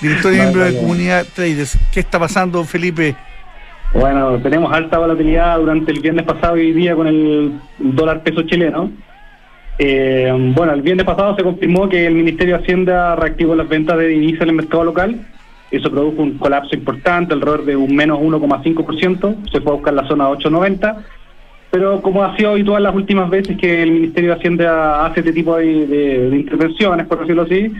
Director 0.00 0.32
y 0.32 0.36
miembro 0.36 0.64
de 0.64 0.76
Comunidad 0.76 1.26
Traders. 1.34 1.78
¿Qué 1.92 2.00
está 2.00 2.18
pasando, 2.18 2.58
don 2.58 2.66
Felipe? 2.66 3.14
Bueno, 3.92 4.38
tenemos 4.38 4.72
alta 4.72 4.98
volatilidad 4.98 5.58
durante 5.58 5.90
el 5.90 6.00
viernes 6.00 6.24
pasado 6.24 6.56
y 6.56 6.60
hoy 6.60 6.72
día 6.72 6.94
con 6.94 7.06
el 7.06 7.52
dólar 7.78 8.22
peso 8.22 8.42
chileno. 8.42 8.90
Eh, 9.78 10.32
bueno, 10.54 10.72
el 10.72 10.82
viernes 10.82 11.04
pasado 11.04 11.34
se 11.36 11.42
confirmó 11.42 11.88
que 11.88 12.06
el 12.06 12.14
Ministerio 12.14 12.56
de 12.56 12.62
Hacienda 12.62 13.16
reactivó 13.16 13.54
las 13.54 13.68
ventas 13.68 13.98
de 13.98 14.06
divisas 14.06 14.42
en 14.42 14.50
el 14.50 14.54
mercado 14.54 14.84
local. 14.84 15.26
Eso 15.70 15.90
produjo 15.90 16.22
un 16.22 16.38
colapso 16.38 16.74
importante, 16.74 17.34
alrededor 17.34 17.64
de 17.64 17.76
un 17.76 17.94
menos 17.94 18.20
1,5%. 18.20 19.50
Se 19.50 19.60
fue 19.60 19.72
a 19.72 19.74
buscar 19.74 19.94
la 19.94 20.06
zona 20.06 20.28
890 20.28 21.04
pero 21.70 22.00
como 22.02 22.24
ha 22.24 22.36
sido 22.36 22.50
habitual 22.50 22.82
las 22.82 22.94
últimas 22.94 23.30
veces 23.30 23.56
que 23.56 23.82
el 23.82 23.90
Ministerio 23.92 24.30
de 24.30 24.36
Hacienda 24.36 25.06
hace 25.06 25.20
este 25.20 25.32
tipo 25.32 25.56
de, 25.56 25.86
de- 25.86 26.30
de 26.30 26.36
intervenciones, 26.36 27.06
por 27.06 27.20
decirlo 27.20 27.42
así, 27.42 27.72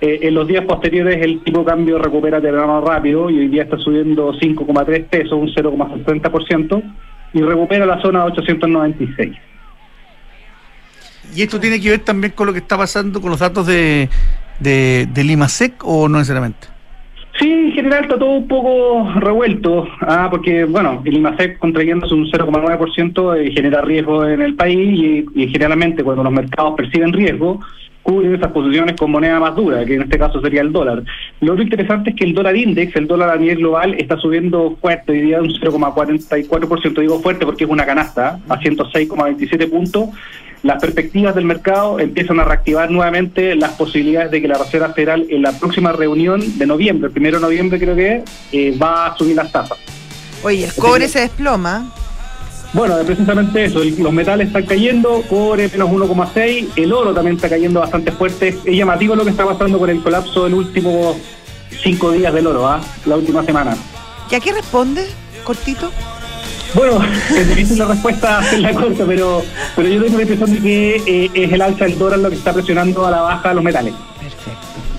eh, 0.00 0.18
en 0.22 0.34
los 0.34 0.46
días 0.46 0.64
posteriores 0.64 1.18
el 1.22 1.42
tipo 1.42 1.60
de 1.60 1.64
cambio 1.66 1.98
recupera 1.98 2.40
terreno 2.40 2.80
rápido 2.80 3.30
y 3.30 3.38
hoy 3.38 3.48
día 3.48 3.64
está 3.64 3.76
subiendo 3.78 4.32
5,3 4.32 5.04
pesos, 5.06 5.32
un 5.32 5.48
0,60%, 5.48 6.82
y 7.34 7.42
recupera 7.42 7.84
la 7.86 8.00
zona 8.00 8.24
896. 8.24 9.36
¿Y 11.34 11.42
esto 11.42 11.60
tiene 11.60 11.80
que 11.80 11.90
ver 11.90 12.00
también 12.00 12.32
con 12.32 12.46
lo 12.46 12.52
que 12.52 12.60
está 12.60 12.76
pasando 12.76 13.20
con 13.20 13.30
los 13.30 13.40
datos 13.40 13.66
de, 13.66 14.08
de, 14.60 15.06
del 15.12 15.30
IMASEC 15.30 15.84
o 15.84 16.08
no 16.08 16.18
necesariamente? 16.18 16.68
Sí, 17.38 17.52
en 17.52 17.72
general 17.72 18.02
está 18.02 18.18
todo 18.18 18.30
un 18.30 18.48
poco 18.48 19.12
revuelto, 19.20 19.86
ah, 20.00 20.26
porque 20.28 20.64
bueno, 20.64 21.02
el 21.04 21.18
IMASEC 21.18 21.58
contrayéndose 21.58 22.14
un 22.14 22.26
0,9% 22.26 23.36
eh, 23.36 23.52
genera 23.52 23.80
riesgo 23.80 24.26
en 24.26 24.42
el 24.42 24.56
país 24.56 25.24
y 25.34 25.48
generalmente 25.48 26.02
cuando 26.02 26.24
los 26.24 26.32
mercados 26.32 26.74
perciben 26.76 27.12
riesgo, 27.12 27.60
cubren 28.08 28.34
esas 28.34 28.52
posiciones 28.52 28.96
con 28.96 29.10
moneda 29.10 29.38
más 29.38 29.54
dura, 29.54 29.84
que 29.84 29.96
en 29.96 30.02
este 30.02 30.18
caso 30.18 30.40
sería 30.40 30.62
el 30.62 30.72
dólar. 30.72 31.02
Lo 31.40 31.52
otro 31.52 31.62
interesante 31.62 32.10
es 32.10 32.16
que 32.16 32.24
el 32.24 32.32
dólar 32.32 32.56
index, 32.56 32.96
el 32.96 33.06
dólar 33.06 33.28
a 33.28 33.36
nivel 33.36 33.58
global, 33.58 33.94
está 33.98 34.16
subiendo 34.16 34.78
fuerte, 34.80 35.12
hoy 35.12 35.20
día 35.20 35.42
un 35.42 35.50
0,44%, 35.50 37.00
digo 37.00 37.20
fuerte 37.20 37.44
porque 37.44 37.64
es 37.64 37.70
una 37.70 37.84
canasta, 37.84 38.40
a 38.48 38.58
106,27 38.58 39.68
puntos. 39.68 40.08
Las 40.62 40.80
perspectivas 40.80 41.34
del 41.34 41.44
mercado 41.44 42.00
empiezan 42.00 42.40
a 42.40 42.44
reactivar 42.44 42.90
nuevamente 42.90 43.54
las 43.54 43.72
posibilidades 43.72 44.30
de 44.30 44.40
que 44.40 44.48
la 44.48 44.56
Reserva 44.56 44.88
Federal 44.94 45.26
en 45.28 45.42
la 45.42 45.52
próxima 45.52 45.92
reunión 45.92 46.40
de 46.58 46.66
noviembre, 46.66 47.08
el 47.08 47.12
primero 47.12 47.38
de 47.38 47.42
noviembre 47.42 47.78
creo 47.78 47.94
que, 47.94 48.16
es, 48.16 48.24
eh, 48.52 48.78
va 48.82 49.08
a 49.08 49.18
subir 49.18 49.36
las 49.36 49.52
tasas. 49.52 49.78
Oye, 50.42 50.64
el 50.64 50.72
cobre 50.72 51.08
se 51.08 51.20
desploma. 51.20 51.92
Bueno, 52.74 52.96
precisamente 53.06 53.64
eso, 53.64 53.80
el- 53.82 53.96
los 54.02 54.12
metales 54.12 54.48
están 54.48 54.64
cayendo, 54.66 55.22
cobre 55.28 55.68
menos 55.68 55.88
1,6, 55.90 56.68
el 56.76 56.92
oro 56.92 57.14
también 57.14 57.36
está 57.36 57.48
cayendo 57.48 57.80
bastante 57.80 58.12
fuerte. 58.12 58.48
Es 58.64 58.76
llamativo 58.76 59.16
lo 59.16 59.24
que 59.24 59.30
está 59.30 59.46
pasando 59.46 59.78
con 59.78 59.88
el 59.88 60.02
colapso 60.02 60.44
del 60.44 60.54
último 60.54 61.16
cinco 61.82 62.12
días 62.12 62.32
del 62.34 62.46
oro, 62.46 62.68
¿ah? 62.68 62.80
la 63.06 63.16
última 63.16 63.42
semana. 63.44 63.76
¿Y 64.30 64.34
a 64.34 64.40
qué 64.40 64.52
responde? 64.52 65.06
Cortito. 65.44 65.90
Bueno, 66.74 67.00
es 67.30 67.48
difícil 67.48 67.78
la 67.78 67.86
respuesta 67.86 68.38
hacerla 68.40 68.74
corta, 68.74 69.04
pero, 69.06 69.42
pero 69.74 69.88
yo 69.88 70.02
tengo 70.02 70.16
la 70.18 70.22
impresión 70.22 70.52
de 70.52 70.60
que 70.60 70.96
eh, 71.06 71.30
es 71.32 71.52
el 71.52 71.62
alza 71.62 71.86
del 71.86 71.98
dólar 71.98 72.18
lo 72.18 72.28
que 72.28 72.36
está 72.36 72.52
presionando 72.52 73.06
a 73.06 73.10
la 73.10 73.22
baja 73.22 73.54
los 73.54 73.64
metales. 73.64 73.94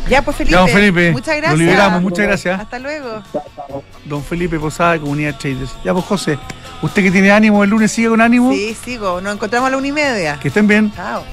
Ya, 0.10 0.24
pues 0.24 0.38
Felipe. 0.38 0.54
Ya, 0.56 0.62
don 0.62 0.70
Felipe, 0.70 1.12
Muchas 1.12 1.36
lo 1.36 1.42
gracias. 1.42 1.60
liberamos, 1.60 2.02
muchas 2.02 2.26
gracias. 2.26 2.60
Hasta 2.60 2.80
luego. 2.80 3.22
Don 4.10 4.24
Felipe 4.24 4.60
Posada 4.60 4.94
de 4.94 5.00
Comunidad 5.02 5.38
Traders. 5.38 5.76
Ya, 5.84 5.94
pues 5.94 6.06
José, 6.06 6.38
usted 6.82 7.04
que 7.04 7.12
tiene 7.12 7.32
ánimo, 7.32 7.64
el 7.64 7.70
lunes 7.70 7.92
sigue 7.92 8.10
con 8.10 8.20
ánimo. 8.20 8.52
Sí, 8.52 8.76
sigo. 8.84 9.22
Nos 9.22 9.36
encontramos 9.36 9.68
a 9.68 9.72
la 9.72 9.78
una 9.78 9.88
y 9.88 9.92
media. 9.92 10.40
Que 10.42 10.50
estén 10.50 10.68
bien. 10.68 10.92
Chao. 10.94 11.24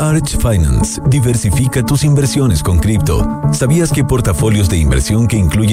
Arch 0.00 0.36
Finance 0.36 1.00
diversifica 1.06 1.82
tus 1.82 2.04
inversiones 2.04 2.62
con 2.62 2.78
cripto. 2.78 3.40
¿Sabías 3.52 3.90
que 3.92 4.04
portafolios 4.04 4.68
de 4.68 4.76
inversión 4.76 5.26
que 5.26 5.36
incluyen 5.36 5.70